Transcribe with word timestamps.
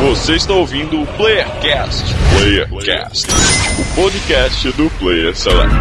Você 0.00 0.36
está 0.36 0.52
ouvindo 0.54 1.02
o 1.02 1.06
Playercast. 1.16 2.04
Playercast, 2.38 3.26
o 3.80 3.94
podcast 3.96 4.72
do 4.72 4.88
Player 4.90 5.34
Select. 5.34 5.74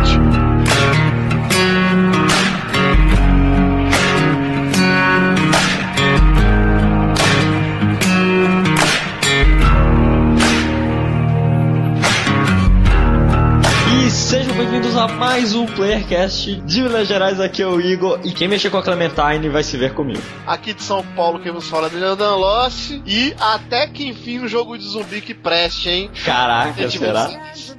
E 13.93 14.09
sejam 14.09 14.55
bem-vindos 14.55 14.97
a 14.97 15.07
mais 15.07 15.26
um 15.37 15.67
Playercast 15.67 16.55
de 16.61 16.81
Minas 16.81 17.07
Gerais. 17.07 17.39
Aqui 17.39 17.61
é 17.61 17.67
o 17.67 17.79
Igor 17.79 18.19
e 18.23 18.31
quem 18.31 18.47
mexer 18.47 18.71
com 18.71 18.77
a 18.77 18.81
Clementine 18.81 19.49
vai 19.49 19.61
se 19.61 19.77
ver 19.77 19.93
comigo. 19.93 20.21
Aqui 20.47 20.73
de 20.73 20.81
São 20.81 21.03
Paulo, 21.15 21.39
quem 21.39 21.53
nos 21.53 21.69
fala 21.69 21.87
é 21.87 21.95
Leandro 21.95 22.37
Lost. 22.37 22.99
E 23.05 23.35
até 23.39 23.85
que 23.85 24.07
enfim 24.07 24.39
um 24.39 24.47
jogo 24.47 24.75
de 24.75 24.83
zumbi 24.83 25.21
que 25.21 25.35
preste, 25.35 25.89
hein? 25.89 26.09
Caraca, 26.25 26.89
será? 26.89 27.29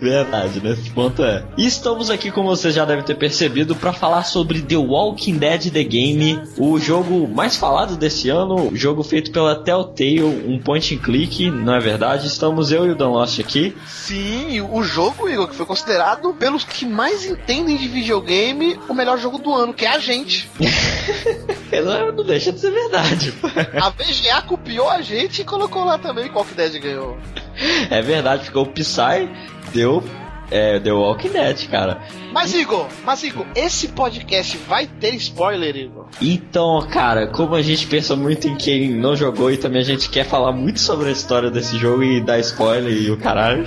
Verdade, 0.00 0.60
nesse 0.62 0.88
ponto 0.90 1.24
é. 1.24 1.44
E 1.56 1.66
estamos 1.66 2.10
aqui, 2.10 2.30
como 2.30 2.48
vocês 2.48 2.72
já 2.72 2.84
devem 2.84 3.02
ter 3.04 3.16
percebido, 3.16 3.74
para 3.74 3.92
falar 3.92 4.22
sobre 4.22 4.62
The 4.62 4.76
Walking 4.76 5.38
Dead 5.38 5.72
The 5.72 5.82
Game, 5.82 6.40
o 6.56 6.78
jogo 6.78 7.26
mais 7.26 7.56
falado 7.56 7.96
desse 7.96 8.28
ano, 8.28 8.70
jogo 8.74 9.02
feito 9.02 9.32
pela 9.32 9.56
Telltale, 9.56 10.22
um 10.22 10.60
point 10.60 10.94
and 10.94 10.98
click, 10.98 11.50
não 11.50 11.74
é 11.74 11.80
verdade? 11.80 12.28
Estamos 12.28 12.70
eu 12.70 12.86
e 12.86 12.90
o 12.90 12.94
Dan 12.94 13.08
Lost 13.08 13.40
aqui. 13.40 13.76
Sim, 13.86 14.60
o 14.60 14.80
jogo, 14.84 15.28
Igor, 15.28 15.48
que 15.48 15.56
foi 15.56 15.66
considerado 15.66 16.32
pelos 16.34 16.62
que 16.62 16.86
mais 16.86 17.26
entendem 17.48 17.78
de 17.78 17.88
videogame 17.88 18.78
o 18.86 18.92
melhor 18.92 19.18
jogo 19.18 19.38
do 19.38 19.54
ano, 19.54 19.72
que 19.72 19.86
é 19.86 19.88
a 19.88 19.98
gente. 19.98 20.48
Não, 21.72 22.12
não 22.12 22.24
deixa 22.24 22.50
de 22.50 22.60
ser 22.60 22.70
verdade. 22.70 23.32
A 23.80 23.90
VGA 23.90 24.42
copiou 24.42 24.88
a 24.90 25.00
gente 25.00 25.42
e 25.42 25.44
colocou 25.44 25.84
lá 25.84 25.98
também 25.98 26.28
qual 26.28 26.44
que 26.44 26.54
Dead 26.54 26.80
ganhou. 26.80 27.16
É 27.90 28.00
verdade, 28.02 28.46
ficou 28.46 28.64
o 28.64 28.72
Psy, 28.72 29.28
deu 29.72 30.02
é, 30.50 30.78
The 30.78 30.92
Walking 30.92 31.30
Dead, 31.30 31.68
cara. 31.68 32.00
Mas 32.32 32.54
Igor, 32.54 32.86
mas 33.04 33.22
Igor, 33.22 33.46
esse 33.54 33.88
podcast 33.88 34.56
vai 34.68 34.86
ter 34.86 35.14
spoiler, 35.14 35.74
Igor. 35.76 36.06
Então, 36.20 36.86
cara, 36.90 37.26
como 37.26 37.54
a 37.54 37.62
gente 37.62 37.86
pensa 37.86 38.14
muito 38.14 38.46
em 38.46 38.56
quem 38.56 38.90
não 38.90 39.16
jogou 39.16 39.50
e 39.50 39.56
também 39.56 39.80
a 39.80 39.84
gente 39.84 40.08
quer 40.08 40.24
falar 40.24 40.52
muito 40.52 40.80
sobre 40.80 41.08
a 41.08 41.12
história 41.12 41.50
desse 41.50 41.78
jogo 41.78 42.02
e 42.02 42.20
dar 42.20 42.38
spoiler 42.38 42.92
e 42.92 43.10
o 43.10 43.16
caralho, 43.16 43.64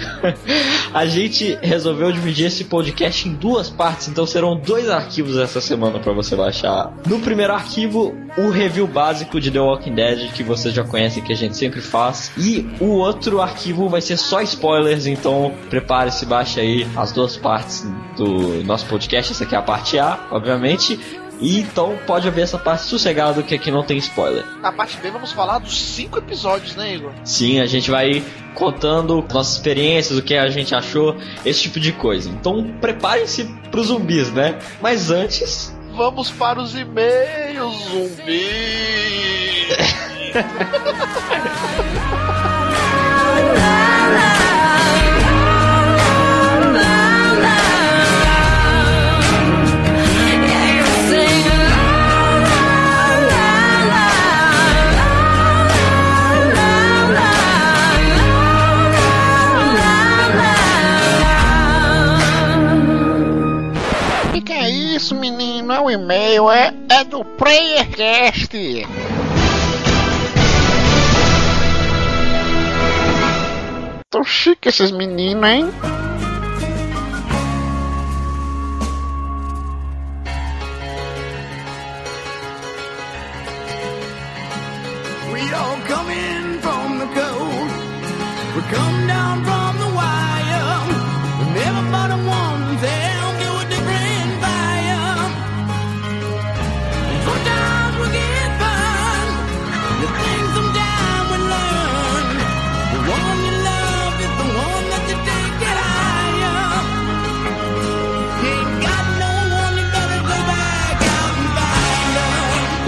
a 0.94 1.06
gente 1.06 1.58
resolveu 1.62 2.12
dividir 2.12 2.48
esse 2.48 2.66
podcast 2.66 3.28
em 3.28 3.34
duas 3.34 3.70
partes, 3.70 4.08
então 4.08 4.26
serão 4.26 4.56
dois 4.56 4.90
arquivos 4.90 5.38
essa 5.38 5.60
semana 5.60 6.00
pra 6.00 6.14
você 6.14 6.36
baixar. 6.36 6.94
No 7.08 7.20
primeiro 7.20 7.54
arquivo, 7.54 8.16
o 8.38 8.50
review 8.50 8.88
básico 8.88 9.40
de 9.40 9.52
The 9.52 9.60
Walking 9.60 9.96
Dead, 9.96 10.32
que 10.34 10.44
vocês 10.44 10.74
já 10.74 10.84
conhecem, 10.84 11.24
que 11.24 11.34
a 11.34 11.38
gente 11.38 11.58
sempre 11.58 11.82
faz, 11.82 12.32
e 12.38 12.68
o 12.80 12.92
outro 12.92 13.42
arquivo 13.42 13.90
vai 13.90 14.02
ser 14.02 14.18
só 14.18 14.42
spoilers, 14.42 15.06
então 15.06 15.54
prepare-se, 15.70 16.26
baixe 16.26 16.60
aí 16.60 16.71
as 16.96 17.12
duas 17.12 17.38
partes 17.38 17.86
do 18.16 18.64
nosso 18.64 18.86
podcast, 18.86 19.32
essa 19.32 19.44
aqui 19.44 19.56
é 19.56 19.58
a 19.58 19.62
parte 19.62 19.98
A, 20.00 20.28
obviamente. 20.32 21.00
E 21.40 21.60
então 21.60 21.98
pode 22.06 22.28
ouvir 22.28 22.42
essa 22.42 22.60
parte 22.60 22.84
sossegado 22.84 23.42
que 23.42 23.56
aqui 23.56 23.72
não 23.72 23.84
tem 23.84 23.98
spoiler. 23.98 24.46
Na 24.62 24.72
parte 24.72 24.98
B 24.98 25.10
vamos 25.10 25.32
falar 25.32 25.58
dos 25.58 25.76
cinco 25.76 26.20
episódios, 26.20 26.76
né, 26.76 26.94
Igor? 26.94 27.12
Sim, 27.24 27.60
a 27.60 27.66
gente 27.66 27.90
vai 27.90 28.24
contando 28.54 29.26
nossas 29.34 29.56
experiências, 29.56 30.20
o 30.20 30.22
que 30.22 30.36
a 30.36 30.50
gente 30.50 30.76
achou, 30.76 31.18
esse 31.44 31.64
tipo 31.64 31.80
de 31.80 31.92
coisa. 31.94 32.30
Então 32.30 32.72
preparem-se 32.80 33.46
pros 33.72 33.88
zumbis, 33.88 34.32
né? 34.32 34.60
Mas 34.80 35.10
antes, 35.10 35.74
Vamos 35.94 36.32
para 36.32 36.62
os 36.62 36.74
e-mails, 36.74 37.76
zumbi. 37.90 38.48
e-mail, 65.92 66.50
é, 66.50 66.74
é 66.90 67.04
do 67.04 67.24
PlayerCast. 67.24 68.52
Tão 74.10 74.24
chique 74.24 74.70
esses 74.70 74.92
meninos, 74.92 75.50
hein? 75.50 75.72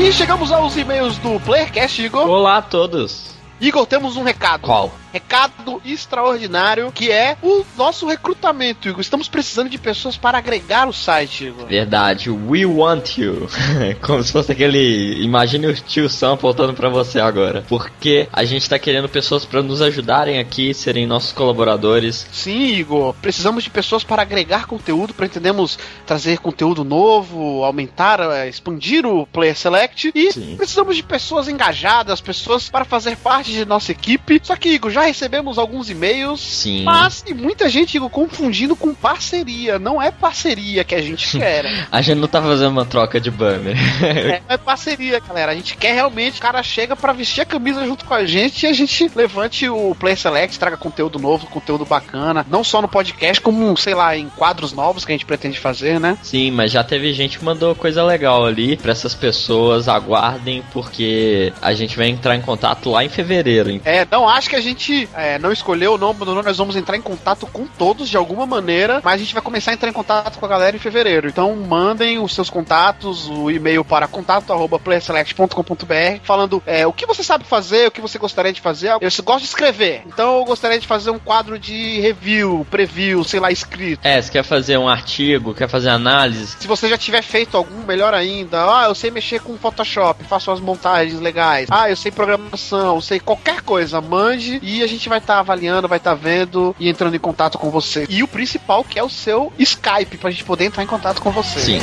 E 0.04 0.12
chegamos 0.12 0.52
aos 0.52 0.76
e-mails 0.76 1.18
do 1.20 1.40
Playercast, 1.40 2.02
Igor. 2.02 2.28
olá 2.28 2.58
a 2.58 2.62
todos. 2.62 3.36
Igor, 3.62 3.86
temos 3.86 4.18
um 4.18 4.24
recado. 4.24 4.60
Qual? 4.60 4.92
Recado 5.14 5.80
extraordinário, 5.86 6.92
que 6.92 7.12
é 7.12 7.38
o 7.44 7.64
nosso 7.78 8.08
recrutamento, 8.08 8.90
Igor. 8.90 9.00
Estamos 9.00 9.30
precisando 9.30 9.70
de 9.70 9.78
pessoas 9.78 10.18
para 10.18 10.40
agregar 10.40 10.90
o 10.90 10.92
site, 10.92 11.46
Igor. 11.46 11.68
Verdade, 11.68 12.32
we 12.32 12.66
want 12.66 13.20
you. 13.20 13.48
Como 14.02 14.24
se 14.24 14.32
fosse 14.32 14.52
aquele. 14.52 15.24
Imagine 15.24 15.68
o 15.68 15.76
tio 15.76 16.10
Sam 16.10 16.34
apontando 16.34 16.74
pra 16.74 16.90
você 16.90 17.20
agora. 17.20 17.64
Porque 17.70 18.28
a 18.34 18.44
gente 18.44 18.68
tá 18.68 18.80
querendo 18.80 19.08
pessoas 19.08 19.46
pra 19.46 19.62
nos 19.62 19.84
ajudarem 19.84 20.40
aqui, 20.40 20.74
serem 20.74 21.06
nossos 21.06 21.32
colaboradores. 21.32 22.26
Sim, 22.32 22.74
Igor. 22.74 23.14
Precisamos 23.22 23.64
de 23.64 23.70
pessoas 23.70 24.04
para 24.04 24.24
agregar 24.24 24.66
conteúdo, 24.66 25.14
pretendemos 25.14 25.78
trazer 26.08 26.40
conteúdo 26.40 26.84
novo, 26.84 27.64
aumentar, 27.64 28.20
eh, 28.20 28.50
expandir 28.50 29.06
o 29.06 29.28
Player 29.28 29.56
Select. 29.56 30.12
E 30.16 30.32
Sim. 30.32 30.56
precisamos 30.58 30.96
de 30.96 31.04
pessoas 31.04 31.48
engajadas, 31.48 32.20
pessoas 32.20 32.68
para 32.68 32.84
fazer 32.84 33.16
parte 33.18 33.52
de 33.52 33.64
nossa 33.64 33.92
equipe. 33.92 34.42
Só 34.44 34.56
que, 34.56 34.70
Igor, 34.70 34.90
já 34.90 35.03
recebemos 35.06 35.58
alguns 35.58 35.90
e-mails. 35.90 36.42
Sim. 36.42 36.84
Mas, 36.84 37.24
e 37.28 37.34
muita 37.34 37.70
gente, 37.70 37.96
Igor, 37.96 38.10
confundindo 38.10 38.76
com 38.76 38.94
parceria. 38.94 39.80
Não 39.80 40.02
é 40.02 40.12
parceria 40.12 40.84
que 40.84 40.96
a 40.96 41.02
gente 41.02 41.38
quer. 41.38 41.88
A 41.92 42.02
gente 42.02 42.20
não 42.20 42.28
tá 42.28 42.42
fazendo 42.42 42.72
uma 42.72 42.86
troca 42.86 43.20
de 43.20 43.32
banner. 43.32 43.76
É, 44.04 44.42
é 44.48 44.58
parceria, 44.58 45.20
galera. 45.20 45.52
A 45.52 45.56
gente 45.56 45.76
quer 45.76 45.94
realmente, 45.94 46.40
o 46.40 46.42
cara 46.42 46.62
chega 46.64 46.96
pra 46.96 47.14
vestir 47.14 47.42
a 47.42 47.46
camisa 47.46 47.86
junto 47.86 48.06
com 48.06 48.14
a 48.14 48.26
gente 48.26 48.64
e 48.64 48.68
a 48.68 48.74
gente 48.74 49.12
levante 49.16 49.68
o 49.70 49.96
Play 49.96 50.16
Select, 50.16 50.60
traga 50.60 50.78
conteúdo 50.78 51.20
novo, 51.20 51.48
conteúdo 51.48 51.86
bacana, 51.86 52.46
não 52.50 52.64
só 52.64 52.82
no 52.82 52.88
podcast, 52.88 53.42
como, 53.42 53.76
sei 53.78 53.94
lá, 53.94 54.16
em 54.18 54.30
quadros 54.30 54.74
novos 54.74 55.06
que 55.06 55.12
a 55.12 55.16
gente 55.16 55.26
pretende 55.26 55.60
fazer, 55.60 56.00
né? 56.00 56.18
Sim, 56.22 56.52
mas 56.52 56.72
já 56.72 56.84
teve 56.84 57.14
gente 57.14 57.38
que 57.38 57.46
mandou 57.46 57.76
coisa 57.76 58.04
legal 58.04 58.46
ali 58.46 58.78
pra 58.78 58.92
essas 58.92 59.14
pessoas. 59.14 59.88
Aguardem, 59.88 60.64
porque 60.72 61.54
a 61.62 61.74
gente 61.74 61.98
vai 61.98 62.08
entrar 62.08 62.36
em 62.36 62.42
contato 62.42 62.90
lá 62.90 63.04
em 63.04 63.10
fevereiro. 63.10 63.82
É, 63.86 64.06
não 64.12 64.28
acho 64.28 64.50
que 64.50 64.56
a 64.56 64.62
gente 64.62 64.93
é, 65.16 65.40
não 65.40 65.52
escolheu 65.52 65.94
o 65.94 65.98
nome, 65.98 66.20
nós 66.26 66.58
vamos 66.58 66.76
entrar 66.76 66.98
em 66.98 67.02
contato 67.02 67.48
com 67.48 67.66
todos 67.66 68.10
de 68.10 68.18
alguma 68.18 68.46
maneira, 68.46 69.02
mas 69.04 69.16
a 69.16 69.18
gente 69.18 69.34
vai 69.34 69.42
começar 69.42 69.72
a 69.72 69.74
entrar 69.74 69.90
em 69.90 69.94
contato 69.94 70.40
com 70.40 70.46
a 70.46 70.50
galera 70.50 70.76
em 70.76 70.80
fevereiro. 70.80 71.28
Então 71.28 71.56
mandem 71.56 72.20
os 72.20 72.34
seus 72.34 72.50
contatos, 72.50 73.30
o 73.30 73.52
e-mail 73.52 73.84
para 73.84 74.08
contato.playerselect.com.br 74.08 76.22
falando 76.24 76.62
é, 76.66 76.86
o 76.86 76.94
que 76.94 77.06
você 77.06 77.24
sabe 77.24 77.46
fazer, 77.46 77.88
o 77.88 77.92
que 77.92 78.02
você 78.02 78.18
gostaria 78.18 78.54
de 78.54 78.62
fazer. 78.62 78.90
Eu 79.02 79.10
gosto 79.24 79.40
de 79.40 79.50
escrever, 79.50 80.04
então 80.06 80.40
eu 80.40 80.46
gostaria 80.46 80.80
de 80.80 80.88
fazer 80.88 81.10
um 81.10 81.20
quadro 81.20 81.58
de 81.58 82.00
review, 82.00 82.66
preview, 82.70 83.24
sei 83.24 83.40
lá, 83.40 83.52
escrito. 83.52 84.02
É, 84.04 84.22
você 84.22 84.32
quer 84.32 84.44
fazer 84.44 84.78
um 84.78 84.88
artigo, 84.88 85.54
quer 85.54 85.70
fazer 85.70 85.90
análise? 85.90 86.56
Se 86.60 86.68
você 86.68 86.90
já 86.90 86.98
tiver 86.98 87.22
feito 87.22 87.58
algum, 87.58 87.84
melhor 87.84 88.14
ainda. 88.14 88.64
Ah, 88.64 88.86
eu 88.88 88.96
sei 88.96 89.12
mexer 89.12 89.42
com 89.42 89.58
Photoshop, 89.58 90.24
faço 90.26 90.52
as 90.52 90.60
montagens 90.60 91.20
legais. 91.20 91.68
Ah, 91.70 91.90
eu 91.90 91.96
sei 91.96 92.12
programação, 92.12 93.00
sei 93.02 93.20
qualquer 93.20 93.62
coisa, 93.62 94.02
mande 94.02 94.60
e 94.62 94.83
a 94.84 94.88
gente 94.88 95.10
vai 95.10 95.18
estar 95.18 95.40
avaliando, 95.40 95.88
vai 95.88 95.98
estar 95.98 96.14
vendo 96.14 96.76
e 96.80 96.90
entrando 96.90 97.16
em 97.16 97.20
contato 97.20 97.58
com 97.58 97.70
você. 97.70 98.06
E 98.10 98.24
o 98.24 98.28
principal 98.28 98.84
que 98.84 99.00
é 99.00 99.04
o 99.04 99.10
seu 99.10 99.52
Skype 99.58 100.18
pra 100.18 100.32
gente 100.32 100.44
poder 100.44 100.66
entrar 100.66 100.84
em 100.84 100.88
contato 100.88 101.22
com 101.22 101.32
você. 101.32 101.60
Sim. 101.60 101.80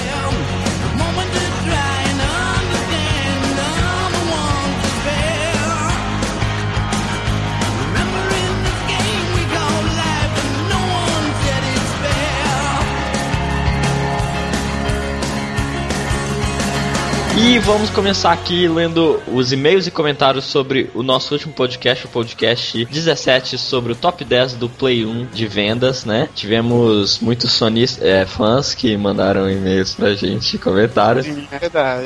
E 17.42 17.58
vamos 17.58 17.88
começar 17.88 18.32
aqui 18.32 18.68
lendo 18.68 19.18
os 19.26 19.50
e-mails 19.50 19.86
e 19.86 19.90
comentários 19.90 20.44
sobre 20.44 20.90
o 20.94 21.02
nosso 21.02 21.32
último 21.32 21.54
podcast, 21.54 22.04
o 22.04 22.08
podcast 22.10 22.84
17, 22.84 23.56
sobre 23.56 23.92
o 23.92 23.96
top 23.96 24.26
10 24.26 24.54
do 24.54 24.68
Play 24.68 25.06
1 25.06 25.28
de 25.32 25.46
vendas, 25.46 26.04
né? 26.04 26.28
Tivemos 26.34 27.18
muitos 27.18 27.52
sonis, 27.52 27.98
é, 28.02 28.26
fãs 28.26 28.74
que 28.74 28.94
mandaram 28.94 29.50
e-mails 29.50 29.94
pra 29.94 30.12
gente, 30.14 30.58
comentários. 30.58 31.24
Sim, 31.24 31.48
é 31.50 31.58
verdade. 31.58 32.04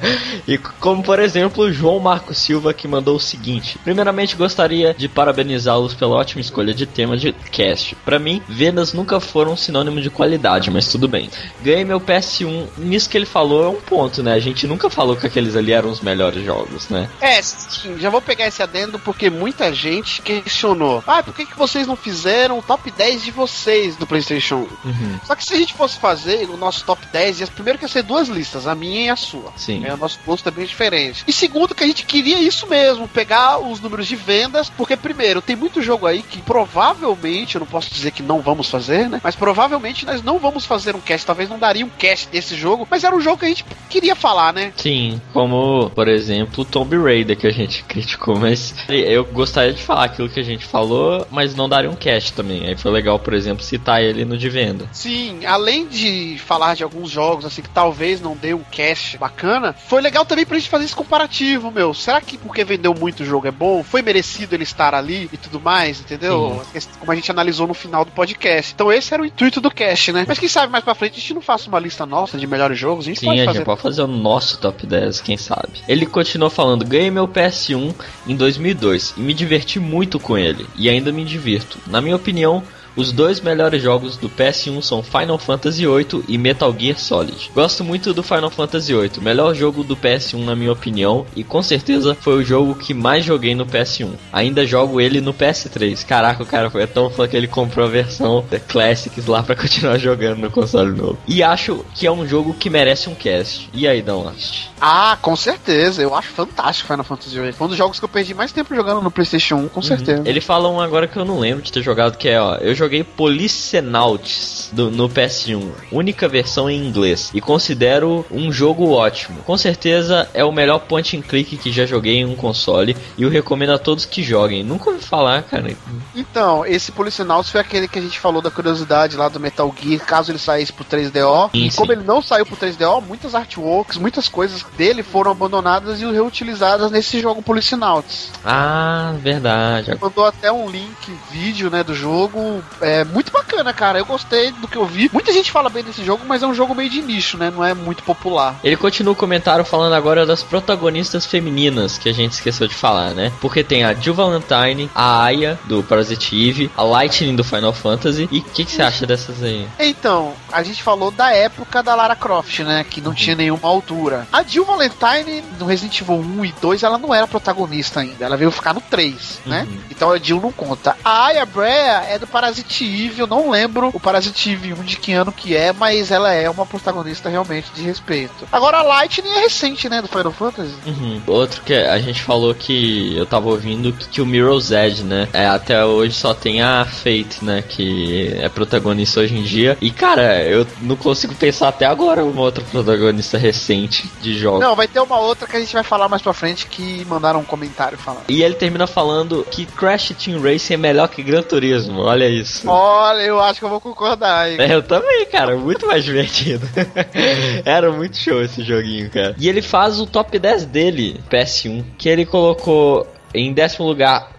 e 0.46 0.58
como 0.58 1.02
por 1.02 1.18
exemplo 1.18 1.64
o 1.64 1.72
João 1.72 1.98
Marco 1.98 2.34
Silva 2.34 2.74
que 2.74 2.86
mandou 2.86 3.16
o 3.16 3.20
seguinte: 3.20 3.78
Primeiramente 3.82 4.36
gostaria 4.36 4.92
de 4.92 5.08
parabenizá-los 5.08 5.94
pela 5.94 6.14
ótima 6.14 6.42
escolha 6.42 6.74
de 6.74 6.84
tema 6.84 7.16
de 7.16 7.32
cast. 7.50 7.96
Pra 8.04 8.18
mim, 8.18 8.42
vendas 8.46 8.92
nunca 8.92 9.18
foram 9.18 9.56
sinônimo 9.56 10.02
de 10.02 10.10
qualidade, 10.10 10.70
mas 10.70 10.88
tudo 10.88 11.08
bem. 11.08 11.30
Ganhei 11.62 11.86
meu 11.86 12.00
PS1, 12.00 12.66
nisso 12.76 13.08
que 13.08 13.16
ele 13.16 13.24
falou 13.24 13.64
é 13.64 13.68
um 13.68 13.80
ponto, 13.80 14.22
né? 14.22 14.34
A 14.34 14.40
gente 14.40 14.73
nunca 14.74 14.90
falou 14.90 15.16
que 15.16 15.26
aqueles 15.26 15.56
ali 15.56 15.72
eram 15.72 15.90
os 15.90 16.00
melhores 16.00 16.44
jogos, 16.44 16.88
né? 16.88 17.08
É, 17.20 17.40
sim, 17.40 17.96
já 17.98 18.10
vou 18.10 18.20
pegar 18.20 18.46
esse 18.46 18.62
adendo 18.62 18.98
porque 18.98 19.30
muita 19.30 19.72
gente 19.72 20.20
questionou. 20.22 21.02
Ah, 21.06 21.22
por 21.22 21.34
que, 21.34 21.46
que 21.46 21.56
vocês 21.56 21.86
não 21.86 21.96
fizeram 21.96 22.58
o 22.58 22.62
top 22.62 22.90
10 22.90 23.22
de 23.24 23.30
vocês 23.30 23.96
do 23.96 24.06
PlayStation 24.06 24.66
1? 24.84 24.88
Uhum. 24.88 25.20
Só 25.24 25.34
que 25.34 25.44
se 25.44 25.54
a 25.54 25.56
gente 25.56 25.74
fosse 25.74 25.98
fazer 25.98 26.48
o 26.50 26.56
nosso 26.56 26.84
top 26.84 27.06
10, 27.12 27.40
ia- 27.40 27.46
primeiro 27.46 27.78
que 27.78 27.84
ia 27.84 27.88
ser 27.88 28.02
duas 28.02 28.28
listas, 28.28 28.66
a 28.66 28.74
minha 28.74 29.06
e 29.06 29.08
a 29.10 29.16
sua. 29.16 29.52
Sim. 29.56 29.84
É, 29.86 29.94
o 29.94 29.96
nosso 29.96 30.18
gosto 30.26 30.48
é 30.48 30.52
bem 30.52 30.64
diferente. 30.66 31.24
E 31.26 31.32
segundo, 31.32 31.74
que 31.74 31.84
a 31.84 31.86
gente 31.86 32.04
queria 32.04 32.40
isso 32.40 32.66
mesmo, 32.66 33.06
pegar 33.08 33.58
os 33.58 33.80
números 33.80 34.06
de 34.06 34.16
vendas, 34.16 34.68
porque 34.70 34.96
primeiro, 34.96 35.40
tem 35.40 35.56
muito 35.56 35.80
jogo 35.82 36.06
aí 36.06 36.22
que 36.22 36.40
provavelmente, 36.42 37.54
eu 37.54 37.60
não 37.60 37.66
posso 37.66 37.92
dizer 37.92 38.10
que 38.10 38.22
não 38.22 38.40
vamos 38.40 38.68
fazer, 38.68 39.08
né? 39.08 39.20
Mas 39.22 39.36
provavelmente 39.36 40.04
nós 40.06 40.22
não 40.22 40.38
vamos 40.38 40.64
fazer 40.64 40.94
um 40.96 41.00
cast, 41.00 41.26
talvez 41.26 41.48
não 41.48 41.58
daria 41.58 41.84
um 41.84 41.90
cast 41.90 42.28
desse 42.28 42.56
jogo, 42.56 42.86
mas 42.90 43.04
era 43.04 43.14
um 43.14 43.20
jogo 43.20 43.38
que 43.38 43.44
a 43.44 43.48
gente 43.48 43.64
queria 43.88 44.14
falar, 44.16 44.52
né? 44.54 44.72
Sim, 44.76 45.20
como, 45.32 45.90
por 45.90 46.08
exemplo, 46.08 46.62
o 46.62 46.64
Tomb 46.64 46.96
Raider 46.96 47.36
que 47.36 47.46
a 47.46 47.52
gente 47.52 47.82
criticou, 47.88 48.38
mas 48.38 48.74
eu 48.88 49.24
gostaria 49.24 49.72
de 49.72 49.82
falar 49.82 50.04
aquilo 50.04 50.28
que 50.28 50.40
a 50.40 50.44
gente 50.44 50.64
falou, 50.64 51.26
mas 51.30 51.54
não 51.54 51.68
daria 51.68 51.90
um 51.90 51.96
cast 51.96 52.32
também. 52.32 52.66
Aí 52.66 52.76
foi 52.76 52.90
legal, 52.90 53.18
por 53.18 53.34
exemplo, 53.34 53.62
citar 53.64 54.02
ele 54.02 54.24
no 54.24 54.38
de 54.38 54.48
venda. 54.48 54.88
Sim, 54.92 55.44
além 55.44 55.86
de 55.86 56.38
falar 56.38 56.74
de 56.74 56.82
alguns 56.82 57.10
jogos 57.10 57.44
assim 57.44 57.62
que 57.62 57.68
talvez 57.68 58.20
não 58.20 58.36
dê 58.36 58.54
um 58.54 58.62
cast 58.70 59.18
bacana, 59.18 59.74
foi 59.88 60.00
legal 60.00 60.24
também 60.24 60.46
pra 60.46 60.58
gente 60.58 60.70
fazer 60.70 60.84
esse 60.84 60.94
comparativo, 60.94 61.70
meu. 61.70 61.92
Será 61.92 62.20
que 62.20 62.38
porque 62.38 62.64
vendeu 62.64 62.94
muito 62.94 63.20
o 63.20 63.26
jogo 63.26 63.46
é 63.46 63.50
bom? 63.50 63.82
Foi 63.82 64.02
merecido 64.02 64.54
ele 64.54 64.62
estar 64.62 64.94
ali 64.94 65.28
e 65.32 65.36
tudo 65.36 65.60
mais, 65.60 66.00
entendeu? 66.00 66.62
Como 66.98 67.10
a 67.10 67.14
gente 67.14 67.30
analisou 67.30 67.66
no 67.66 67.74
final 67.74 68.04
do 68.04 68.10
podcast. 68.12 68.72
Então 68.74 68.92
esse 68.92 69.12
era 69.12 69.22
o 69.22 69.26
intuito 69.26 69.60
do 69.60 69.70
cast, 69.70 70.12
né? 70.12 70.24
Mas 70.26 70.38
quem 70.38 70.48
sabe 70.48 70.70
mais 70.70 70.84
pra 70.84 70.94
frente 70.94 71.12
a 71.16 71.20
gente 71.20 71.34
não 71.34 71.42
faça 71.42 71.68
uma 71.68 71.78
lista 71.78 72.04
nossa 72.06 72.38
de 72.38 72.46
melhores 72.46 72.78
jogos, 72.78 73.04
a 73.06 73.08
gente 73.08 73.20
Sim, 73.20 73.26
pode 73.26 73.40
a 73.40 73.44
fazer. 73.46 73.58
gente 73.58 73.66
pode 73.66 73.80
fazer 73.80 74.02
o 74.02 74.06
nosso 74.06 74.43
top 74.52 74.86
10, 74.86 75.20
quem 75.20 75.36
sabe. 75.36 75.80
Ele 75.88 76.06
continuou 76.06 76.50
falando: 76.50 76.84
ganhei 76.84 77.10
meu 77.10 77.26
PS1 77.26 77.94
em 78.26 78.36
2002 78.36 79.14
e 79.16 79.20
me 79.20 79.34
diverti 79.34 79.78
muito 79.80 80.18
com 80.20 80.36
ele, 80.36 80.66
e 80.76 80.88
ainda 80.88 81.12
me 81.12 81.24
divirto. 81.24 81.78
Na 81.86 82.00
minha 82.00 82.16
opinião, 82.16 82.62
os 82.96 83.12
dois 83.12 83.40
melhores 83.40 83.82
jogos 83.82 84.16
do 84.16 84.28
PS1 84.28 84.82
são 84.82 85.02
Final 85.02 85.38
Fantasy 85.38 85.86
VIII 85.86 86.24
e 86.28 86.38
Metal 86.38 86.74
Gear 86.78 86.98
Solid. 86.98 87.50
Gosto 87.54 87.82
muito 87.82 88.14
do 88.14 88.22
Final 88.22 88.50
Fantasy 88.50 88.94
VIII, 88.94 89.20
melhor 89.20 89.54
jogo 89.54 89.82
do 89.82 89.96
PS1 89.96 90.44
na 90.44 90.54
minha 90.54 90.72
opinião, 90.72 91.26
e 91.34 91.42
com 91.42 91.62
certeza 91.62 92.16
foi 92.20 92.34
o 92.34 92.44
jogo 92.44 92.74
que 92.74 92.94
mais 92.94 93.24
joguei 93.24 93.54
no 93.54 93.66
PS1. 93.66 94.10
Ainda 94.32 94.66
jogo 94.66 95.00
ele 95.00 95.20
no 95.20 95.34
PS3. 95.34 96.04
Caraca, 96.06 96.42
o 96.42 96.46
cara 96.46 96.70
foi 96.70 96.86
tão 96.86 97.10
fã 97.10 97.26
que 97.26 97.36
ele 97.36 97.48
comprou 97.48 97.86
a 97.86 97.90
versão 97.90 98.44
da 98.50 98.60
Classics 98.60 99.26
lá 99.26 99.42
pra 99.42 99.56
continuar 99.56 99.98
jogando 99.98 100.38
no 100.38 100.50
console 100.50 100.96
novo. 100.96 101.18
E 101.26 101.42
acho 101.42 101.84
que 101.94 102.06
é 102.06 102.12
um 102.12 102.26
jogo 102.26 102.54
que 102.54 102.70
merece 102.70 103.08
um 103.08 103.14
cast. 103.14 103.68
E 103.72 103.88
aí, 103.88 104.00
Down 104.02 104.24
Last? 104.24 104.70
Ah, 104.80 105.18
com 105.20 105.34
certeza. 105.34 106.02
Eu 106.02 106.14
acho 106.14 106.28
fantástico 106.28 106.88
Final 106.88 107.04
Fantasy 107.04 107.38
VIII. 107.38 107.52
Foi 107.52 107.66
um 107.66 107.68
dos 107.68 107.78
jogos 107.78 107.98
que 107.98 108.04
eu 108.04 108.08
perdi 108.08 108.34
mais 108.34 108.52
tempo 108.52 108.74
jogando 108.74 109.02
no 109.02 109.10
PlayStation 109.10 109.56
1, 109.56 109.68
com 109.68 109.82
certeza. 109.82 110.22
Ele 110.24 110.40
fala 110.40 110.68
um 110.68 110.80
agora 110.80 111.06
que 111.06 111.16
eu 111.16 111.24
não 111.24 111.38
lembro 111.38 111.62
de 111.62 111.72
ter 111.72 111.82
jogado, 111.82 112.16
que 112.16 112.28
é, 112.28 112.40
ó, 112.40 112.56
eu 112.56 112.74
joguei 112.84 113.02
Policenauts 113.02 114.68
do- 114.72 114.90
no 114.90 115.08
PS1, 115.08 115.70
única 115.90 116.28
versão 116.28 116.68
em 116.68 116.84
inglês, 116.86 117.30
e 117.32 117.40
considero 117.40 118.24
um 118.30 118.52
jogo 118.52 118.90
ótimo. 118.90 119.40
Com 119.42 119.56
certeza 119.56 120.28
é 120.34 120.44
o 120.44 120.52
melhor 120.52 120.80
point 120.80 121.16
and 121.16 121.22
click 121.22 121.56
que 121.56 121.72
já 121.72 121.86
joguei 121.86 122.16
em 122.16 122.24
um 122.24 122.36
console, 122.36 122.96
e 123.16 123.22
eu 123.22 123.30
recomendo 123.30 123.70
a 123.72 123.78
todos 123.78 124.04
que 124.04 124.22
joguem. 124.22 124.62
Nunca 124.62 124.90
ouvi 124.90 125.02
falar, 125.02 125.42
cara. 125.42 125.74
Então, 126.14 126.66
esse 126.66 126.92
Policenauts 126.92 127.50
foi 127.50 127.60
aquele 127.60 127.88
que 127.88 127.98
a 127.98 128.02
gente 128.02 128.20
falou 128.20 128.42
da 128.42 128.50
curiosidade 128.50 129.16
lá 129.16 129.28
do 129.28 129.40
Metal 129.40 129.72
Gear, 129.80 130.04
caso 130.04 130.30
ele 130.30 130.38
saísse 130.38 130.72
pro 130.72 130.84
3DO. 130.84 131.50
Sim, 131.52 131.66
e 131.66 131.70
como 131.70 131.92
sim. 131.92 131.98
ele 131.98 132.06
não 132.06 132.20
saiu 132.20 132.44
pro 132.44 132.56
3DO, 132.56 133.02
muitas 133.06 133.34
artworks, 133.34 133.96
muitas 133.96 134.28
coisas 134.28 134.64
dele 134.76 135.02
foram 135.02 135.30
abandonadas 135.30 136.00
e 136.00 136.04
reutilizadas 136.04 136.90
nesse 136.90 137.20
jogo 137.20 137.42
Policenauts. 137.42 138.30
Ah, 138.44 139.14
verdade. 139.20 139.96
Mandou 140.00 140.26
até 140.26 140.52
um 140.52 140.68
link, 140.68 141.16
vídeo, 141.30 141.70
né, 141.70 141.82
do 141.82 141.94
jogo. 141.94 142.62
É 142.80 143.04
muito 143.04 143.32
bacana, 143.32 143.72
cara. 143.72 143.98
Eu 143.98 144.06
gostei 144.06 144.52
do 144.52 144.68
que 144.68 144.76
eu 144.76 144.86
vi. 144.86 145.10
Muita 145.12 145.32
gente 145.32 145.50
fala 145.50 145.68
bem 145.68 145.82
desse 145.84 146.04
jogo, 146.04 146.24
mas 146.26 146.42
é 146.42 146.46
um 146.46 146.54
jogo 146.54 146.74
meio 146.74 146.90
de 146.90 147.02
nicho, 147.02 147.36
né? 147.36 147.50
Não 147.50 147.64
é 147.64 147.74
muito 147.74 148.02
popular. 148.02 148.56
Ele 148.62 148.76
continua 148.76 149.12
o 149.12 149.16
comentário 149.16 149.64
falando 149.64 149.94
agora 149.94 150.26
das 150.26 150.42
protagonistas 150.42 151.26
femininas, 151.26 151.98
que 151.98 152.08
a 152.08 152.12
gente 152.12 152.32
esqueceu 152.32 152.66
de 152.66 152.74
falar, 152.74 153.10
né? 153.10 153.32
Porque 153.40 153.62
tem 153.62 153.84
a 153.84 153.94
Jill 153.94 154.14
Valentine, 154.14 154.90
a 154.94 155.24
Aya, 155.24 155.58
do 155.64 155.82
Parasite 155.82 156.48
Eve, 156.48 156.70
a 156.76 156.82
Lightning, 156.82 157.36
do 157.36 157.44
Final 157.44 157.72
Fantasy. 157.72 158.28
E 158.30 158.38
o 158.38 158.42
que, 158.42 158.64
que 158.64 158.72
você 158.72 158.82
acha 158.82 159.06
dessas 159.06 159.42
aí? 159.42 159.66
Então, 159.78 160.32
a 160.52 160.62
gente 160.62 160.82
falou 160.82 161.10
da 161.10 161.30
época 161.32 161.82
da 161.82 161.94
Lara 161.94 162.16
Croft, 162.16 162.60
né? 162.60 162.84
Que 162.88 163.00
não 163.00 163.14
tinha 163.14 163.36
nenhuma 163.36 163.68
altura. 163.68 164.26
A 164.32 164.42
Jill 164.42 164.64
Valentine, 164.64 165.42
no 165.58 165.66
Resident 165.66 166.00
Evil 166.00 166.16
1 166.16 166.44
e 166.44 166.54
2, 166.60 166.82
ela 166.82 166.98
não 166.98 167.14
era 167.14 167.26
protagonista 167.26 168.00
ainda. 168.00 168.24
Ela 168.24 168.36
veio 168.36 168.50
ficar 168.50 168.74
no 168.74 168.80
3, 168.80 169.40
né? 169.46 169.66
Uhum. 169.68 169.78
Então 169.90 170.10
a 170.10 170.18
Jill 170.18 170.40
não 170.40 170.52
conta. 170.52 170.96
A 171.04 171.26
Aya 171.26 171.46
Brea 171.46 172.04
é 172.08 172.18
do 172.18 172.26
Parasite 172.26 172.63
Eve. 172.84 173.20
Eu 173.20 173.26
não 173.26 173.50
lembro 173.50 173.90
o 173.92 174.00
Parasite 174.00 174.50
Eve 174.50 174.72
1 174.72 174.82
de 174.82 174.96
que 174.96 175.12
ano 175.12 175.32
que 175.32 175.56
é, 175.56 175.72
mas 175.72 176.10
ela 176.10 176.32
é 176.32 176.48
uma 176.48 176.66
protagonista 176.66 177.28
realmente 177.28 177.70
de 177.74 177.82
respeito. 177.82 178.46
Agora 178.50 178.78
a 178.78 178.82
Lightning 178.82 179.30
é 179.30 179.40
recente, 179.40 179.88
né? 179.88 180.00
Do 180.00 180.08
Final 180.08 180.32
Fantasy. 180.32 180.74
Uhum. 180.86 181.20
Outro 181.26 181.62
que 181.62 181.74
a 181.74 181.98
gente 181.98 182.22
falou 182.22 182.54
que 182.54 183.16
eu 183.16 183.26
tava 183.26 183.48
ouvindo 183.48 183.92
que, 183.92 184.08
que 184.08 184.20
o 184.20 184.26
Mirror's 184.26 184.70
Edge, 184.70 185.02
né? 185.02 185.28
É, 185.32 185.46
até 185.46 185.84
hoje 185.84 186.14
só 186.14 186.34
tem 186.34 186.62
a 186.62 186.84
Fate, 186.84 187.42
né? 187.42 187.62
Que 187.62 188.34
é 188.38 188.48
protagonista 188.48 189.20
hoje 189.20 189.36
em 189.36 189.42
dia. 189.42 189.76
E 189.80 189.90
cara, 189.90 190.42
eu 190.42 190.66
não 190.80 190.96
consigo 190.96 191.34
pensar 191.34 191.68
até 191.68 191.86
agora 191.86 192.24
uma 192.24 192.42
outra 192.42 192.64
protagonista 192.64 193.38
recente 193.38 194.10
de 194.20 194.38
jogos. 194.38 194.60
Não, 194.60 194.76
vai 194.76 194.88
ter 194.88 195.00
uma 195.00 195.18
outra 195.18 195.46
que 195.46 195.56
a 195.56 195.60
gente 195.60 195.72
vai 195.72 195.82
falar 195.82 196.08
mais 196.08 196.22
pra 196.22 196.32
frente 196.32 196.66
que 196.66 197.04
mandaram 197.06 197.40
um 197.40 197.44
comentário 197.44 197.98
falando. 197.98 198.24
E 198.28 198.42
ele 198.42 198.54
termina 198.54 198.86
falando 198.86 199.46
que 199.50 199.66
Crash 199.66 200.12
Team 200.22 200.40
Racing 200.40 200.74
é 200.74 200.76
melhor 200.76 201.08
que 201.08 201.22
Gran 201.22 201.42
Turismo. 201.42 202.00
Olha 202.00 202.28
isso. 202.28 202.53
Olha, 202.66 203.22
eu 203.22 203.40
acho 203.40 203.58
que 203.58 203.64
eu 203.64 203.70
vou 203.70 203.80
concordar 203.80 204.40
aí. 204.40 204.56
É, 204.58 204.74
eu 204.74 204.82
também, 204.82 205.26
cara, 205.26 205.56
muito 205.56 205.86
mais 205.86 206.04
divertido. 206.04 206.68
Era 207.64 207.90
muito 207.90 208.16
show 208.16 208.42
esse 208.42 208.62
joguinho, 208.62 209.10
cara. 209.10 209.34
E 209.38 209.48
ele 209.48 209.62
faz 209.62 210.00
o 210.00 210.06
top 210.06 210.38
10 210.38 210.66
dele, 210.66 211.20
PS1, 211.30 211.84
que 211.98 212.08
ele 212.08 212.24
colocou 212.24 213.06
em 213.34 213.52
décimo 213.52 213.86
lugar 213.86 214.33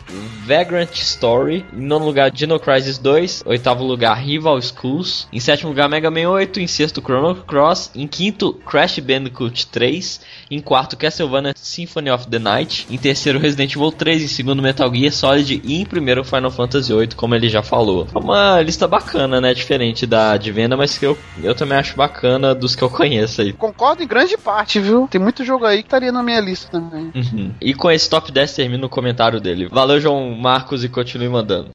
Vagrant 0.46 0.92
Story, 0.94 1.66
em 1.74 1.82
nono 1.82 2.06
lugar 2.06 2.30
Dino 2.30 2.60
Crisis 2.60 2.98
2, 2.98 3.44
oitavo 3.46 3.84
lugar 3.84 4.16
Rival 4.16 4.62
Schools, 4.62 5.28
em 5.32 5.40
sétimo 5.40 5.70
lugar 5.70 5.90
Mega 5.90 6.12
Man 6.12 6.30
8, 6.30 6.60
em 6.60 6.68
sexto 6.68 7.02
Chrono 7.02 7.36
Cross, 7.36 7.92
em 7.96 8.08
quinto 8.08 8.54
Crash 8.54 9.00
Bandicoot 9.00 9.68
3, 9.68 10.22
em 10.52 10.60
quarto 10.60 10.96
Castlevania 10.96 11.54
Symphony 11.56 12.12
of 12.12 12.28
the 12.28 12.40
Night, 12.40 12.86
em 12.90 12.98
terceiro 12.98 13.40
Resident 13.40 13.76
Evil 13.76 13.92
3, 13.92 14.24
em 14.24 14.28
segundo 14.28 14.62
Metal 14.62 14.94
Gear 14.94 15.12
Solid 15.12 15.62
e 15.64 15.82
em 15.82 15.86
primeiro 15.86 16.24
Final 16.24 16.52
Fantasy 16.52 16.94
8, 16.94 17.16
como 17.16 17.36
ele 17.36 17.50
já 17.50 17.64
falou. 17.64 18.08
É 18.14 18.18
uma 18.18 18.62
lista 18.62 18.88
bacana, 18.88 19.42
né, 19.42 19.54
diferente 19.54 20.06
da 20.06 20.38
de 20.38 20.52
venda, 20.52 20.78
mas 20.78 20.98
que 20.98 21.06
eu, 21.06 21.18
eu 21.44 21.56
também 21.56 21.78
acho 21.78 21.96
bacana 21.96 22.54
dos 22.54 22.76
que 22.76 22.84
eu 22.84 22.90
conheço 22.90 23.42
aí. 23.42 23.54
Concordo 23.54 24.04
em 24.04 24.08
grande 24.08 24.38
parte, 24.38 24.80
viu? 24.80 25.08
Tem 25.10 25.20
muito 25.20 25.44
jogo 25.44 25.66
aí 25.66 25.80
que 25.80 25.88
estaria 25.88 26.12
na 26.12 26.22
minha 26.22 26.40
lista 26.40 26.70
também. 26.70 27.12
Uhum. 27.16 27.52
E 27.60 27.74
com 27.74 27.90
esse 27.90 28.10
top 28.10 28.32
10 28.32 28.54
termina 28.54 28.86
o 28.86 28.90
comentário 28.90 29.40
dele. 29.40 29.68
Valeu, 29.72 29.95
João 30.00 30.32
Marcos, 30.32 30.84
e 30.84 30.90
continue 30.90 31.30
mandando. 31.30 31.70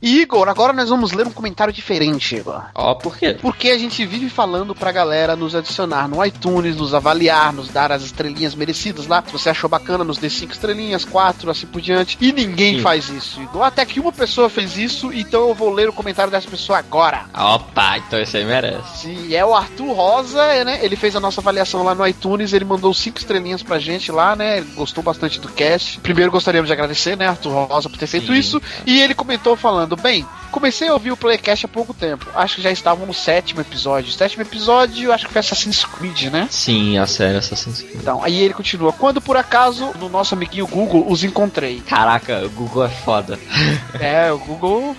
Igor, 0.00 0.48
agora 0.48 0.72
nós 0.72 0.88
vamos 0.88 1.12
ler 1.12 1.26
um 1.26 1.32
comentário 1.32 1.72
diferente, 1.72 2.36
Igor. 2.36 2.62
Ó, 2.74 2.94
por 2.94 3.16
quê? 3.16 3.36
Porque 3.40 3.70
a 3.70 3.78
gente 3.78 4.06
vive 4.06 4.30
falando 4.30 4.74
pra 4.74 4.92
galera 4.92 5.34
nos 5.34 5.54
adicionar 5.56 6.08
no 6.08 6.24
iTunes, 6.24 6.76
nos 6.76 6.94
avaliar, 6.94 7.52
nos 7.52 7.68
dar 7.68 7.90
as 7.90 8.02
estrelinhas 8.02 8.54
merecidas 8.54 9.08
lá. 9.08 9.22
Se 9.26 9.32
você 9.32 9.50
achou 9.50 9.68
bacana, 9.68 10.04
nos 10.04 10.18
dê 10.18 10.30
cinco 10.30 10.52
estrelinhas, 10.52 11.04
quatro, 11.04 11.50
assim 11.50 11.66
por 11.66 11.80
diante. 11.80 12.16
E 12.20 12.32
ninguém 12.32 12.76
Sim. 12.76 12.82
faz 12.82 13.08
isso, 13.08 13.42
Igor. 13.42 13.62
Até 13.62 13.84
que 13.84 13.98
uma 13.98 14.12
pessoa 14.12 14.48
fez 14.48 14.76
isso, 14.76 15.12
então 15.12 15.48
eu 15.48 15.54
vou 15.54 15.72
ler 15.72 15.88
o 15.88 15.92
comentário 15.92 16.30
dessa 16.30 16.48
pessoa 16.48 16.78
agora. 16.78 17.24
Opa, 17.34 17.98
então 17.98 18.20
esse 18.20 18.36
aí 18.36 18.44
merece. 18.44 18.98
Sim, 18.98 19.34
é 19.34 19.44
o 19.44 19.54
Arthur 19.54 19.92
Rosa, 19.92 20.42
é, 20.44 20.64
né? 20.64 20.78
Ele 20.82 20.94
fez 20.94 21.16
a 21.16 21.20
nossa 21.20 21.40
avaliação 21.40 21.82
lá 21.82 21.94
no 21.94 22.06
iTunes, 22.06 22.52
ele 22.52 22.64
mandou 22.64 22.94
cinco 22.94 23.18
estrelinhas 23.18 23.64
pra 23.64 23.80
gente 23.80 24.12
lá, 24.12 24.36
né? 24.36 24.58
Ele 24.58 24.70
gostou 24.76 25.02
bastante 25.02 25.40
do 25.40 25.48
cast. 25.48 25.98
Primeiro 26.00 26.30
gostaríamos 26.30 26.68
de 26.68 26.72
agradecer, 26.72 27.16
né, 27.16 27.26
Arthur 27.26 27.66
Rosa, 27.66 27.88
por 27.88 27.98
ter 27.98 28.06
feito 28.06 28.28
Sim. 28.28 28.38
isso. 28.38 28.62
E 28.86 29.00
ele 29.00 29.14
comentou 29.14 29.47
falando. 29.56 29.78
falando, 29.78 29.96
bem, 29.96 30.26
comecei 30.50 30.88
a 30.88 30.92
ouvir 30.92 31.12
o 31.12 31.16
Playcast 31.16 31.66
há 31.66 31.68
pouco 31.68 31.94
tempo. 31.94 32.26
Acho 32.34 32.56
que 32.56 32.62
já 32.62 32.70
estavam 32.70 33.06
no 33.06 33.14
sétimo 33.14 33.60
episódio. 33.60 34.12
Sétimo 34.12 34.42
episódio, 34.42 35.12
acho 35.12 35.26
que 35.26 35.32
foi 35.32 35.40
Assassin's 35.40 35.84
Creed, 35.84 36.32
né? 36.32 36.48
Sim, 36.50 36.98
a 36.98 37.06
série 37.06 37.38
Assassin's 37.38 37.82
Creed. 37.82 37.96
Então, 37.96 38.22
aí 38.22 38.40
ele 38.40 38.54
continua. 38.54 38.92
Quando 38.92 39.20
por 39.20 39.36
acaso, 39.36 39.92
no 40.00 40.08
nosso 40.08 40.34
amiguinho 40.34 40.66
Google, 40.66 41.06
os 41.08 41.22
encontrei. 41.22 41.80
Caraca, 41.80 42.44
o 42.44 42.50
Google 42.50 42.84
é 42.84 42.88
foda. 42.88 43.38
É, 44.00 44.30
o 44.30 44.38
Google 44.38 44.96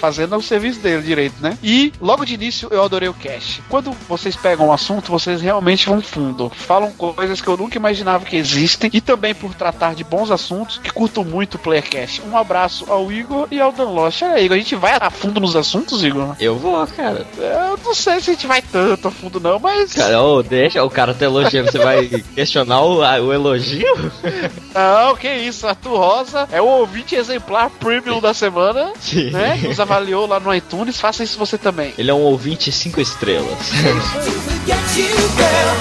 fazendo 0.00 0.36
o 0.36 0.42
serviço 0.42 0.80
dele 0.80 1.02
direito, 1.02 1.34
né? 1.40 1.56
E 1.62 1.92
logo 2.00 2.24
de 2.24 2.34
início 2.34 2.68
eu 2.72 2.82
adorei 2.82 3.08
o 3.08 3.14
cast. 3.14 3.62
Quando 3.68 3.92
vocês 4.08 4.34
pegam 4.34 4.68
um 4.68 4.72
assunto, 4.72 5.10
vocês 5.10 5.40
realmente 5.40 5.86
vão 5.86 6.00
fundo. 6.00 6.50
Falam 6.50 6.90
coisas 6.92 7.40
que 7.40 7.48
eu 7.48 7.56
nunca 7.56 7.76
imaginava 7.76 8.24
que 8.24 8.36
existem. 8.36 8.90
E 8.92 9.00
também 9.00 9.34
por 9.34 9.54
tratar 9.54 9.94
de 9.94 10.02
bons 10.02 10.30
assuntos, 10.30 10.78
que 10.78 10.92
curto 10.92 11.24
muito 11.24 11.54
o 11.54 11.58
Playercast. 11.58 12.22
Um 12.22 12.36
abraço 12.36 12.86
ao 12.90 13.12
Igor 13.12 13.46
e 13.50 13.60
ao 13.60 13.72
Dan 13.74 13.90
Lost. 13.90 14.22
Olha 14.22 14.34
aí, 14.34 14.44
Igor, 14.46 14.56
a 14.56 14.58
gente 14.60 14.76
vai 14.76 14.96
a 15.00 15.10
fundo 15.10 15.40
nos 15.40 15.54
assuntos, 15.56 16.02
Igor? 16.04 16.34
Eu 16.40 16.56
vou, 16.56 16.86
cara. 16.86 17.26
Eu 17.38 17.78
não 17.84 17.94
sei 17.94 18.20
se 18.20 18.30
a 18.30 18.34
gente 18.34 18.46
vai 18.46 18.62
tanto 18.62 19.08
a 19.08 19.10
fundo, 19.10 19.38
não, 19.40 19.58
mas. 19.58 19.92
Cara, 19.92 20.22
ô, 20.22 20.42
deixa 20.42 20.82
o 20.82 20.90
cara 20.90 21.12
te 21.14 21.24
elogiando. 21.24 21.70
Você 21.70 21.78
vai 21.78 22.06
questionar 22.34 22.80
o, 22.82 23.02
a- 23.02 23.20
o 23.20 23.32
elogio? 23.32 23.84
Não, 24.74 25.14
que 25.16 25.28
isso, 25.32 25.66
Arthur 25.68 25.96
Rosa 25.96 26.48
é 26.50 26.60
o 26.60 26.64
ouvinte 26.66 27.14
exemplar 27.14 27.70
premium 27.70 28.20
da 28.20 28.34
semana, 28.34 28.92
Sim. 28.98 29.30
né? 29.30 29.60
Nos 29.62 29.78
avaliou 29.78 30.26
lá 30.26 30.40
no 30.40 30.52
iTunes, 30.52 31.00
faça 31.00 31.22
isso 31.22 31.38
você 31.38 31.56
também. 31.56 31.94
Ele 31.96 32.10
é 32.10 32.14
um 32.14 32.22
ouvinte 32.22 32.72
cinco 32.72 33.00
estrelas. 33.00 33.46
forget 33.68 34.98
you, 34.98 35.06
girl, 35.36 35.74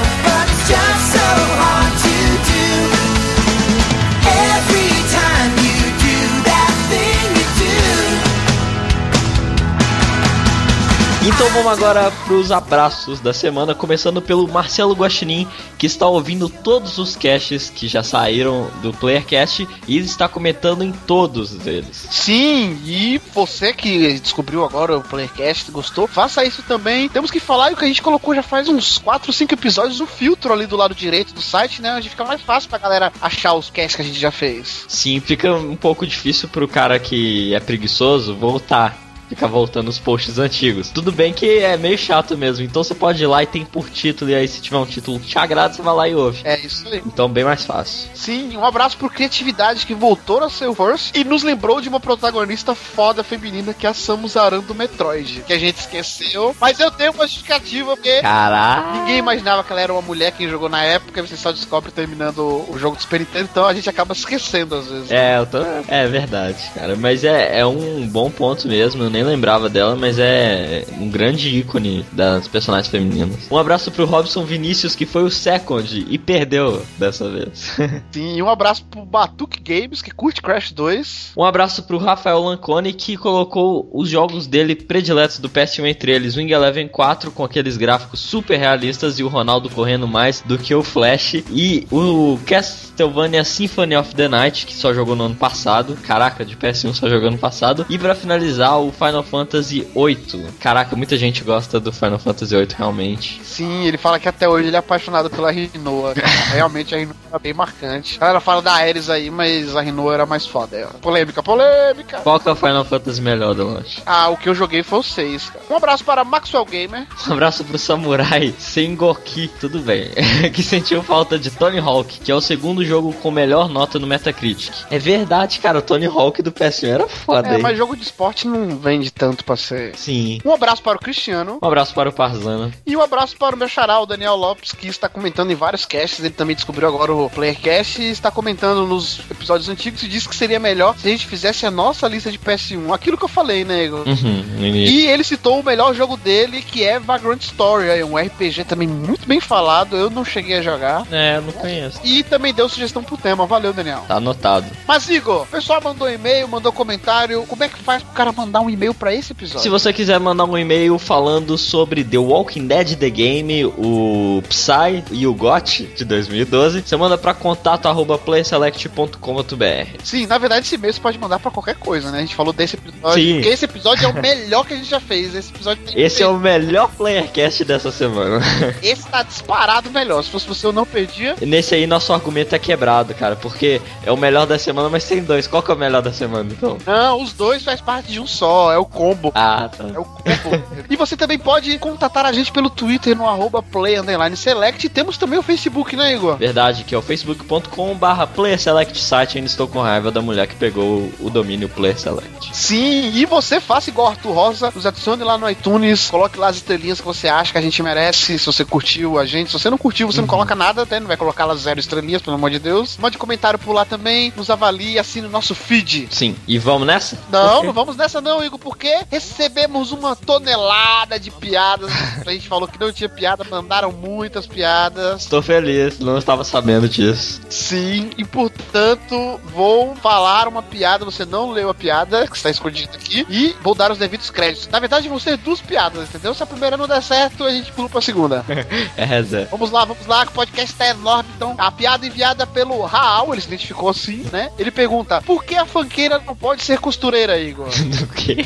Então 11.26 11.50
vamos 11.52 11.72
agora 11.72 12.12
pros 12.28 12.52
abraços 12.52 13.22
da 13.22 13.34
semana, 13.34 13.74
começando 13.74 14.22
pelo 14.22 14.46
Marcelo 14.46 14.94
Guaxinim, 14.94 15.48
que 15.78 15.88
está 15.88 16.06
ouvindo 16.06 16.50
todos 16.50 16.98
os 16.98 17.16
casts 17.16 17.70
que 17.70 17.88
já 17.88 18.04
saíram 18.04 18.70
do 18.82 18.92
Playercast 18.92 19.66
e 19.88 19.98
está 20.00 20.28
comentando 20.28 20.84
em 20.84 20.92
todos 20.92 21.66
eles. 21.66 22.10
Sim, 22.12 22.78
e 22.84 23.22
você 23.34 23.72
que 23.72 24.20
descobriu 24.20 24.66
agora 24.66 24.98
o 24.98 25.02
Playcast, 25.02 25.72
gostou, 25.72 26.08
faça 26.08 26.44
isso 26.44 26.62
também. 26.64 27.08
Temos 27.08 27.32
que 27.32 27.40
falar 27.40 27.72
e 27.72 27.74
o 27.74 27.78
que 27.78 27.86
a 27.86 27.88
gente 27.88 28.02
colocou 28.02 28.36
já 28.36 28.44
faz 28.44 28.68
uns 28.68 28.98
4, 28.98 29.32
5 29.32 29.54
episódios, 29.54 30.02
o 30.02 30.06
filtro 30.06 30.52
ali 30.52 30.68
do 30.68 30.76
lado 30.76 30.94
direito 30.94 31.34
do 31.34 31.42
site, 31.42 31.82
né? 31.82 31.96
Onde 31.96 32.10
fica 32.10 32.26
mais 32.26 32.42
fácil 32.42 32.70
pra 32.70 32.80
galera 32.80 33.14
achar 33.22 33.54
os 33.54 33.70
casts 33.70 33.96
que 33.96 34.02
a 34.02 34.06
gente 34.06 34.20
já 34.20 34.30
fez. 34.30 34.84
Sim, 34.90 35.22
fica 35.22 35.54
um 35.54 35.78
pouco 35.78 36.06
difícil 36.06 36.50
pro 36.50 36.68
cara 36.68 37.00
que 37.00 37.54
é 37.56 37.62
preguiçoso 37.62 38.36
voltar. 38.36 39.03
Ficar 39.34 39.48
voltando 39.48 39.88
os 39.88 40.00
posts 40.00 40.38
antigos. 40.38 40.90
Tudo 40.90 41.12
bem 41.12 41.34
que 41.34 41.60
é 41.60 41.76
meio 41.76 41.98
chato 41.98 42.38
mesmo, 42.38 42.64
então 42.64 42.84
você 42.84 42.94
pode 42.94 43.24
ir 43.24 43.28
lá 43.28 43.42
e 43.42 43.48
tem 43.48 43.66
por 43.66 43.90
título, 43.90 44.30
e 44.30 44.36
aí 44.36 44.48
se 44.48 44.62
tiver 44.62 44.78
um 44.78 44.86
título 44.86 45.20
que 45.20 45.28
te 45.28 45.38
agrada, 45.40 45.74
você 45.74 45.82
vai 45.82 45.94
lá 45.94 46.08
e 46.08 46.16
ouve. 46.16 46.42
É 46.44 46.60
isso 46.60 46.88
aí. 46.88 47.02
Então 47.06 47.28
bem 47.28 47.44
mais 47.44 47.66
fácil. 47.66 48.10
Sim, 48.14 48.56
um 48.56 48.64
abraço 48.64 48.98
pro 48.98 49.10
Criatividade 49.10 49.86
que 49.86 49.94
voltou 49.94 50.44
a 50.44 50.50
ser 50.50 50.68
o 50.68 50.76
First 50.76 51.16
e 51.16 51.24
nos 51.24 51.44
lembrou 51.44 51.82
de 51.82 51.90
uma 51.90 52.00
protagonista 52.00 52.76
foda 52.76 53.24
feminina 53.24 53.74
que 53.74 53.88
é 53.88 53.90
a 53.90 53.94
Samus 53.94 54.38
Aran 54.38 54.60
do 54.60 54.76
Metroid, 54.76 55.44
que 55.46 55.54
a 55.54 55.60
gente 55.60 55.78
esqueceu. 55.78 56.56
Mas 56.60 56.80
eu 56.80 56.92
tenho 56.92 57.12
uma 57.12 57.26
justificativa 57.26 57.96
porque 57.96 58.22
Caraca! 58.22 59.00
ninguém 59.00 59.18
imaginava 59.18 59.64
que 59.64 59.72
ela 59.72 59.82
era 59.82 59.94
uma 59.94 60.02
mulher 60.02 60.32
que 60.32 60.48
jogou 60.48 60.70
na 60.70 60.84
época, 60.84 61.26
você 61.26 61.36
só 61.36 61.52
descobre 61.52 61.92
terminando 61.92 62.66
o 62.70 62.78
jogo 62.78 62.96
do 62.96 63.02
Super 63.02 63.22
Nintendo, 63.22 63.50
então 63.52 63.66
a 63.66 63.74
gente 63.74 63.90
acaba 63.90 64.14
esquecendo 64.14 64.76
às 64.76 64.88
vezes. 64.88 65.12
É, 65.12 65.40
eu 65.40 65.46
tô... 65.46 65.60
é 65.88 66.08
verdade, 66.08 66.72
cara. 66.76 66.96
Mas 66.96 67.24
é, 67.24 67.60
é 67.60 67.66
um 67.66 68.08
bom 68.08 68.30
ponto 68.30 68.68
mesmo. 68.68 69.04
Eu 69.04 69.10
nem 69.10 69.23
lembrava 69.24 69.70
dela, 69.70 69.96
mas 69.96 70.18
é 70.20 70.86
um 71.00 71.10
grande 71.10 71.50
ícone 71.58 72.06
das 72.12 72.48
personagens 72.48 72.90
femininas. 72.90 73.48
Um 73.50 73.58
abraço 73.58 73.92
pro 73.92 74.06
Robson 74.06 74.44
Vinícius, 74.44 74.96
que 74.96 75.06
foi 75.06 75.24
o 75.24 75.30
second 75.30 76.06
e 76.10 76.18
perdeu 76.18 76.84
dessa 76.98 77.30
vez. 77.30 77.76
Sim, 78.12 78.36
e 78.36 78.42
um 78.42 78.50
abraço 78.50 78.86
pro 78.86 79.06
Batuque 79.06 79.60
Games, 79.60 80.02
que 80.02 80.12
curte 80.12 80.42
Crash 80.42 80.72
2. 80.72 81.34
um 81.38 81.44
abraço 81.44 81.84
pro 81.84 81.98
Rafael 81.98 82.42
Lancone, 82.42 82.94
que 82.94 83.18
colocou 83.18 83.90
os 83.94 84.10
jogos 84.10 84.48
dele 84.48 84.76
prediletos 84.76 85.40
do 85.40 85.50
PS1 85.50 85.86
entre 85.86 86.12
eles: 86.12 86.36
Wing 86.36 86.52
Eleven 86.52 86.88
4 86.88 87.32
com 87.32 87.44
aqueles 87.44 87.78
gráficos 87.78 88.20
super 88.20 88.58
realistas 88.58 89.20
e 89.20 89.24
o 89.24 89.28
Ronaldo 89.28 89.70
correndo 89.70 90.08
mais 90.08 90.42
do 90.42 90.58
que 90.58 90.74
o 90.74 90.84
Flash, 90.84 91.44
e 91.52 91.88
o 91.92 92.40
Castlevania 92.46 93.44
Symphony 93.44 93.96
of 93.96 94.16
the 94.16 94.28
Night, 94.28 94.66
que 94.66 94.74
só 94.74 94.94
jogou 94.94 95.16
no 95.16 95.26
ano 95.26 95.36
passado. 95.36 95.98
Caraca, 96.04 96.46
de 96.46 96.56
PS1 96.56 96.94
só 96.94 97.10
jogou 97.10 97.30
no 97.30 97.38
passado. 97.38 97.86
E 97.90 97.98
pra 97.98 98.16
finalizar, 98.16 98.80
o 98.80 98.92
Final 98.92 99.13
Fantasy 99.22 99.86
VIII. 99.94 100.48
Caraca, 100.60 100.96
muita 100.96 101.18
gente 101.18 101.44
gosta 101.44 101.80
do 101.80 101.92
Final 101.92 102.18
Fantasy 102.18 102.56
VIII, 102.56 102.68
realmente. 102.78 103.42
Sim, 103.44 103.86
ele 103.86 103.98
fala 103.98 104.20
que 104.20 104.28
até 104.30 104.48
hoje 104.48 104.68
ele 104.70 104.76
é 104.76 104.80
apaixonado 104.80 105.30
pela 105.30 105.52
Rinoa. 105.52 106.14
cara. 106.16 106.28
Realmente 106.54 106.96
a 106.96 106.98
Rinoa 106.98 107.16
é 107.34 107.40
bem 107.40 107.54
marcante. 107.54 108.16
A 108.18 108.22
galera 108.22 108.40
fala 108.40 108.62
da 108.62 108.72
Ares 108.74 109.10
aí, 109.10 109.30
mas 109.30 109.76
a 109.76 109.82
Rinoa 109.82 110.14
era 110.14 110.26
mais 110.26 110.46
foda. 110.48 110.78
é. 110.78 110.86
Polêmica, 111.02 111.44
polêmica. 111.44 112.20
Qual 112.20 112.40
que 112.40 112.48
é 112.48 112.52
o 112.52 112.56
Final 112.56 112.86
Fantasy 112.86 113.22
melhor 113.22 113.54
do 113.54 113.64
longe? 113.66 114.02
Ah, 114.06 114.30
o 114.30 114.38
que 114.38 114.48
eu 114.48 114.56
joguei 114.56 114.82
foi 114.84 115.00
o 115.00 115.04
6, 115.04 115.50
cara. 115.50 115.66
Um 115.70 115.76
abraço 115.76 116.04
para 116.06 116.24
Maxwell 116.24 116.66
Gamer. 116.66 117.06
Um 117.28 117.34
abraço 117.34 117.64
pro 117.66 117.78
Samurai 117.78 118.54
Sengoki, 118.58 119.50
tudo 119.60 119.80
bem, 119.80 120.10
que 120.54 120.62
sentiu 120.64 121.02
falta 121.04 121.38
de 121.38 121.50
Tony 121.50 121.80
Hawk, 121.80 122.20
que 122.20 122.32
é 122.32 122.36
o 122.36 122.42
segundo 122.42 122.84
jogo 122.86 123.12
com 123.14 123.32
melhor 123.32 123.68
nota 123.68 123.98
no 124.00 124.06
Metacritic. 124.08 124.72
É 124.90 125.00
verdade, 125.00 125.60
cara, 125.60 125.80
o 125.80 125.82
Tony 125.82 126.06
Hawk 126.06 126.42
do 126.42 126.52
PS1 126.52 126.88
era 126.88 127.08
foda, 127.08 127.50
É, 127.50 127.56
hein? 127.56 127.62
mas 127.62 127.78
jogo 127.78 127.96
de 127.96 128.04
esporte 128.04 128.48
não 128.48 128.78
vende 128.94 129.12
tanto 129.12 129.44
pra 129.44 129.58
ser. 129.58 129.96
Sim. 129.96 130.40
Um 130.46 130.54
abraço 130.54 130.82
para 130.82 130.98
o 130.98 131.00
Cristiano. 131.00 131.58
Um 131.62 131.68
abraço 131.68 131.94
para 131.94 132.10
o 132.10 132.14
Parzana. 132.14 132.72
E 132.86 132.96
um 132.96 133.02
abraço 133.02 133.36
para 133.36 133.56
o 133.56 133.60
meu 133.60 133.68
xará, 133.68 134.00
o 134.00 134.06
Daniel 134.06 134.36
Lopes, 134.36 134.72
que 134.72 134.88
está 134.88 135.10
comentando 135.10 135.52
em 135.52 135.56
vários 135.56 135.86
casts. 135.86 136.20
Ele 136.20 136.30
também 136.30 136.56
descobriu 136.56 136.88
agora 136.88 137.14
o 137.14 137.30
Playercast 137.30 138.02
e 138.02 138.12
está 138.12 138.30
comentando 138.30 138.86
nos 138.86 139.20
episódios 139.32 139.68
antigos 139.70 140.04
e 140.04 140.08
disse 140.08 140.30
que 140.30 140.36
seria 140.36 140.60
melhor 140.60 140.96
se 140.98 141.08
a 141.08 141.12
gente 141.12 141.26
fizesse 141.26 141.66
a 141.66 141.72
nossa 141.72 142.08
lista 142.08 142.32
de 142.32 142.38
PS1. 142.38 142.94
Aquilo 142.94 143.18
que 143.18 143.24
eu 143.24 143.30
falei, 143.30 143.66
né, 143.66 143.86
Igor? 143.86 144.08
Uhum. 144.08 144.44
E 144.60 145.08
ele 145.08 145.24
citou 145.24 145.60
o 145.60 145.64
melhor 145.64 145.94
jogo 145.96 146.16
dele, 146.16 146.62
que 146.62 146.84
é 146.84 147.00
Vagrant 147.00 147.42
Story, 147.42 147.88
é 147.88 148.06
um 148.06 148.18
RPG 148.18 148.66
também 148.66 148.88
muito 148.88 149.28
bem 149.28 149.40
falado. 149.40 149.96
Eu 149.96 150.10
não 150.10 150.24
cheguei 150.24 150.58
a 150.58 150.62
jogar. 150.62 151.06
É, 151.12 151.38
eu 151.38 151.42
não 151.42 151.52
conheço. 151.54 152.00
E 152.04 152.24
também 152.24 152.54
deu 152.54 152.70
sugestão 152.70 153.04
pro 153.04 153.18
tema. 153.18 153.46
Valeu, 153.46 153.74
Daniel. 153.74 154.06
Tá 154.08 154.16
anotado. 154.16 154.66
Mas, 154.88 155.10
Igor, 155.10 155.44
o 155.44 155.48
pessoal 155.48 155.82
mandou 155.84 156.10
e-mail, 156.10 156.48
mandou 156.48 156.72
comentário. 156.72 157.46
Como 157.48 157.64
é 157.64 157.70
que 157.70 157.80
faz 157.80 158.04
pro 158.04 158.14
cara 158.14 158.32
mandar 158.32 158.62
um 158.62 158.70
e-mail 158.70 158.83
pra 158.92 159.14
esse 159.14 159.34
episódio? 159.34 159.62
Se 159.62 159.70
você 159.70 159.94
quiser 159.94 160.20
mandar 160.20 160.46
um 160.46 160.58
e-mail 160.58 160.98
falando 160.98 161.56
sobre 161.60 162.04
The 162.04 162.18
Walking 162.18 162.66
Dead 162.66 162.96
The 162.98 163.10
Game, 163.12 163.66
o 163.66 164.42
Psy 164.50 165.04
e 165.12 165.28
o 165.28 165.34
GOT 165.36 165.84
de 165.96 166.04
2012, 166.04 166.82
você 166.82 166.98
manda 166.98 167.16
pra 167.16 167.36
contato 167.36 167.86
arroba 167.88 168.18
playselect.com.br. 168.18 169.98
Sim, 170.04 170.26
na 170.26 170.38
verdade, 170.40 170.66
esse 170.66 170.76
e-mail 170.76 170.94
você 170.94 171.00
pode 171.00 171.20
mandar 171.20 171.38
pra 171.40 171.52
qualquer 171.52 171.76
coisa, 171.76 172.10
né? 172.10 172.18
A 172.18 172.22
gente 172.22 172.36
falou 172.36 172.52
desse 172.52 172.76
episódio. 172.76 173.22
Sim. 173.22 173.36
Porque 173.36 173.50
esse 173.50 173.66
episódio 173.66 174.06
é 174.06 174.08
o 174.08 174.14
melhor 174.14 174.66
que 174.66 174.74
a 174.74 174.78
gente 174.78 174.90
já 174.90 175.00
fez. 175.00 175.36
Esse 175.36 175.52
episódio 175.52 175.84
Esse 175.96 176.24
é 176.24 176.28
o 176.28 176.38
melhor 176.38 176.90
Playercast 176.98 177.64
dessa 177.64 177.92
semana. 177.92 178.42
Esse 178.82 179.08
tá 179.08 179.22
disparado 179.22 179.92
melhor. 179.92 180.24
Se 180.24 180.30
fosse 180.30 180.48
você, 180.48 180.66
eu 180.66 180.74
não 180.74 180.86
perdia. 180.86 181.36
E 181.42 181.46
Nesse 181.46 181.76
aí 181.76 181.86
nosso 181.86 182.12
argumento 182.12 182.56
é 182.56 182.60
quebrado, 182.60 183.14
cara, 183.14 183.36
porque 183.36 183.80
é 184.04 184.12
o 184.12 184.18
melhor 184.18 184.48
da 184.48 184.58
semana, 184.58 184.90
mas 184.90 185.06
tem 185.06 185.24
dois. 185.24 185.46
Qual 185.46 185.62
que 185.62 185.70
é 185.70 185.74
o 185.74 185.78
melhor 185.78 186.02
da 186.02 186.12
semana, 186.12 186.50
então? 186.52 186.78
Não, 186.86 187.22
os 187.22 187.34
dois 187.34 187.64
faz 187.64 187.80
parte 187.80 188.12
de 188.12 188.20
um 188.20 188.26
só. 188.26 188.73
É 188.74 188.78
o 188.78 188.86
combo. 188.86 189.32
Ah, 189.36 189.70
tá. 189.70 189.86
É 189.86 190.00
o 190.00 190.06
combo. 190.06 190.64
e 190.90 190.96
você 190.96 191.16
também 191.16 191.38
pode 191.38 191.78
contatar 191.80 192.26
a 192.26 192.32
gente 192.32 192.52
pelo 192.52 192.70
Twitter 192.70 193.16
no 193.16 193.28
arroba 193.28 193.62
play 193.62 194.00
underline 194.00 194.36
select. 194.36 194.86
E 194.86 194.90
temos 194.90 195.18
também 195.18 195.40
o 195.40 195.44
Facebook, 195.44 195.96
né, 195.96 196.14
Igor? 196.14 196.38
Verdade, 196.38 196.84
que 196.84 196.94
é 196.94 196.98
o 196.98 197.02
facebook.com 197.02 197.96
barra 197.96 198.28
playerselect 198.28 199.00
site. 199.00 199.38
Ainda 199.38 199.48
estou 199.48 199.68
com 199.68 199.82
raiva 199.82 200.12
da 200.12 200.22
mulher 200.22 200.48
que 200.48 200.56
pegou 200.56 201.12
o 201.20 201.30
domínio 201.30 201.70
Player 201.70 202.00
Select. 202.00 202.56
Sim, 202.56 203.12
e 203.14 203.26
você 203.26 203.60
faça 203.60 203.90
igual 203.90 204.08
Arthur 204.08 204.32
Rosa, 204.32 204.72
nos 204.74 204.86
adicione 204.86 205.24
lá 205.24 205.38
no 205.38 205.50
iTunes, 205.50 206.10
coloque 206.10 206.38
lá 206.38 206.48
as 206.48 206.58
estrelinhas 206.58 207.00
que 207.00 207.06
você 207.06 207.28
acha 207.28 207.52
que 207.52 207.58
a 207.58 207.62
gente 207.62 207.82
merece, 207.82 208.38
se 208.38 208.46
você 208.46 208.64
curtiu 208.64 209.18
a 209.18 209.26
gente. 209.26 209.52
Se 209.52 209.60
você 209.60 209.70
não 209.70 209.78
curtiu, 209.78 210.12
você 210.12 210.22
não 210.22 210.28
coloca 210.28 210.56
nada, 210.56 210.84
até 210.84 211.00
não 211.00 211.08
vai 211.08 211.18
colocar 211.18 211.46
lá 211.46 211.56
zero 211.56 211.80
estrelinhas, 211.80 212.22
pelo 212.22 212.36
amor 212.36 212.50
de 212.50 212.60
Deus. 212.60 212.98
Mande 212.98 213.18
comentário 213.18 213.60
por 213.60 213.74
lá 213.74 213.86
também, 213.86 214.32
nos 214.36 214.50
avalie, 214.50 215.00
assine 215.00 215.28
o 215.28 215.30
nosso 215.30 215.56
feed. 215.56 216.08
Sim, 216.12 216.36
e 216.48 216.58
vamos 216.58 216.88
nessa? 216.88 217.18
Não, 217.32 217.64
não 217.64 217.74
vamos 217.74 217.96
nessa 217.98 218.22
não, 218.22 218.44
Igor, 218.44 218.60
porque 218.64 219.00
recebemos 219.12 219.92
uma 219.92 220.16
tonelada 220.16 221.20
de 221.20 221.30
piadas. 221.30 221.92
A 222.26 222.32
gente 222.32 222.48
falou 222.48 222.68
que 222.68 222.80
não 222.80 222.92
tinha 222.92 223.10
piada, 223.10 223.44
mandaram 223.44 223.92
muitas 223.92 224.48
piadas. 224.48 225.22
Estou 225.22 225.42
feliz, 225.42 226.00
não 226.00 226.18
estava 226.18 226.44
sabendo 226.44 226.88
disso. 226.88 227.42
Sim, 227.50 228.10
e 228.18 228.24
portanto 228.24 229.40
vou 229.54 229.96
falar 229.98 230.48
uma 230.48 230.64
piada. 230.64 231.04
Você 231.06 231.26
não 231.26 231.52
leu 231.52 231.70
a 231.70 231.74
piada 231.74 232.26
que 232.28 232.38
está 232.38 232.50
escondida 232.50 232.96
aqui 232.96 233.26
e 233.30 233.56
vou 233.62 233.76
dar 233.76 233.92
os 233.92 233.98
devidos 233.98 234.30
créditos. 234.30 234.70
Na 234.70 234.80
verdade, 234.80 235.10
vão 235.10 235.20
ser 235.20 235.38
duas 235.38 235.60
piadas, 235.60 236.10
entendeu? 236.10 236.34
Se 236.34 236.42
a 236.42 236.46
primeira 236.46 236.78
não 236.78 236.88
der 236.88 237.04
certo, 237.04 237.44
a 237.44 237.52
gente 237.52 237.72
pula 237.74 237.90
pra 237.90 238.02
segunda. 238.02 238.46
É. 238.96 239.46
Vamos 239.50 239.72
lá, 239.72 239.86
vamos 239.86 240.06
lá, 240.06 240.26
que 240.26 240.32
o 240.32 240.36
podcast 240.36 240.76
tá 240.76 240.88
enorme. 240.88 241.30
Então, 241.36 241.56
a 241.58 241.72
piada 241.72 242.06
enviada 242.06 242.46
pelo 242.46 242.82
Raul, 242.84 243.34
ele 243.34 243.42
se 243.42 243.48
identificou 243.48 243.90
assim, 243.90 244.26
né? 244.32 244.52
Ele 244.58 244.72
pergunta: 244.72 245.22
por 245.22 245.44
que 245.44 245.56
a 245.56 245.66
fanqueira 245.66 246.22
não 246.26 246.36
pode 246.36 246.64
ser 246.64 246.80
costureira, 246.80 247.38
Igor? 247.40 247.70
Do 248.00 248.08
quê? 248.08 248.46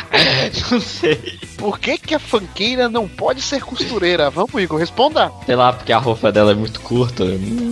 Não 0.70 0.80
sei. 0.80 1.38
Por 1.56 1.78
que, 1.78 1.96
que 1.96 2.14
a 2.14 2.18
fanqueira 2.18 2.88
não 2.88 3.06
pode 3.06 3.40
ser 3.40 3.62
costureira? 3.62 4.30
Vamos, 4.30 4.54
Igor, 4.54 4.78
responda. 4.78 5.30
Sei 5.46 5.54
lá, 5.54 5.72
porque 5.72 5.92
a 5.92 5.98
roupa 5.98 6.32
dela 6.32 6.50
é 6.50 6.54
muito 6.54 6.80
curta. 6.80 7.24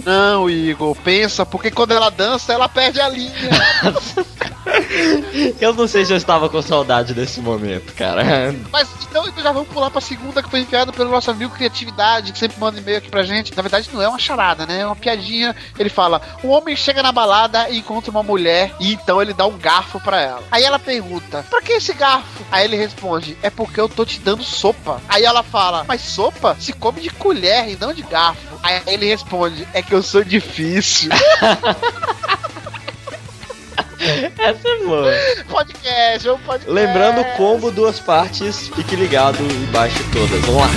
Não, 0.04 0.48
Igor, 0.48 0.94
pensa, 0.96 1.44
porque 1.44 1.70
quando 1.70 1.92
ela 1.92 2.08
dança, 2.08 2.52
ela 2.52 2.68
perde 2.68 3.00
a 3.00 3.08
linha. 3.08 3.32
Eu 5.60 5.74
não 5.74 5.88
sei 5.88 6.04
se 6.04 6.12
eu 6.12 6.16
estava 6.16 6.48
com 6.48 6.60
saudade 6.60 7.14
desse 7.14 7.40
momento, 7.40 7.92
cara. 7.94 8.22
Mas 8.70 8.88
então, 9.08 9.26
então 9.26 9.42
já 9.42 9.52
vamos 9.52 9.68
pular 9.68 9.90
pra 9.90 10.00
segunda 10.00 10.42
que 10.42 10.50
foi 10.50 10.60
enviada 10.60 10.92
pelo 10.92 11.10
nosso 11.10 11.30
amigo 11.30 11.54
Criatividade, 11.54 12.32
que 12.32 12.38
sempre 12.38 12.60
manda 12.60 12.78
e-mail 12.78 12.98
aqui 12.98 13.08
pra 13.08 13.22
gente. 13.22 13.56
Na 13.56 13.62
verdade, 13.62 13.88
não 13.92 14.02
é 14.02 14.08
uma 14.08 14.18
charada, 14.18 14.66
né? 14.66 14.80
É 14.80 14.86
uma 14.86 14.96
piadinha. 14.96 15.54
Ele 15.78 15.88
fala: 15.88 16.20
um 16.44 16.48
homem 16.48 16.76
chega 16.76 17.02
na 17.02 17.12
balada 17.12 17.68
e 17.70 17.78
encontra 17.78 18.10
uma 18.10 18.22
mulher, 18.22 18.72
e 18.78 18.92
então 18.92 19.20
ele 19.20 19.32
dá 19.32 19.46
um 19.46 19.58
garfo 19.58 19.98
pra 20.00 20.20
ela. 20.20 20.42
Aí 20.50 20.62
ela 20.62 20.78
pergunta: 20.78 21.44
pra 21.48 21.62
que 21.62 21.72
esse 21.72 21.92
garfo? 21.94 22.09
Aí 22.50 22.64
ele 22.64 22.76
responde: 22.76 23.36
é 23.42 23.50
porque 23.50 23.80
eu 23.80 23.88
tô 23.88 24.04
te 24.04 24.18
dando 24.20 24.42
sopa. 24.42 25.00
Aí 25.08 25.24
ela 25.24 25.42
fala: 25.42 25.84
mas 25.86 26.00
sopa 26.00 26.56
se 26.58 26.72
come 26.72 27.00
de 27.00 27.10
colher 27.10 27.68
e 27.68 27.76
não 27.76 27.92
de 27.92 28.02
garfo. 28.02 28.58
Aí 28.62 28.82
ele 28.86 29.06
responde: 29.06 29.66
é 29.72 29.82
que 29.82 29.92
eu 29.94 30.02
sou 30.02 30.24
difícil. 30.24 31.10
Essa 34.38 34.66
é 34.66 34.76
boa. 34.84 35.12
podcast, 35.48 36.26
é 36.26 36.32
um 36.32 36.38
podcast. 36.38 36.70
Lembrando 36.70 37.20
o 37.20 37.24
combo, 37.36 37.70
duas 37.70 38.00
partes, 38.00 38.68
fique 38.68 38.96
ligado 38.96 39.38
e 39.42 39.66
baixe 39.66 40.02
todas. 40.04 40.40
Vamos 40.46 40.62
lá. 40.62 40.68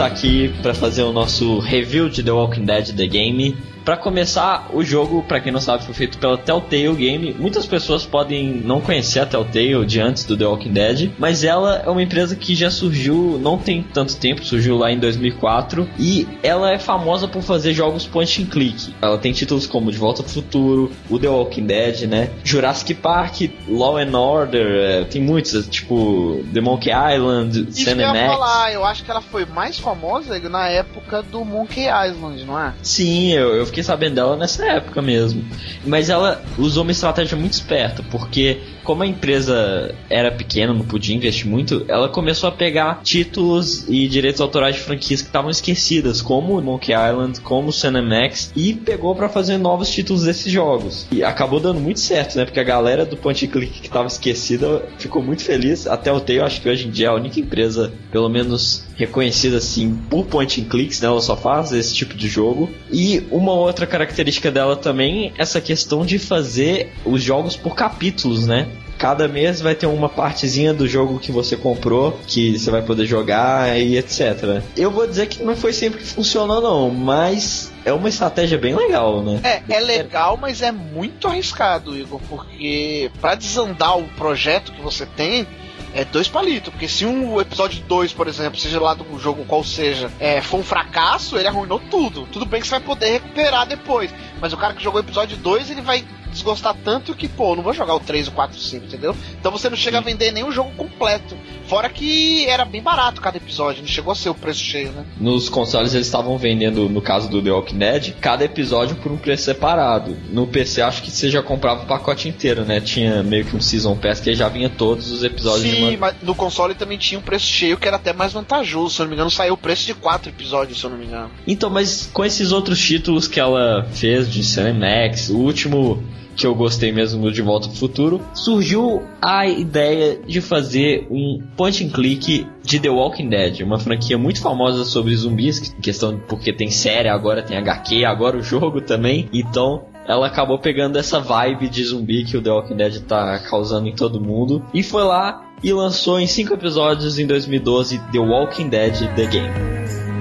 Volta 0.00 0.06
aqui 0.06 0.48
para 0.62 0.72
fazer 0.72 1.02
o 1.02 1.12
nosso 1.12 1.58
review 1.58 2.08
de 2.08 2.22
The 2.22 2.30
Walking 2.30 2.64
Dead 2.64 2.96
The 2.96 3.06
Game. 3.06 3.54
Para 3.90 3.96
começar, 3.96 4.68
o 4.72 4.84
jogo, 4.84 5.20
para 5.20 5.40
quem 5.40 5.50
não 5.50 5.60
sabe, 5.60 5.82
foi 5.84 5.92
feito 5.92 6.16
pela 6.16 6.38
Telltale 6.38 6.94
Game. 6.94 7.34
Muitas 7.36 7.66
pessoas 7.66 8.06
podem 8.06 8.62
não 8.64 8.80
conhecer 8.80 9.18
a 9.18 9.26
Telltale 9.26 9.84
de 9.84 10.00
antes 10.00 10.22
do 10.22 10.36
The 10.36 10.46
Walking 10.46 10.72
Dead, 10.72 11.10
mas 11.18 11.42
ela 11.42 11.82
é 11.84 11.90
uma 11.90 12.00
empresa 12.00 12.36
que 12.36 12.54
já 12.54 12.70
surgiu 12.70 13.36
não 13.42 13.58
tem 13.58 13.82
tanto 13.82 14.16
tempo, 14.16 14.44
surgiu 14.44 14.78
lá 14.78 14.92
em 14.92 14.98
2004 15.00 15.88
e 15.98 16.28
ela 16.40 16.70
é 16.70 16.78
famosa 16.78 17.26
por 17.26 17.42
fazer 17.42 17.74
jogos 17.74 18.06
point 18.06 18.40
and 18.40 18.46
click. 18.46 18.94
Ela 19.02 19.18
tem 19.18 19.32
títulos 19.32 19.66
como 19.66 19.90
De 19.90 19.98
Volta 19.98 20.22
ao 20.22 20.28
Futuro, 20.28 20.92
o 21.10 21.18
The 21.18 21.28
Walking 21.28 21.66
Dead, 21.66 22.02
né? 22.02 22.30
Jurassic 22.44 22.94
Park, 22.94 23.40
Law 23.66 23.96
and 23.96 24.16
Order, 24.16 24.66
é, 24.66 25.02
tem 25.02 25.20
muitos, 25.20 25.66
tipo 25.66 26.44
The 26.54 26.60
Monkey 26.60 26.92
Island, 26.92 27.66
Isso 27.68 27.84
que 27.84 27.90
eu 27.90 27.98
ia 27.98 28.26
falar, 28.28 28.72
eu 28.72 28.84
acho 28.84 29.02
que 29.02 29.10
ela 29.10 29.20
foi 29.20 29.44
mais 29.46 29.80
famosa 29.80 30.38
na 30.48 30.68
época 30.68 31.24
do 31.24 31.44
Monkey 31.44 31.86
Island, 31.86 32.44
não 32.44 32.56
é? 32.56 32.72
Sim, 32.84 33.32
eu, 33.32 33.56
eu 33.56 33.66
fiquei 33.66 33.79
sabendo 33.82 34.16
dela 34.16 34.36
nessa 34.36 34.64
época 34.66 35.00
mesmo. 35.00 35.44
Mas 35.84 36.08
ela 36.10 36.42
usou 36.58 36.82
uma 36.82 36.92
estratégia 36.92 37.36
muito 37.36 37.52
esperta, 37.52 38.02
porque 38.10 38.58
como 38.82 39.02
a 39.02 39.06
empresa 39.06 39.94
era 40.08 40.32
pequena, 40.32 40.72
não 40.72 40.84
podia 40.84 41.14
investir 41.14 41.46
muito, 41.46 41.84
ela 41.86 42.08
começou 42.08 42.48
a 42.48 42.52
pegar 42.52 43.00
títulos 43.02 43.88
e 43.88 44.08
direitos 44.08 44.40
autorais 44.40 44.76
de 44.76 44.82
franquias 44.82 45.20
que 45.20 45.28
estavam 45.28 45.50
esquecidas, 45.50 46.20
como 46.20 46.60
Monkey 46.60 46.92
Island, 46.92 47.40
como 47.40 47.72
Cinemax, 47.72 48.52
e 48.56 48.74
pegou 48.74 49.14
pra 49.14 49.28
fazer 49.28 49.58
novos 49.58 49.90
títulos 49.90 50.24
desses 50.24 50.50
jogos. 50.50 51.06
E 51.12 51.22
acabou 51.22 51.60
dando 51.60 51.80
muito 51.80 52.00
certo, 52.00 52.36
né? 52.36 52.44
Porque 52.44 52.60
a 52.60 52.64
galera 52.64 53.04
do 53.04 53.16
Point 53.16 53.46
Click 53.46 53.80
que 53.80 53.86
estava 53.86 54.08
esquecida 54.08 54.82
ficou 54.98 55.22
muito 55.22 55.44
feliz. 55.44 55.86
Até 55.86 56.12
o 56.12 56.20
Telltale, 56.20 56.40
acho 56.40 56.60
que 56.60 56.68
hoje 56.68 56.88
em 56.88 56.90
dia 56.90 57.06
é 57.06 57.10
a 57.10 57.14
única 57.14 57.38
empresa, 57.40 57.92
pelo 58.10 58.28
menos 58.28 58.84
reconhecida 58.96 59.56
assim 59.56 59.98
por 60.10 60.26
point 60.26 60.60
and 60.60 60.64
clicks, 60.64 61.00
né? 61.00 61.08
Ela 61.08 61.20
só 61.20 61.36
faz 61.36 61.72
esse 61.72 61.94
tipo 61.94 62.14
de 62.14 62.28
jogo. 62.28 62.70
E 62.90 63.22
uma 63.30 63.54
outra 63.60 63.86
característica 63.86 64.50
dela 64.50 64.76
também 64.76 65.32
essa 65.38 65.60
questão 65.60 66.04
de 66.04 66.18
fazer 66.18 66.92
os 67.04 67.22
jogos 67.22 67.56
por 67.56 67.74
capítulos, 67.74 68.46
né? 68.46 68.68
Cada 68.98 69.26
mês 69.26 69.62
vai 69.62 69.74
ter 69.74 69.86
uma 69.86 70.10
partezinha 70.10 70.74
do 70.74 70.86
jogo 70.86 71.18
que 71.18 71.32
você 71.32 71.56
comprou, 71.56 72.18
que 72.26 72.58
você 72.58 72.70
vai 72.70 72.82
poder 72.82 73.06
jogar 73.06 73.80
e 73.80 73.96
etc. 73.96 74.62
Eu 74.76 74.90
vou 74.90 75.06
dizer 75.06 75.26
que 75.26 75.42
não 75.42 75.56
foi 75.56 75.72
sempre 75.72 76.00
que 76.00 76.06
funcionou 76.06 76.60
não, 76.60 76.90
mas 76.90 77.72
é 77.82 77.94
uma 77.94 78.10
estratégia 78.10 78.58
bem 78.58 78.74
legal, 78.74 79.22
né? 79.22 79.40
É, 79.42 79.76
é 79.76 79.80
legal, 79.80 80.36
mas 80.36 80.60
é 80.60 80.70
muito 80.70 81.26
arriscado, 81.26 81.96
Igor, 81.96 82.20
porque 82.28 83.10
pra 83.22 83.34
desandar 83.34 83.98
o 83.98 84.04
projeto 84.08 84.70
que 84.72 84.82
você 84.82 85.06
tem, 85.06 85.46
é 85.94 86.04
dois 86.04 86.28
palitos. 86.28 86.70
Porque 86.70 86.88
se 86.88 87.04
um 87.04 87.40
episódio 87.40 87.82
2, 87.82 88.12
por 88.12 88.28
exemplo, 88.28 88.58
seja 88.58 88.80
lá 88.80 88.94
do 88.94 89.18
jogo 89.18 89.44
qual 89.44 89.64
seja, 89.64 90.10
é, 90.18 90.40
for 90.40 90.58
um 90.58 90.64
fracasso, 90.64 91.36
ele 91.36 91.48
arruinou 91.48 91.80
tudo. 91.90 92.26
Tudo 92.32 92.46
bem 92.46 92.60
que 92.60 92.66
você 92.66 92.72
vai 92.72 92.80
poder 92.80 93.10
recuperar 93.12 93.66
depois. 93.66 94.12
Mas 94.40 94.52
o 94.52 94.56
cara 94.56 94.74
que 94.74 94.82
jogou 94.82 95.00
o 95.00 95.04
episódio 95.04 95.36
2, 95.36 95.70
ele 95.70 95.82
vai 95.82 96.04
desgostar 96.40 96.74
tanto 96.82 97.14
que, 97.14 97.28
pô, 97.28 97.54
não 97.54 97.62
vou 97.62 97.72
jogar 97.72 97.94
o 97.94 98.00
3, 98.00 98.28
o 98.28 98.32
4, 98.32 98.56
o 98.56 98.60
5, 98.60 98.86
entendeu? 98.86 99.14
Então 99.38 99.52
você 99.52 99.68
não 99.68 99.76
chega 99.76 99.98
a 99.98 100.00
vender 100.00 100.30
o 100.44 100.50
jogo 100.50 100.70
completo. 100.76 101.36
Fora 101.66 101.88
que 101.88 102.46
era 102.46 102.64
bem 102.64 102.82
barato 102.82 103.20
cada 103.20 103.36
episódio, 103.36 103.82
não 103.82 103.88
chegou 103.88 104.12
a 104.12 104.14
ser 104.14 104.28
o 104.28 104.34
preço 104.34 104.60
cheio, 104.60 104.90
né? 104.92 105.04
Nos 105.18 105.48
consoles 105.48 105.94
eles 105.94 106.06
estavam 106.06 106.36
vendendo, 106.36 106.88
no 106.88 107.02
caso 107.02 107.28
do 107.28 107.42
The 107.42 107.50
Walking 107.50 107.78
Dead, 107.78 108.14
cada 108.20 108.44
episódio 108.44 108.96
por 108.96 109.12
um 109.12 109.16
preço 109.16 109.44
separado. 109.44 110.16
No 110.30 110.46
PC 110.46 110.82
acho 110.82 111.02
que 111.02 111.10
você 111.10 111.28
já 111.28 111.42
comprava 111.42 111.82
o 111.82 111.86
pacote 111.86 112.28
inteiro, 112.28 112.64
né? 112.64 112.80
Tinha 112.80 113.22
meio 113.22 113.44
que 113.44 113.54
um 113.54 113.60
Season 113.60 113.96
Pass 113.96 114.20
que 114.20 114.34
já 114.34 114.48
vinha 114.48 114.68
todos 114.68 115.10
os 115.10 115.22
episódios 115.22 115.64
de 115.64 115.76
Sim, 115.76 115.88
uma... 115.90 115.96
mas 115.98 116.14
no 116.22 116.34
console 116.34 116.74
também 116.74 116.98
tinha 116.98 117.18
um 117.18 117.22
preço 117.22 117.46
cheio 117.46 117.76
que 117.76 117.86
era 117.86 117.96
até 117.96 118.12
mais 118.12 118.32
vantajoso. 118.32 118.94
Se 118.94 119.00
eu 119.00 119.04
não 119.04 119.10
me 119.10 119.14
engano, 119.14 119.30
saiu 119.30 119.54
o 119.54 119.56
preço 119.56 119.86
de 119.86 119.94
quatro 119.94 120.30
episódios, 120.30 120.78
se 120.78 120.84
eu 120.84 120.90
não 120.90 120.98
me 120.98 121.06
engano. 121.06 121.30
Então, 121.46 121.70
mas 121.70 122.08
com 122.12 122.24
esses 122.24 122.52
outros 122.52 122.80
títulos 122.80 123.28
que 123.28 123.38
ela 123.38 123.86
fez 123.92 124.30
de 124.30 124.42
Cinemax, 124.42 125.28
o 125.30 125.38
último 125.38 126.02
que 126.36 126.46
eu 126.46 126.54
gostei 126.54 126.92
mesmo 126.92 127.22
do 127.22 127.32
De 127.32 127.42
Volta 127.42 127.68
ao 127.68 127.74
Futuro, 127.74 128.20
surgiu 128.34 129.02
a 129.20 129.46
ideia 129.46 130.18
de 130.26 130.40
fazer 130.40 131.06
um 131.10 131.42
point 131.56 131.84
and 131.84 131.90
click 131.90 132.46
de 132.62 132.80
The 132.80 132.90
Walking 132.90 133.28
Dead, 133.28 133.60
uma 133.60 133.78
franquia 133.78 134.16
muito 134.16 134.40
famosa 134.40 134.84
sobre 134.84 135.14
zumbis, 135.16 135.74
questão 135.80 136.18
porque 136.28 136.52
tem 136.52 136.70
série, 136.70 137.08
agora 137.08 137.42
tem 137.42 137.56
HQ, 137.56 138.04
agora 138.04 138.36
o 138.36 138.42
jogo 138.42 138.80
também. 138.80 139.28
Então, 139.32 139.84
ela 140.06 140.26
acabou 140.26 140.58
pegando 140.58 140.98
essa 140.98 141.20
vibe 141.20 141.68
de 141.68 141.84
zumbi 141.84 142.24
que 142.24 142.36
o 142.36 142.42
The 142.42 142.50
Walking 142.50 142.76
Dead 142.76 143.02
tá 143.02 143.38
causando 143.38 143.86
em 143.86 143.94
todo 143.94 144.20
mundo 144.20 144.62
e 144.74 144.82
foi 144.82 145.04
lá 145.04 145.46
e 145.62 145.72
lançou 145.72 146.18
em 146.18 146.26
cinco 146.26 146.54
episódios 146.54 147.18
em 147.18 147.26
2012 147.26 147.98
The 148.10 148.18
Walking 148.18 148.68
Dead 148.68 149.14
The 149.14 149.26
Game. 149.26 150.19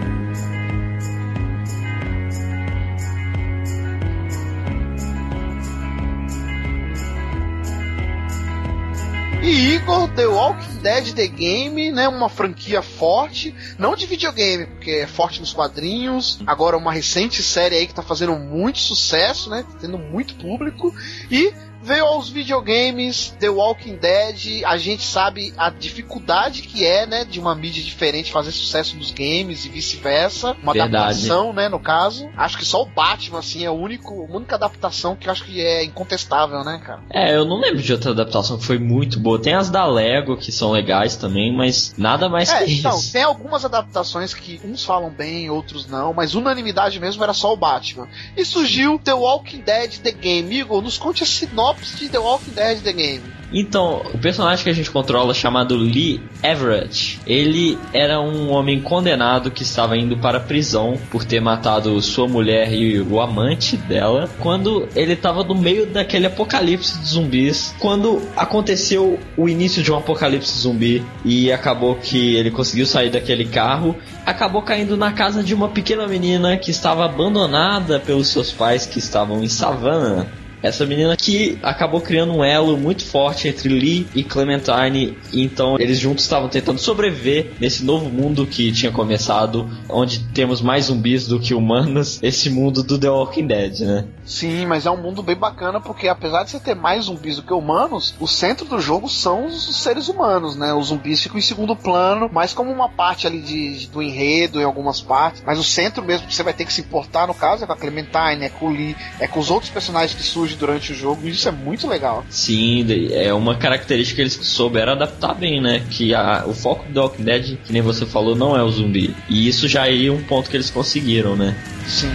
Igor, 9.80 10.10
The 10.10 10.28
Walking 10.28 10.78
Dead 10.82 11.14
The 11.14 11.28
Game, 11.28 11.92
né? 11.92 12.08
Uma 12.08 12.30
franquia 12.30 12.82
forte, 12.82 13.56
não 13.78 13.96
de 13.96 14.06
videogame, 14.06 14.66
porque 14.66 14.92
é 14.92 15.08
forte 15.08 15.40
nos 15.40 15.54
quadrinhos. 15.54 16.40
Agora 16.46 16.78
uma 16.78 16.92
recente 16.92 17.42
série 17.42 17.76
aí 17.76 17.88
que 17.88 17.94
tá 17.94 18.02
fazendo 18.02 18.36
muito 18.36 18.80
sucesso, 18.80 19.50
né? 19.50 19.66
Tendo 19.80 19.98
muito 19.98 20.36
público. 20.36 20.94
E 21.32 21.54
veio 21.82 22.06
aos 22.06 22.30
videogames, 22.30 23.36
The 23.40 23.50
Walking 23.50 23.96
Dead, 23.96 24.64
a 24.66 24.78
gente 24.78 25.04
sabe 25.04 25.54
a 25.58 25.70
dificuldade 25.70 26.62
que 26.62 26.86
é, 26.86 27.06
né, 27.06 27.26
de 27.26 27.40
uma 27.40 27.56
mídia 27.56 27.84
diferente 27.84 28.32
fazer 28.32 28.52
sucesso 28.52 28.96
nos 28.96 29.12
games 29.12 29.66
e 29.66 29.70
vice-versa. 29.70 30.56
Uma 30.62 30.74
Verdade. 30.74 30.96
adaptação, 30.96 31.54
né, 31.54 31.70
no 31.70 31.80
caso. 31.80 32.30
Acho 32.36 32.58
que 32.58 32.66
só 32.66 32.82
o 32.84 32.86
Batman, 32.86 33.40
assim, 33.40 33.64
é 33.66 33.70
o 33.70 33.74
único, 33.74 34.28
a 34.30 34.36
única 34.36 34.56
adaptação 34.56 35.16
que 35.16 35.28
eu 35.28 35.32
acho 35.32 35.44
que 35.46 35.62
é 35.62 35.84
incontestável, 35.84 36.64
né, 36.64 36.82
cara? 36.86 37.02
É, 37.10 37.36
eu 37.36 37.46
não 37.46 37.60
lembro 37.60 37.82
de 37.82 37.92
outra 37.94 38.12
adaptação 38.12 38.58
que 38.58 38.66
foi 38.66 38.78
muito 38.78 39.20
boa. 39.20 39.40
Tem 39.42 39.54
as 39.54 39.70
da 39.70 39.86
Lego 39.86 40.38
que 40.38 40.52
são 40.52 40.72
legais 40.72 41.16
também, 41.16 41.56
mas 41.56 41.94
nada 41.98 42.28
mais 42.30 42.50
É, 42.52 42.66
que 42.66 42.74
então, 42.74 42.98
isso. 42.98 43.12
tem 43.14 43.24
algumas 43.24 43.64
adaptações 43.66 44.34
que 44.34 44.60
uns 44.64 44.84
falam 44.84 45.10
bem, 45.10 45.50
outros 45.50 45.88
não, 45.88 46.14
mas 46.14 46.36
unanimidade 46.36 47.00
mesmo 47.00 47.24
era 47.24 47.34
só 47.34 47.54
o 47.54 47.58
Batman. 47.58 48.08
E 48.36 48.44
surgiu 48.44 49.00
The 49.00 49.14
Walking 49.14 49.62
Dead 49.62 49.98
The 50.00 50.12
Game. 50.12 50.56
Igor, 50.60 50.82
nos 50.82 50.98
conte 50.98 51.24
a 51.24 51.26
sinopse 51.70 51.98
de 51.98 52.10
The 52.10 52.18
Walking 52.18 52.52
Dead 52.52 52.82
The 52.82 52.94
Game. 52.94 53.22
Então, 53.52 54.04
o 54.14 54.18
personagem 54.20 54.64
que 54.64 54.70
a 54.70 54.74
gente 54.74 54.92
controla, 54.92 55.34
chamado 55.34 55.76
Lee 55.76 56.22
Everett, 56.44 57.20
ele 57.26 57.80
era 57.92 58.22
um 58.22 58.52
homem 58.52 58.80
condenado 58.80 59.50
que 59.50 59.64
estava 59.64 59.98
indo 59.98 60.16
para 60.18 60.38
a 60.38 60.42
prisão 60.42 61.00
por 61.10 61.26
ter 61.26 61.40
matado 61.40 62.00
sua 62.00 62.28
mulher 62.28 62.72
e 62.72 63.02
o 63.02 63.20
amante 63.20 63.76
dela, 63.76 64.30
quando 64.40 64.88
ele 64.96 65.14
estava 65.14 65.44
no 65.44 65.56
meio 65.56 65.88
daquele 65.88 66.28
apocalipse 66.28 67.00
de 67.00 67.08
zumbis, 67.08 67.74
quando 67.80 68.22
aconteceu 68.38 69.20
o 69.36 69.50
início 69.50 69.82
de 69.82 69.92
um 69.92 69.98
apocalipse 69.98 70.60
zumbi 70.60 71.04
e 71.26 71.52
acabou 71.52 71.96
que 71.96 72.36
ele 72.36 72.52
conseguiu 72.52 72.86
sair 72.86 73.10
daquele 73.10 73.46
carro, 73.46 73.96
acabou 74.28 74.62
caindo 74.62 74.96
na 74.96 75.12
casa 75.12 75.44
de 75.44 75.56
uma 75.56 75.70
pequena 75.70 76.08
menina 76.08 76.56
que 76.56 76.70
estava 76.70 77.04
abandonada 77.04 78.00
pelos 78.00 78.28
seus 78.28 78.52
pais 78.52 78.86
que 78.86 79.00
estavam 79.00 79.44
em 79.44 79.50
Savannah. 79.50 80.28
Essa 80.62 80.86
menina 80.86 81.16
que 81.16 81.58
acabou 81.64 82.02
criando 82.02 82.34
um 82.34 82.44
elo 82.44 82.78
muito 82.78 83.06
forte 83.06 83.48
entre 83.48 83.70
Lee 83.70 84.08
e 84.14 84.24
Clementine, 84.24 85.18
e 85.32 85.44
então 85.44 85.78
eles 85.80 86.00
juntos 86.00 86.24
estavam 86.24 86.50
tentando 86.50 86.80
sobreviver 86.80 87.54
nesse 87.60 87.84
novo 87.84 88.10
mundo 88.10 88.46
que 88.46 88.72
tinha 88.72 88.92
começado, 88.92 89.70
onde 89.90 90.20
temos 90.34 90.62
mais 90.62 90.86
zumbis 90.86 91.28
do 91.28 91.40
que 91.40 91.54
humanos, 91.54 92.20
esse 92.24 92.50
mundo 92.50 92.84
do 92.84 92.98
The 92.98 93.10
Walking 93.10 93.48
Dead, 93.48 93.80
né? 93.80 94.06
Sim, 94.26 94.66
mas 94.66 94.86
é 94.86 94.92
um 94.92 95.02
mundo 95.02 95.24
bem 95.24 95.36
bacana 95.36 95.80
porque 95.80 96.08
apesar 96.08 96.44
de 96.44 96.52
você 96.52 96.60
ter 96.60 96.76
mais 96.76 97.06
zumbis 97.06 97.38
do 97.38 97.44
que 97.44 97.54
humanos, 97.54 98.14
o 98.20 98.28
centro 98.28 98.66
do 98.66 98.80
jogo 98.80 99.10
são 99.10 99.46
os 99.46 99.82
seres 99.82 100.08
humanos, 100.08 100.56
né? 100.56 100.74
Os 100.74 100.88
zumbis 100.88 101.22
ficam 101.22 101.38
em 101.38 101.42
segundo 101.42 101.76
plano, 101.76 102.30
mais 102.32 102.54
como 102.54 102.72
uma 102.72 102.90
parte 102.90 103.26
ali 103.26 103.42
de, 103.42 103.88
do 103.88 104.02
enredo 104.02 104.60
em 104.60 104.64
algumas 104.64 105.02
partes, 105.02 105.42
mas 105.46 105.58
o 105.58 105.64
centro 105.64 106.04
mesmo 106.04 106.28
que 106.28 106.36
você 106.36 106.44
vai 106.44 106.54
ter 106.54 106.66
que 106.66 106.74
se 106.74 106.82
importar 106.82 107.28
no 107.28 107.34
caso 107.34 107.64
é 107.64 107.68
com 107.68 107.74
a 107.74 107.78
Clementine, 107.78 108.46
é 108.46 108.50
com 108.50 108.68
o 108.68 108.70
Lee, 108.70 108.96
é 109.20 109.28
com 109.28 109.40
os 109.40 109.50
outros 109.50 109.72
personagens 109.72 110.14
que 110.14 110.24
surgem 110.24 110.49
durante 110.56 110.92
o 110.92 110.96
jogo, 110.96 111.28
e 111.28 111.32
isso 111.32 111.48
é 111.48 111.52
muito 111.52 111.88
legal. 111.88 112.26
Sim, 112.30 112.86
é 113.12 113.34
uma 113.34 113.56
característica 113.56 114.16
que 114.18 114.22
eles 114.22 114.34
souberam 114.34 114.94
adaptar 114.94 115.34
bem, 115.34 115.62
né? 115.62 115.82
Que 115.90 116.14
a- 116.14 116.44
o 116.48 116.54
foco 116.54 116.86
do 116.92 117.00
Walking 117.00 117.24
Dead, 117.24 117.58
que 117.64 117.72
nem 117.74 117.82
você 117.82 118.06
falou, 118.06 118.36
não 118.36 118.56
é 118.56 118.64
o 118.64 118.70
zumbi. 118.70 119.16
E 119.30 119.48
isso 119.48 119.68
já 119.68 119.88
é 119.90 120.10
um 120.10 120.22
ponto 120.24 120.50
que 120.50 120.58
eles 120.58 120.70
conseguiram, 120.70 121.36
né? 121.36 121.56
Sim. 121.88 122.10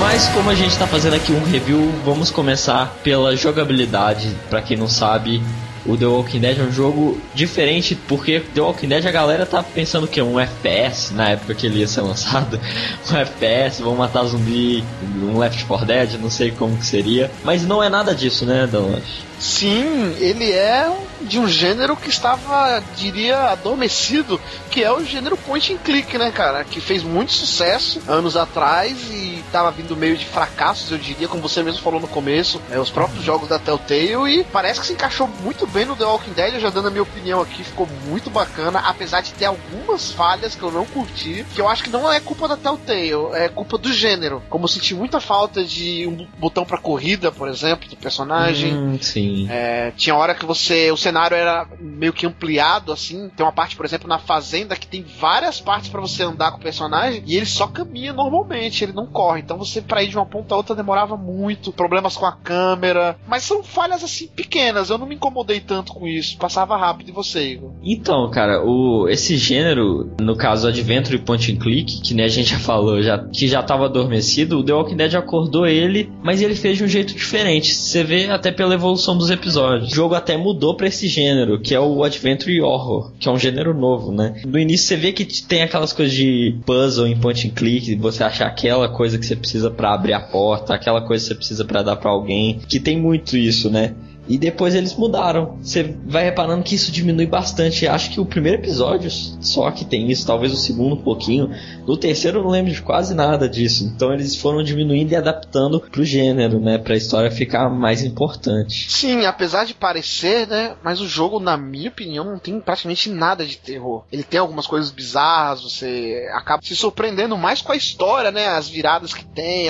Mas 0.00 0.28
como 0.28 0.50
a 0.50 0.54
gente 0.54 0.76
tá 0.78 0.86
fazendo 0.86 1.14
aqui 1.14 1.32
um 1.32 1.42
review, 1.42 1.92
vamos 2.04 2.30
começar 2.30 2.94
pela 3.02 3.34
jogabilidade. 3.36 4.28
Pra 4.50 4.60
quem 4.60 4.76
não 4.76 4.88
sabe, 4.88 5.42
o 5.86 5.96
The 5.96 6.06
Walking 6.06 6.40
Dead 6.40 6.58
é 6.58 6.62
um 6.62 6.72
jogo 6.72 7.20
diferente, 7.34 7.94
porque 7.94 8.40
The 8.40 8.60
Walking 8.60 8.88
Dead 8.88 9.06
a 9.06 9.10
galera 9.10 9.44
tá 9.44 9.62
pensando 9.62 10.06
que 10.08 10.18
é 10.18 10.24
um 10.24 10.38
FPS 10.40 11.12
na 11.12 11.30
época 11.30 11.54
que 11.54 11.66
ele 11.66 11.80
ia 11.80 11.88
ser 11.88 12.00
lançado. 12.00 12.58
Um 13.10 13.16
FPS, 13.16 13.82
vão 13.82 13.94
matar 13.94 14.24
zumbi, 14.24 14.82
um 15.22 15.38
Left 15.38 15.64
4 15.66 15.86
Dead, 15.86 16.12
não 16.20 16.30
sei 16.30 16.50
como 16.50 16.76
que 16.76 16.86
seria. 16.86 17.30
Mas 17.44 17.62
não 17.62 17.82
é 17.82 17.88
nada 17.88 18.14
disso, 18.14 18.46
né, 18.46 18.66
Dalanche? 18.66 19.22
Sim, 19.38 20.14
ele 20.18 20.50
é 20.52 20.90
de 21.24 21.38
um 21.38 21.48
gênero 21.48 21.96
que 21.96 22.08
estava, 22.08 22.82
diria, 22.96 23.50
adormecido, 23.50 24.40
que 24.70 24.82
é 24.82 24.92
o 24.92 25.04
gênero 25.04 25.36
point 25.36 25.72
and 25.72 25.78
click, 25.78 26.16
né, 26.18 26.30
cara? 26.30 26.64
Que 26.64 26.80
fez 26.80 27.02
muito 27.02 27.32
sucesso 27.32 28.00
anos 28.08 28.36
atrás 28.36 28.96
e 29.10 29.42
estava 29.46 29.70
vindo 29.70 29.96
meio 29.96 30.16
de 30.16 30.26
fracassos, 30.26 30.90
eu 30.90 30.98
diria, 30.98 31.28
como 31.28 31.42
você 31.42 31.62
mesmo 31.62 31.80
falou 31.82 32.00
no 32.00 32.08
começo, 32.08 32.60
né, 32.68 32.78
os 32.78 32.90
próprios 32.90 33.24
jogos 33.24 33.48
da 33.48 33.58
Telltale 33.58 34.40
e 34.40 34.44
parece 34.44 34.80
que 34.80 34.86
se 34.86 34.92
encaixou 34.92 35.28
muito 35.42 35.66
bem 35.66 35.84
no 35.84 35.96
The 35.96 36.04
Walking 36.04 36.32
Dead, 36.32 36.54
eu 36.54 36.60
já 36.60 36.70
dando 36.70 36.88
a 36.88 36.90
minha 36.90 37.02
opinião 37.02 37.40
aqui, 37.40 37.62
ficou 37.62 37.88
muito 38.06 38.30
bacana, 38.30 38.80
apesar 38.80 39.20
de 39.20 39.32
ter 39.32 39.46
algumas 39.46 40.10
falhas 40.12 40.54
que 40.54 40.62
eu 40.62 40.72
não 40.72 40.84
curti, 40.84 41.46
que 41.54 41.60
eu 41.60 41.68
acho 41.68 41.84
que 41.84 41.90
não 41.90 42.12
é 42.12 42.20
culpa 42.20 42.48
da 42.48 42.56
Telltale, 42.56 43.34
é 43.34 43.48
culpa 43.48 43.78
do 43.78 43.92
gênero. 43.92 44.42
Como 44.48 44.64
eu 44.64 44.68
senti 44.68 44.94
muita 44.94 45.20
falta 45.20 45.64
de 45.64 46.06
um 46.06 46.26
botão 46.38 46.64
pra 46.64 46.78
corrida, 46.78 47.30
por 47.30 47.48
exemplo, 47.48 47.88
do 47.88 47.96
personagem. 47.96 48.74
Hum, 48.74 48.98
sim. 49.00 49.46
É, 49.50 49.92
tinha 49.96 50.14
hora 50.16 50.34
que 50.34 50.44
você. 50.44 50.90
O 50.90 50.96
cenário 50.96 51.13
era 51.20 51.66
meio 51.80 52.12
que 52.12 52.26
ampliado, 52.26 52.92
assim. 52.92 53.28
Tem 53.30 53.44
uma 53.44 53.52
parte, 53.52 53.76
por 53.76 53.84
exemplo, 53.84 54.08
na 54.08 54.18
fazenda 54.18 54.76
que 54.76 54.86
tem 54.86 55.02
várias 55.02 55.60
partes 55.60 55.88
pra 55.88 56.00
você 56.00 56.22
andar 56.22 56.52
com 56.52 56.58
o 56.58 56.62
personagem 56.62 57.22
e 57.26 57.36
ele 57.36 57.46
só 57.46 57.66
caminha 57.66 58.12
normalmente, 58.12 58.84
ele 58.84 58.92
não 58.92 59.06
corre. 59.06 59.40
Então 59.40 59.58
você, 59.58 59.80
pra 59.80 60.02
ir 60.02 60.08
de 60.08 60.16
uma 60.16 60.26
ponta 60.26 60.54
a 60.54 60.58
outra, 60.58 60.74
demorava 60.74 61.16
muito. 61.16 61.72
Problemas 61.72 62.16
com 62.16 62.26
a 62.26 62.32
câmera. 62.32 63.16
Mas 63.26 63.44
são 63.44 63.62
falhas 63.62 64.02
assim 64.02 64.26
pequenas. 64.28 64.90
Eu 64.90 64.98
não 64.98 65.06
me 65.06 65.14
incomodei 65.14 65.60
tanto 65.60 65.92
com 65.92 66.06
isso. 66.06 66.36
Passava 66.38 66.76
rápido. 66.76 67.08
E 67.08 67.12
você, 67.12 67.52
Igor? 67.52 67.72
Então, 67.82 68.30
cara, 68.30 68.64
o, 68.64 69.08
esse 69.08 69.36
gênero, 69.36 70.10
no 70.20 70.36
caso 70.36 70.68
Adventure 70.68 71.18
Point 71.18 71.52
and 71.52 71.58
Click, 71.58 72.00
que 72.02 72.14
nem 72.14 72.24
a 72.24 72.28
gente 72.28 72.50
já 72.50 72.58
falou, 72.58 73.02
já, 73.02 73.18
que 73.18 73.46
já 73.46 73.62
tava 73.62 73.86
adormecido, 73.86 74.58
o 74.58 74.64
The 74.64 74.72
Walking 74.72 74.96
Dead 74.96 75.14
acordou 75.14 75.66
ele, 75.66 76.10
mas 76.22 76.40
ele 76.40 76.54
fez 76.54 76.78
de 76.78 76.84
um 76.84 76.88
jeito 76.88 77.14
diferente. 77.14 77.74
Você 77.74 78.02
vê 78.02 78.30
até 78.30 78.50
pela 78.50 78.74
evolução 78.74 79.16
dos 79.16 79.30
episódios. 79.30 79.92
O 79.92 79.94
jogo 79.94 80.14
até 80.14 80.36
mudou 80.36 80.76
pra 80.76 80.86
esse 80.86 81.03
gênero, 81.08 81.60
que 81.60 81.74
é 81.74 81.80
o 81.80 82.02
Adventure 82.02 82.60
Horror, 82.60 83.12
que 83.18 83.28
é 83.28 83.32
um 83.32 83.38
gênero 83.38 83.74
novo, 83.74 84.12
né? 84.12 84.40
No 84.46 84.58
início 84.58 84.86
você 84.86 84.96
vê 84.96 85.12
que 85.12 85.24
tem 85.42 85.62
aquelas 85.62 85.92
coisas 85.92 86.14
de 86.14 86.56
puzzle 86.64 87.06
em 87.06 87.16
Point 87.16 87.48
and 87.48 87.50
Click, 87.50 87.94
você 87.96 88.22
achar 88.22 88.46
aquela 88.46 88.88
coisa 88.88 89.18
que 89.18 89.26
você 89.26 89.36
precisa 89.36 89.70
pra 89.70 89.94
abrir 89.94 90.12
a 90.12 90.20
porta, 90.20 90.74
aquela 90.74 91.00
coisa 91.00 91.24
que 91.24 91.28
você 91.28 91.34
precisa 91.34 91.64
pra 91.64 91.82
dar 91.82 91.96
pra 91.96 92.10
alguém, 92.10 92.60
que 92.68 92.80
tem 92.80 93.00
muito 93.00 93.36
isso, 93.36 93.70
né? 93.70 93.94
E 94.26 94.38
depois 94.38 94.74
eles 94.74 94.94
mudaram. 94.94 95.58
Você 95.60 95.94
vai 96.06 96.24
reparando 96.24 96.62
que 96.62 96.74
isso 96.74 96.90
diminui 96.90 97.26
bastante. 97.26 97.86
Acho 97.86 98.10
que 98.10 98.20
o 98.20 98.26
primeiro 98.26 98.58
episódio 98.58 99.10
só 99.10 99.70
que 99.70 99.84
tem 99.84 100.10
isso, 100.10 100.26
talvez 100.26 100.52
o 100.52 100.56
segundo 100.56 100.94
um 100.94 101.02
pouquinho. 101.02 101.50
No 101.86 101.96
terceiro 101.96 102.38
eu 102.38 102.42
não 102.42 102.50
lembro 102.50 102.72
de 102.72 102.80
quase 102.80 103.14
nada 103.14 103.48
disso. 103.48 103.84
Então 103.84 104.12
eles 104.12 104.36
foram 104.36 104.62
diminuindo 104.62 105.12
e 105.12 105.16
adaptando 105.16 105.80
pro 105.80 106.04
gênero, 106.04 106.58
né? 106.58 106.78
Pra 106.78 106.96
história 106.96 107.30
ficar 107.30 107.68
mais 107.68 108.02
importante. 108.02 108.90
Sim, 108.90 109.26
apesar 109.26 109.64
de 109.64 109.74
parecer, 109.74 110.46
né? 110.46 110.74
Mas 110.82 111.00
o 111.00 111.08
jogo, 111.08 111.38
na 111.38 111.56
minha 111.56 111.90
opinião, 111.90 112.24
não 112.24 112.38
tem 112.38 112.58
praticamente 112.60 113.10
nada 113.10 113.44
de 113.44 113.58
terror. 113.58 114.04
Ele 114.10 114.22
tem 114.22 114.40
algumas 114.40 114.66
coisas 114.66 114.90
bizarras, 114.90 115.62
você 115.62 116.26
acaba 116.32 116.62
se 116.62 116.74
surpreendendo 116.74 117.36
mais 117.36 117.60
com 117.60 117.72
a 117.72 117.76
história, 117.76 118.30
né? 118.30 118.46
As 118.48 118.68
viradas 118.68 119.12
que 119.12 119.24
tem, 119.24 119.68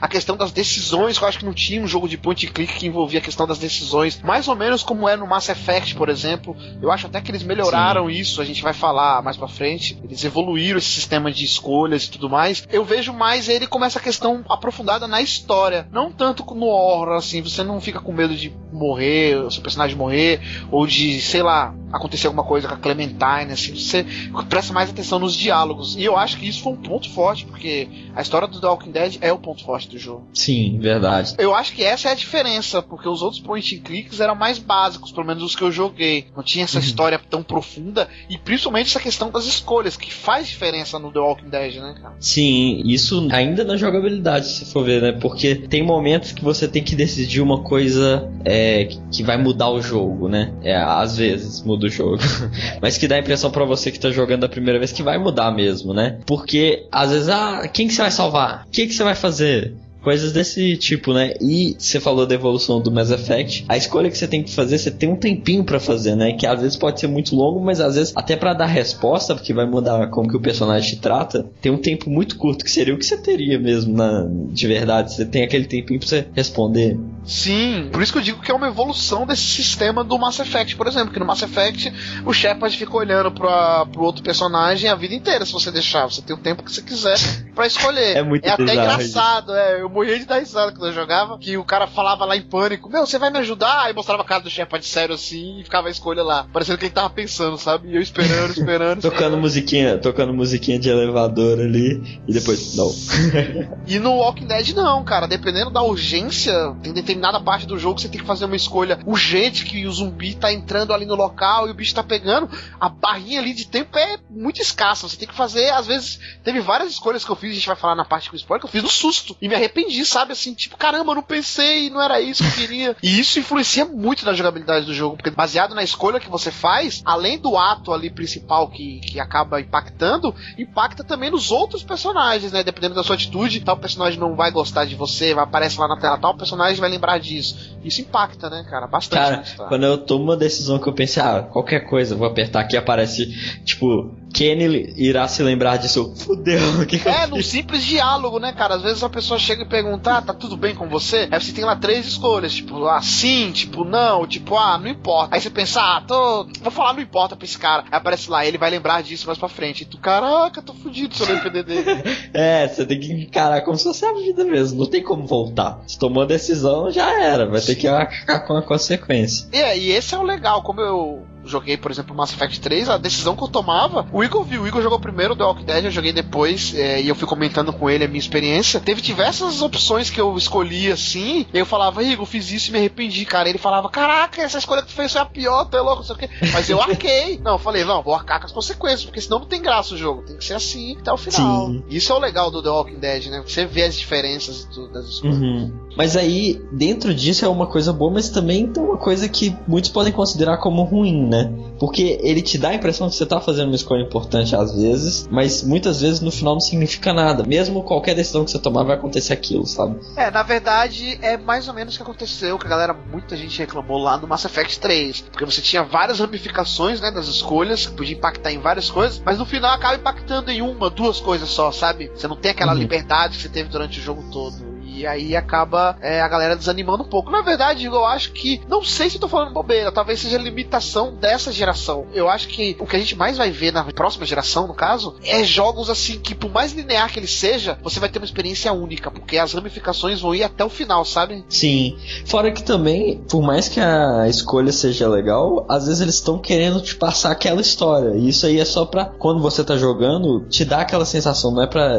a 0.00 0.08
questão 0.08 0.36
das 0.36 0.52
decisões, 0.52 1.18
que 1.18 1.24
eu 1.24 1.28
acho 1.28 1.38
que 1.38 1.46
não 1.46 1.54
tinha 1.54 1.80
um 1.80 1.86
jogo 1.86 2.08
de 2.08 2.18
point 2.18 2.46
click 2.48 2.74
que 2.74 2.86
envolvia 2.86 3.20
a 3.20 3.22
questão 3.22 3.46
das 3.46 3.58
decisões. 3.58 3.93
Mais 4.24 4.48
ou 4.48 4.56
menos 4.56 4.82
como 4.82 5.08
é 5.08 5.16
no 5.16 5.26
Mass 5.26 5.48
Effect, 5.48 5.94
por 5.94 6.08
exemplo. 6.08 6.56
Eu 6.80 6.90
acho 6.90 7.06
até 7.06 7.20
que 7.20 7.30
eles 7.30 7.42
melhoraram 7.42 8.10
isso, 8.10 8.40
a 8.40 8.44
gente 8.44 8.62
vai 8.62 8.72
falar 8.72 9.22
mais 9.22 9.36
pra 9.36 9.48
frente. 9.48 9.98
Eles 10.02 10.24
evoluíram 10.24 10.78
esse 10.78 10.88
sistema 10.88 11.30
de 11.30 11.44
escolhas 11.44 12.04
e 12.04 12.10
tudo 12.10 12.28
mais. 12.28 12.66
Eu 12.70 12.84
vejo 12.84 13.12
mais 13.12 13.48
ele 13.48 13.66
como 13.66 13.84
essa 13.84 14.00
questão 14.00 14.44
aprofundada 14.48 15.06
na 15.06 15.20
história. 15.22 15.86
Não 15.90 16.12
tanto 16.12 16.44
no 16.54 16.66
horror, 16.66 17.14
assim. 17.14 17.42
Você 17.42 17.62
não 17.62 17.80
fica 17.80 18.00
com 18.00 18.12
medo 18.12 18.34
de 18.34 18.52
morrer, 18.72 19.36
o 19.36 19.50
seu 19.50 19.62
personagem 19.62 19.96
morrer, 19.96 20.40
ou 20.70 20.86
de, 20.86 21.20
sei 21.20 21.42
lá, 21.42 21.74
acontecer 21.96 22.26
alguma 22.26 22.44
coisa 22.44 22.68
com 22.68 22.74
a 22.74 22.78
Clementine, 22.78 23.52
assim. 23.52 23.74
Você 23.74 24.06
presta 24.48 24.72
mais 24.72 24.90
atenção 24.90 25.18
nos 25.18 25.34
diálogos. 25.34 25.96
E 25.96 26.04
eu 26.04 26.16
acho 26.16 26.36
que 26.38 26.48
isso 26.48 26.62
foi 26.62 26.72
um 26.72 26.76
ponto 26.76 27.08
forte, 27.10 27.46
porque 27.46 27.88
a 28.14 28.22
história 28.22 28.48
do 28.48 28.60
The 28.60 28.66
Walking 28.66 28.90
Dead 28.90 29.18
é 29.20 29.32
o 29.32 29.38
ponto 29.38 29.64
forte 29.64 29.88
do 29.88 29.98
jogo. 29.98 30.28
Sim, 30.34 30.78
verdade. 30.80 31.34
Eu 31.38 31.54
acho 31.54 31.72
que 31.72 31.82
essa 31.82 32.08
é 32.08 32.12
a 32.12 32.14
diferença, 32.14 32.82
porque 32.82 33.08
os 33.08 33.22
outros 33.22 33.40
point 33.40 33.76
and 33.76 33.82
clicks 33.82 34.20
eram 34.20 34.34
mais 34.34 34.58
básicos, 34.58 35.12
pelo 35.12 35.26
menos 35.26 35.42
os 35.42 35.54
que 35.54 35.62
eu 35.62 35.70
joguei. 35.70 36.26
Não 36.36 36.42
tinha 36.42 36.64
essa 36.64 36.78
história 36.78 37.20
tão 37.30 37.42
profunda 37.42 38.08
e 38.28 38.36
principalmente 38.38 38.88
essa 38.88 39.00
questão 39.00 39.30
das 39.30 39.46
escolhas, 39.46 39.96
que 39.96 40.12
faz 40.12 40.48
diferença 40.48 40.98
no 40.98 41.12
The 41.12 41.18
Walking 41.18 41.48
Dead, 41.48 41.76
né, 41.76 41.94
cara? 42.00 42.14
Sim, 42.18 42.82
isso 42.84 43.28
ainda 43.30 43.64
na 43.64 43.76
jogabilidade, 43.76 44.48
se 44.48 44.72
for 44.72 44.84
ver, 44.84 45.00
né? 45.00 45.12
Porque 45.12 45.54
tem 45.54 45.82
momentos 45.82 46.32
que 46.32 46.42
você 46.42 46.66
tem 46.66 46.82
que 46.82 46.96
decidir 46.96 47.40
uma 47.40 47.62
coisa 47.62 48.30
é, 48.44 48.88
que 49.10 49.22
vai 49.22 49.36
mudar 49.36 49.70
o 49.70 49.80
jogo, 49.80 50.28
né? 50.28 50.52
É, 50.62 50.76
às 50.76 51.16
vezes 51.16 51.62
muda 51.62 51.83
o 51.86 51.90
jogo. 51.90 52.18
Mas 52.80 52.98
que 52.98 53.08
dá 53.08 53.16
a 53.16 53.18
impressão 53.18 53.50
pra 53.50 53.64
você 53.64 53.90
que 53.90 53.98
tá 53.98 54.10
jogando 54.10 54.44
a 54.44 54.48
primeira 54.48 54.78
vez 54.78 54.92
que 54.92 55.02
vai 55.02 55.18
mudar 55.18 55.50
mesmo, 55.50 55.92
né? 55.92 56.18
Porque 56.26 56.86
às 56.90 57.10
vezes, 57.10 57.28
ah, 57.28 57.68
quem 57.72 57.88
que 57.88 57.94
você 57.94 58.02
vai 58.02 58.10
salvar? 58.10 58.64
O 58.66 58.70
que 58.70 58.86
que 58.86 58.94
você 58.94 59.04
vai 59.04 59.14
fazer? 59.14 59.74
Coisas 60.04 60.32
desse 60.32 60.76
tipo, 60.76 61.14
né? 61.14 61.32
E 61.40 61.74
você 61.78 61.98
falou 61.98 62.26
da 62.26 62.34
evolução 62.34 62.80
do 62.80 62.92
Mass 62.92 63.10
Effect. 63.10 63.64
A 63.68 63.76
escolha 63.76 64.10
que 64.10 64.18
você 64.18 64.28
tem 64.28 64.42
que 64.42 64.52
fazer, 64.52 64.76
você 64.76 64.90
tem 64.90 65.08
um 65.08 65.16
tempinho 65.16 65.64
pra 65.64 65.80
fazer, 65.80 66.14
né? 66.14 66.34
Que 66.34 66.46
às 66.46 66.60
vezes 66.60 66.76
pode 66.76 67.00
ser 67.00 67.06
muito 67.06 67.34
longo, 67.34 67.58
mas 67.64 67.80
às 67.80 67.94
vezes 67.96 68.12
até 68.14 68.36
pra 68.36 68.52
dar 68.52 68.66
resposta, 68.66 69.34
porque 69.34 69.54
vai 69.54 69.66
mudar 69.66 70.08
como 70.08 70.28
que 70.28 70.36
o 70.36 70.40
personagem 70.40 70.90
te 70.90 71.00
trata, 71.00 71.46
tem 71.60 71.72
um 71.72 71.78
tempo 71.78 72.10
muito 72.10 72.36
curto, 72.36 72.64
que 72.64 72.70
seria 72.70 72.94
o 72.94 72.98
que 72.98 73.06
você 73.06 73.16
teria 73.16 73.58
mesmo 73.58 73.96
na, 73.96 74.26
de 74.50 74.66
verdade. 74.66 75.14
Você 75.14 75.24
tem 75.24 75.42
aquele 75.42 75.64
tempinho 75.64 75.98
pra 75.98 76.08
você 76.08 76.26
responder. 76.34 76.98
Sim, 77.24 77.88
por 77.90 78.02
isso 78.02 78.12
que 78.12 78.18
eu 78.18 78.22
digo 78.22 78.42
que 78.42 78.50
é 78.50 78.54
uma 78.54 78.68
evolução 78.68 79.26
desse 79.26 79.42
sistema 79.42 80.04
do 80.04 80.18
Mass 80.18 80.38
Effect, 80.38 80.76
por 80.76 80.86
exemplo, 80.86 81.12
que 81.12 81.18
no 81.18 81.24
Mass 81.24 81.42
Effect 81.42 81.92
o 82.26 82.32
Shepard 82.32 82.76
fica 82.76 82.94
olhando 82.94 83.32
pra, 83.32 83.86
pro 83.86 84.02
outro 84.02 84.22
personagem 84.22 84.90
a 84.90 84.94
vida 84.94 85.14
inteira, 85.14 85.46
se 85.46 85.52
você 85.52 85.70
deixar. 85.70 86.04
Você 86.04 86.20
tem 86.20 86.36
o 86.36 86.38
tempo 86.38 86.62
que 86.62 86.70
você 86.70 86.82
quiser 86.82 87.16
pra 87.54 87.66
escolher. 87.66 88.14
É 88.14 88.22
muito 88.22 88.46
até 88.46 88.62
bizarro 88.62 89.02
engraçado, 89.02 89.54
é. 89.54 89.80
Eu 89.80 89.88
morria 89.94 90.18
de 90.18 90.26
dar 90.26 90.40
risada 90.40 90.72
quando 90.72 90.86
eu 90.86 90.92
jogava, 90.92 91.38
que 91.38 91.56
o 91.56 91.64
cara 91.64 91.86
falava 91.86 92.24
lá 92.24 92.36
em 92.36 92.42
pânico, 92.42 92.90
meu, 92.90 93.06
você 93.06 93.18
vai 93.18 93.30
me 93.30 93.38
ajudar? 93.38 93.84
Aí 93.84 93.94
mostrava 93.94 94.22
a 94.22 94.26
cara 94.26 94.42
do 94.42 94.50
Shepard 94.50 94.84
sério 94.84 95.14
assim 95.14 95.60
e 95.60 95.64
ficava 95.64 95.86
a 95.86 95.90
escolha 95.90 96.22
lá. 96.22 96.46
Parecendo 96.52 96.78
que 96.78 96.86
ele 96.86 96.92
tava 96.92 97.08
pensando, 97.10 97.56
sabe? 97.56 97.88
E 97.88 97.96
eu 97.96 98.02
esperando, 98.02 98.50
esperando. 98.58 99.00
Tocando 99.00 99.36
musiquinha, 99.36 99.96
tocando 99.98 100.34
musiquinha 100.34 100.78
de 100.78 100.88
elevador 100.88 101.60
ali, 101.60 102.20
e 102.26 102.32
depois, 102.32 102.74
não. 102.74 102.92
E 103.86 103.98
no 103.98 104.12
Walking 104.12 104.46
Dead 104.46 104.70
não, 104.70 105.04
cara. 105.04 105.26
Dependendo 105.28 105.70
da 105.70 105.82
urgência, 105.82 106.74
tem 106.82 106.92
determinada 106.92 107.38
parte 107.40 107.66
do 107.66 107.78
jogo 107.78 107.96
que 107.96 108.02
você 108.02 108.08
tem 108.08 108.20
que 108.20 108.26
fazer 108.26 108.46
uma 108.46 108.56
escolha 108.56 108.98
urgente, 109.06 109.64
que 109.64 109.86
o 109.86 109.92
zumbi 109.92 110.34
tá 110.34 110.52
entrando 110.52 110.92
ali 110.92 111.04
no 111.04 111.14
local 111.14 111.68
e 111.68 111.70
o 111.70 111.74
bicho 111.74 111.94
tá 111.94 112.02
pegando. 112.02 112.48
A 112.80 112.88
barrinha 112.88 113.40
ali 113.40 113.52
de 113.52 113.66
tempo 113.66 113.96
é 113.98 114.16
muito 114.30 114.60
escassa. 114.60 115.06
Você 115.06 115.16
tem 115.16 115.28
que 115.28 115.34
fazer, 115.34 115.70
às 115.70 115.86
vezes, 115.86 116.18
teve 116.42 116.60
várias 116.60 116.90
escolhas 116.92 117.24
que 117.24 117.30
eu 117.30 117.36
fiz, 117.36 117.52
a 117.52 117.54
gente 117.54 117.66
vai 117.66 117.76
falar 117.76 117.94
na 117.94 118.04
parte 118.04 118.30
com 118.30 118.36
spoiler, 118.36 118.60
que 118.60 118.66
eu 118.66 118.72
fiz 118.72 118.82
no 118.82 118.88
susto. 118.88 119.36
E 119.40 119.48
me 119.48 119.54
arrependi, 119.54 119.83
sabe? 120.04 120.32
Assim, 120.32 120.54
tipo, 120.54 120.76
caramba, 120.76 121.12
eu 121.12 121.16
não 121.16 121.22
pensei, 121.22 121.90
não 121.90 122.02
era 122.02 122.20
isso 122.20 122.42
que 122.42 122.48
eu 122.48 122.54
queria. 122.54 122.96
e 123.02 123.18
isso 123.18 123.38
influencia 123.38 123.84
muito 123.84 124.24
na 124.24 124.32
jogabilidade 124.32 124.86
do 124.86 124.94
jogo, 124.94 125.16
porque 125.16 125.30
baseado 125.30 125.74
na 125.74 125.82
escolha 125.82 126.20
que 126.20 126.30
você 126.30 126.50
faz, 126.50 127.02
além 127.04 127.38
do 127.38 127.56
ato 127.56 127.92
ali 127.92 128.10
principal 128.10 128.68
que, 128.68 129.00
que 129.00 129.20
acaba 129.20 129.60
impactando, 129.60 130.34
impacta 130.58 131.04
também 131.04 131.30
nos 131.30 131.50
outros 131.50 131.82
personagens, 131.82 132.52
né? 132.52 132.62
Dependendo 132.62 132.94
da 132.94 133.02
sua 133.02 133.16
atitude, 133.16 133.60
tal 133.60 133.76
personagem 133.76 134.18
não 134.18 134.34
vai 134.34 134.50
gostar 134.50 134.84
de 134.84 134.94
você, 134.94 135.34
vai 135.34 135.44
aparecer 135.44 135.80
lá 135.80 135.88
na 135.88 135.98
tela, 135.98 136.18
tal 136.18 136.36
personagem 136.36 136.80
vai 136.80 136.90
lembrar 136.90 137.18
disso. 137.18 137.76
Isso 137.84 138.00
impacta, 138.00 138.48
né, 138.48 138.64
cara? 138.68 138.86
Bastante. 138.86 139.56
Cara, 139.56 139.68
quando 139.68 139.84
eu 139.84 139.98
tomo 139.98 140.24
uma 140.24 140.36
decisão 140.36 140.78
que 140.78 140.88
eu 140.88 140.92
pensei, 140.92 141.22
ah, 141.22 141.42
qualquer 141.42 141.80
coisa, 141.80 142.16
vou 142.16 142.26
apertar 142.26 142.60
aqui, 142.60 142.76
aparece, 142.76 143.26
tipo, 143.64 144.14
Kenny 144.34 144.92
irá 144.96 145.28
se 145.28 145.42
lembrar 145.44 145.76
disso. 145.76 146.12
Fudeu, 146.16 146.80
o 146.82 146.86
que, 146.86 146.98
que 146.98 147.08
É, 147.08 147.24
num 147.28 147.40
simples 147.40 147.84
diálogo, 147.84 148.40
né, 148.40 148.52
cara? 148.52 148.74
Às 148.74 148.82
vezes 148.82 149.04
a 149.04 149.08
pessoa 149.08 149.38
chega 149.38 149.62
e 149.62 149.68
pergunta, 149.68 150.18
ah, 150.18 150.22
tá 150.22 150.34
tudo 150.34 150.56
bem 150.56 150.74
com 150.74 150.88
você? 150.88 151.28
Aí 151.30 151.40
você 151.40 151.52
tem 151.52 151.64
lá 151.64 151.76
três 151.76 152.04
escolhas, 152.04 152.52
tipo, 152.52 152.84
ah, 152.86 153.00
sim, 153.00 153.52
tipo, 153.52 153.84
não, 153.84 154.26
tipo, 154.26 154.56
ah, 154.58 154.76
não 154.76 154.88
importa. 154.88 155.36
Aí 155.36 155.40
você 155.40 155.48
pensa, 155.48 155.80
ah, 155.80 156.02
tô. 156.06 156.48
Vou 156.60 156.72
falar, 156.72 156.94
não 156.94 157.00
importa 157.00 157.36
pra 157.36 157.44
esse 157.44 157.56
cara. 157.56 157.84
Aí 157.84 157.96
aparece 157.96 158.28
lá, 158.28 158.44
ele 158.44 158.58
vai 158.58 158.70
lembrar 158.70 159.02
disso 159.04 159.26
mais 159.26 159.38
pra 159.38 159.48
frente. 159.48 159.82
E 159.82 159.86
tu, 159.86 159.98
caraca, 159.98 160.60
tô 160.60 160.74
fudido 160.74 161.14
se 161.14 161.22
eu 161.22 161.28
depender 161.28 161.62
dele. 161.62 161.84
É, 162.34 162.66
você 162.66 162.84
tem 162.84 162.98
que 162.98 163.12
encarar 163.12 163.60
como 163.60 163.76
se 163.78 163.84
fosse 163.84 164.04
a 164.04 164.12
vida 164.12 164.44
mesmo, 164.44 164.80
não 164.80 164.86
tem 164.86 165.02
como 165.02 165.24
voltar. 165.26 165.80
Se 165.86 165.96
tomou 165.96 166.24
a 166.24 166.26
decisão, 166.26 166.90
já 166.90 167.22
era, 167.22 167.46
vai 167.46 167.60
ter 167.60 167.76
que 167.76 167.86
arcar 167.86 168.44
com 168.44 168.56
a 168.56 168.62
consequência. 168.62 169.46
E, 169.52 169.56
é, 169.56 169.78
e 169.78 169.92
esse 169.92 170.14
é 170.14 170.18
o 170.18 170.22
legal, 170.22 170.62
como 170.62 170.80
eu 170.80 171.24
joguei, 171.46 171.76
por 171.76 171.90
exemplo, 171.90 172.14
Mass 172.14 172.32
Effect 172.32 172.60
3, 172.60 172.88
a 172.88 172.96
decisão 172.96 173.36
que 173.36 173.42
eu 173.42 173.48
tomava, 173.48 174.06
o 174.12 174.22
Igor 174.24 174.44
viu, 174.44 174.62
o 174.62 174.66
Igor 174.68 174.82
jogou 174.82 174.98
primeiro 174.98 175.36
The 175.36 175.44
Walking 175.44 175.64
Dead, 175.64 175.84
eu 175.84 175.90
joguei 175.90 176.12
depois, 176.12 176.74
é, 176.74 177.00
e 177.02 177.08
eu 177.08 177.14
fui 177.14 177.26
comentando 177.28 177.72
com 177.72 177.88
ele 177.90 178.04
a 178.04 178.08
minha 178.08 178.18
experiência. 178.18 178.80
Teve 178.80 179.00
diversas 179.00 179.62
opções 179.62 180.10
que 180.10 180.20
eu 180.20 180.36
escolhi 180.36 180.90
assim, 180.90 181.46
e 181.52 181.58
eu 181.58 181.66
falava, 181.66 182.02
Igor, 182.02 182.26
fiz 182.26 182.50
isso 182.50 182.68
e 182.70 182.72
me 182.72 182.78
arrependi, 182.78 183.24
cara. 183.24 183.48
Ele 183.48 183.58
falava, 183.58 183.88
caraca, 183.88 184.42
essa 184.42 184.58
escolha 184.58 184.82
que 184.82 184.88
tu 184.88 184.94
fez 184.94 185.12
foi 185.12 185.20
a 185.20 185.24
pior, 185.26 185.64
tu 185.66 185.76
é 185.76 185.80
louco, 185.80 185.98
não 185.98 186.04
sei 186.04 186.14
o 186.14 186.18
quê. 186.18 186.28
Mas 186.52 186.68
eu 186.70 186.80
arquei. 186.82 187.38
não, 187.42 187.52
eu 187.52 187.58
falei, 187.58 187.84
não, 187.84 188.02
vou 188.02 188.14
arcar 188.14 188.40
com 188.40 188.46
as 188.46 188.52
consequências, 188.52 189.04
porque 189.04 189.20
senão 189.20 189.40
não 189.40 189.46
tem 189.46 189.60
graça 189.62 189.94
o 189.94 189.98
jogo, 189.98 190.22
tem 190.22 190.36
que 190.36 190.44
ser 190.44 190.54
assim 190.54 190.96
até 191.00 191.12
o 191.12 191.16
final. 191.16 191.66
Sim. 191.68 191.82
Isso 191.88 192.12
é 192.12 192.16
o 192.16 192.18
legal 192.18 192.50
do 192.50 192.62
The 192.62 192.68
Walking 192.68 192.98
Dead, 192.98 193.26
né? 193.26 193.42
Você 193.46 193.66
vê 193.66 193.82
as 193.84 193.96
diferenças 193.96 194.64
do- 194.66 194.88
das 194.88 195.06
escolhas. 195.06 195.36
Uhum. 195.38 195.72
Mas 195.96 196.16
aí, 196.16 196.60
dentro 196.72 197.14
disso 197.14 197.44
é 197.44 197.48
uma 197.48 197.66
coisa 197.66 197.92
boa, 197.92 198.10
mas 198.12 198.28
também 198.28 198.66
tem 198.66 198.82
uma 198.82 198.96
coisa 198.96 199.28
que 199.28 199.54
muitos 199.66 199.90
podem 199.90 200.12
considerar 200.12 200.56
como 200.58 200.82
ruim, 200.82 201.26
né? 201.26 201.33
Porque 201.78 202.18
ele 202.22 202.40
te 202.40 202.56
dá 202.56 202.68
a 202.70 202.74
impressão 202.74 203.08
que 203.08 203.14
você 203.16 203.26
tá 203.26 203.40
fazendo 203.40 203.66
uma 203.68 203.74
escolha 203.76 204.02
importante 204.02 204.54
às 204.54 204.74
vezes, 204.74 205.26
mas 205.30 205.62
muitas 205.62 206.00
vezes 206.00 206.20
no 206.20 206.30
final 206.30 206.54
não 206.54 206.60
significa 206.60 207.12
nada. 207.12 207.44
Mesmo 207.46 207.82
qualquer 207.82 208.14
decisão 208.14 208.44
que 208.44 208.50
você 208.50 208.58
tomar 208.58 208.84
vai 208.84 208.96
acontecer 208.96 209.32
aquilo, 209.32 209.66
sabe? 209.66 209.98
É, 210.16 210.30
na 210.30 210.42
verdade, 210.42 211.18
é 211.20 211.36
mais 211.36 211.66
ou 211.68 211.74
menos 211.74 211.94
o 211.94 211.96
que 211.96 212.02
aconteceu, 212.02 212.58
que 212.58 212.66
a 212.66 212.70
galera, 212.70 212.94
muita 212.94 213.36
gente 213.36 213.58
reclamou 213.58 213.98
lá 213.98 214.16
no 214.16 214.26
Mass 214.28 214.44
Effect 214.44 214.78
3. 214.78 215.20
Porque 215.22 215.44
você 215.44 215.60
tinha 215.60 215.82
várias 215.82 216.20
ramificações, 216.20 217.00
né, 217.00 217.10
das 217.10 217.26
escolhas, 217.26 217.86
que 217.86 217.92
podia 217.94 218.16
impactar 218.16 218.52
em 218.52 218.58
várias 218.58 218.90
coisas, 218.90 219.20
mas 219.24 219.38
no 219.38 219.44
final 219.46 219.72
acaba 219.74 219.96
impactando 219.96 220.50
em 220.50 220.62
uma, 220.62 220.88
duas 220.88 221.20
coisas 221.20 221.48
só, 221.48 221.72
sabe? 221.72 222.10
Você 222.14 222.28
não 222.28 222.36
tem 222.36 222.50
aquela 222.52 222.72
Uhum. 222.72 222.78
liberdade 222.78 223.36
que 223.36 223.42
você 223.42 223.48
teve 223.48 223.68
durante 223.68 223.98
o 223.98 224.02
jogo 224.02 224.24
todo. 224.30 224.73
E 224.94 225.06
aí 225.06 225.36
acaba 225.36 225.96
é, 226.00 226.20
a 226.20 226.28
galera 226.28 226.56
desanimando 226.56 227.02
um 227.02 227.08
pouco. 227.08 227.30
Na 227.30 227.42
verdade, 227.42 227.84
eu 227.84 228.04
acho 228.04 228.32
que. 228.32 228.60
Não 228.68 228.82
sei 228.82 229.10
se 229.10 229.16
eu 229.16 229.20
tô 229.20 229.28
falando 229.28 229.52
bobeira, 229.52 229.90
talvez 229.90 230.20
seja 230.20 230.36
a 230.36 230.40
limitação 230.40 231.14
dessa 231.14 231.50
geração. 231.50 232.06
Eu 232.12 232.28
acho 232.28 232.48
que 232.48 232.76
o 232.78 232.86
que 232.86 232.96
a 232.96 232.98
gente 232.98 233.16
mais 233.16 233.36
vai 233.36 233.50
ver 233.50 233.72
na 233.72 233.84
próxima 233.84 234.24
geração, 234.24 234.66
no 234.66 234.74
caso, 234.74 235.16
é 235.24 235.42
jogos 235.42 235.90
assim 235.90 236.18
que, 236.18 236.34
por 236.34 236.50
mais 236.50 236.72
linear 236.72 237.12
que 237.12 237.18
ele 237.18 237.26
seja, 237.26 237.78
você 237.82 237.98
vai 237.98 238.08
ter 238.08 238.18
uma 238.18 238.24
experiência 238.24 238.72
única, 238.72 239.10
porque 239.10 239.36
as 239.36 239.52
ramificações 239.52 240.20
vão 240.20 240.34
ir 240.34 240.44
até 240.44 240.64
o 240.64 240.70
final, 240.70 241.04
sabe? 241.04 241.44
Sim. 241.48 241.96
Fora 242.26 242.52
que 242.52 242.62
também, 242.62 243.18
por 243.28 243.42
mais 243.42 243.68
que 243.68 243.80
a 243.80 244.28
escolha 244.28 244.72
seja 244.72 245.08
legal, 245.08 245.66
às 245.68 245.86
vezes 245.86 246.00
eles 246.00 246.14
estão 246.14 246.38
querendo 246.38 246.80
te 246.80 246.94
passar 246.94 247.30
aquela 247.30 247.60
história. 247.60 248.16
E 248.16 248.28
isso 248.28 248.46
aí 248.46 248.60
é 248.60 248.64
só 248.64 248.84
pra, 248.84 249.04
quando 249.04 249.40
você 249.40 249.64
tá 249.64 249.76
jogando, 249.76 250.46
te 250.48 250.64
dar 250.64 250.80
aquela 250.80 251.04
sensação, 251.04 251.50
não 251.50 251.62
é 251.62 251.66
pra 251.66 251.98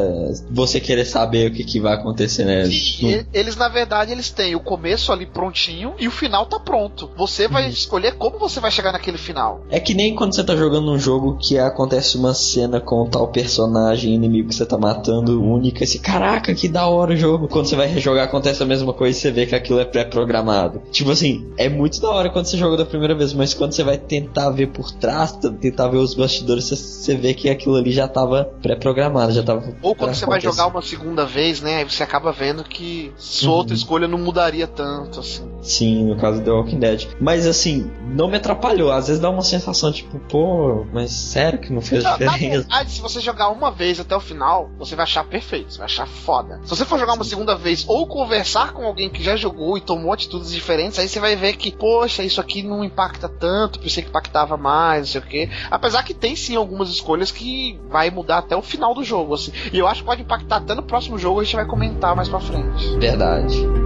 você 0.50 0.80
querer 0.80 1.04
saber 1.04 1.50
o 1.50 1.54
que, 1.54 1.64
que 1.64 1.80
vai 1.80 1.94
acontecer, 1.94 2.44
né? 2.44 2.64
Sim, 2.64 2.85
e- 3.00 3.26
eles 3.32 3.56
na 3.56 3.68
verdade 3.68 4.12
eles 4.12 4.30
têm 4.30 4.54
o 4.54 4.60
começo 4.60 5.12
ali 5.12 5.26
prontinho 5.26 5.94
e 5.98 6.06
o 6.08 6.10
final 6.10 6.46
tá 6.46 6.58
pronto. 6.58 7.10
Você 7.16 7.48
vai 7.48 7.68
escolher 7.68 8.14
como 8.16 8.38
você 8.38 8.60
vai 8.60 8.70
chegar 8.70 8.92
naquele 8.92 9.18
final. 9.18 9.64
É 9.70 9.80
que 9.80 9.94
nem 9.94 10.14
quando 10.14 10.34
você 10.34 10.44
tá 10.44 10.56
jogando 10.56 10.90
um 10.90 10.98
jogo 10.98 11.36
que 11.38 11.58
acontece 11.58 12.16
uma 12.16 12.34
cena 12.34 12.80
com 12.80 13.02
o 13.02 13.08
tal 13.08 13.28
personagem 13.28 14.14
inimigo 14.14 14.48
que 14.48 14.54
você 14.54 14.66
tá 14.66 14.78
matando 14.78 15.42
única, 15.42 15.84
esse 15.84 15.98
caraca, 15.98 16.54
que 16.54 16.68
da 16.68 16.86
hora 16.86 17.12
o 17.12 17.16
jogo. 17.16 17.48
Quando 17.48 17.66
você 17.66 17.76
vai 17.76 17.86
rejogar 17.86 18.24
acontece 18.24 18.62
a 18.62 18.66
mesma 18.66 18.92
coisa 18.92 19.16
e 19.16 19.20
você 19.20 19.30
vê 19.30 19.46
que 19.46 19.54
aquilo 19.54 19.78
é 19.80 19.84
pré-programado. 19.84 20.82
Tipo 20.90 21.10
assim, 21.10 21.50
é 21.56 21.68
muito 21.68 22.00
da 22.00 22.10
hora 22.10 22.30
quando 22.30 22.46
você 22.46 22.56
joga 22.56 22.76
da 22.76 22.84
primeira 22.84 23.14
vez, 23.14 23.32
mas 23.32 23.54
quando 23.54 23.72
você 23.72 23.82
vai 23.82 23.98
tentar 23.98 24.50
ver 24.50 24.68
por 24.68 24.90
trás, 24.92 25.32
tentar 25.60 25.88
ver 25.88 25.98
os 25.98 26.14
bastidores, 26.14 26.64
você, 26.64 26.76
você 26.76 27.14
vê 27.14 27.34
que 27.34 27.48
aquilo 27.48 27.76
ali 27.76 27.92
já 27.92 28.08
tava 28.08 28.44
pré-programado, 28.62 29.32
já 29.32 29.42
tava. 29.42 29.74
Ou 29.82 29.94
quando 29.94 30.14
você 30.14 30.26
vai 30.26 30.40
jogar 30.40 30.66
uma 30.66 30.82
segunda 30.82 31.24
vez, 31.24 31.60
né? 31.60 31.76
Aí 31.76 31.84
você 31.84 32.02
acaba 32.02 32.32
vendo 32.32 32.64
que 32.64 32.75
sua 33.16 33.50
Uhum. 33.50 33.56
outra 33.56 33.74
escolha 33.74 34.06
não 34.08 34.18
mudaria 34.18 34.66
tanto, 34.66 35.20
assim. 35.20 35.48
Sim, 35.66 36.04
no 36.04 36.16
caso 36.16 36.38
do 36.38 36.44
The 36.44 36.50
Walking 36.50 36.78
Dead. 36.78 37.08
Mas 37.20 37.46
assim, 37.46 37.90
não 38.06 38.28
me 38.28 38.36
atrapalhou. 38.36 38.92
Às 38.92 39.08
vezes 39.08 39.20
dá 39.20 39.28
uma 39.28 39.42
sensação 39.42 39.92
tipo, 39.92 40.18
pô, 40.20 40.86
mas 40.92 41.10
sério 41.10 41.58
que 41.58 41.72
não 41.72 41.80
fez 41.80 42.04
Não, 42.04 42.10
na 42.12 42.16
diferença? 42.16 42.60
verdade, 42.60 42.90
se 42.90 43.00
você 43.00 43.20
jogar 43.20 43.48
uma 43.48 43.70
vez 43.70 43.98
até 43.98 44.14
o 44.14 44.20
final, 44.20 44.70
você 44.78 44.94
vai 44.94 45.02
achar 45.02 45.24
perfeito, 45.24 45.72
você 45.72 45.78
vai 45.78 45.86
achar 45.86 46.06
foda. 46.06 46.60
Se 46.62 46.70
você 46.70 46.84
for 46.84 46.98
jogar 46.98 47.14
uma 47.14 47.24
segunda 47.24 47.56
vez 47.56 47.84
ou 47.88 48.06
conversar 48.06 48.72
com 48.72 48.86
alguém 48.86 49.10
que 49.10 49.22
já 49.22 49.36
jogou 49.36 49.76
e 49.76 49.80
tomou 49.80 50.12
atitudes 50.12 50.52
diferentes, 50.52 50.98
aí 50.98 51.08
você 51.08 51.18
vai 51.18 51.34
ver 51.34 51.56
que, 51.56 51.72
poxa, 51.72 52.22
isso 52.22 52.40
aqui 52.40 52.62
não 52.62 52.84
impacta 52.84 53.28
tanto, 53.28 53.80
pensei 53.80 54.02
que 54.02 54.08
impactava 54.08 54.56
mais, 54.56 55.00
não 55.00 55.06
sei 55.06 55.20
o 55.20 55.24
quê. 55.24 55.50
Apesar 55.70 56.02
que 56.04 56.14
tem 56.14 56.36
sim 56.36 56.54
algumas 56.54 56.88
escolhas 56.90 57.30
que 57.30 57.80
vai 57.88 58.10
mudar 58.10 58.38
até 58.38 58.56
o 58.56 58.62
final 58.62 58.94
do 58.94 59.02
jogo, 59.02 59.34
assim. 59.34 59.52
E 59.72 59.78
eu 59.78 59.86
acho 59.88 60.00
que 60.00 60.06
pode 60.06 60.22
impactar 60.22 60.56
até 60.56 60.74
no 60.74 60.82
próximo 60.82 61.18
jogo, 61.18 61.40
a 61.40 61.44
gente 61.44 61.56
vai 61.56 61.66
comentar 61.66 62.14
mais 62.14 62.28
pra 62.28 62.40
frente. 62.40 62.96
Verdade. 62.98 63.85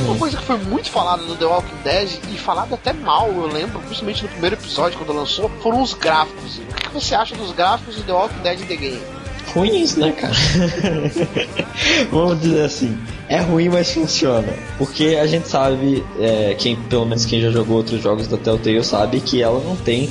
Uma 0.00 0.16
coisa 0.16 0.36
que 0.36 0.44
foi 0.44 0.58
muito 0.58 0.90
falada 0.90 1.22
no 1.22 1.36
The 1.36 1.44
Walking 1.44 1.82
Dead, 1.82 2.10
e 2.32 2.38
falada 2.38 2.74
até 2.74 2.92
mal, 2.92 3.28
eu 3.28 3.46
lembro, 3.46 3.80
principalmente 3.80 4.22
no 4.22 4.28
primeiro 4.28 4.56
episódio, 4.56 4.98
quando 4.98 5.12
lançou, 5.12 5.50
foram 5.62 5.82
os 5.82 5.94
gráficos. 5.94 6.58
O 6.58 6.74
que 6.74 6.88
que 6.88 6.94
você 6.94 7.14
acha 7.14 7.34
dos 7.34 7.52
gráficos 7.52 7.96
do 7.96 8.02
The 8.02 8.12
Walking 8.12 8.42
Dead 8.42 8.66
The 8.66 8.76
Game? 8.76 9.16
ruins, 9.56 9.96
né, 9.96 10.12
cara? 10.12 10.34
Vamos 12.10 12.40
dizer 12.40 12.64
assim, 12.64 12.98
é 13.28 13.40
ruim, 13.40 13.68
mas 13.68 13.90
funciona. 13.90 14.52
Porque 14.76 15.18
a 15.20 15.26
gente 15.26 15.48
sabe, 15.48 16.04
é, 16.20 16.54
quem, 16.58 16.76
pelo 16.76 17.06
menos 17.06 17.24
quem 17.24 17.40
já 17.40 17.50
jogou 17.50 17.78
outros 17.78 18.02
jogos 18.02 18.28
da 18.28 18.36
Telltale 18.36 18.84
sabe 18.84 19.20
que 19.20 19.42
ela 19.42 19.60
não 19.60 19.76
tem 19.76 20.10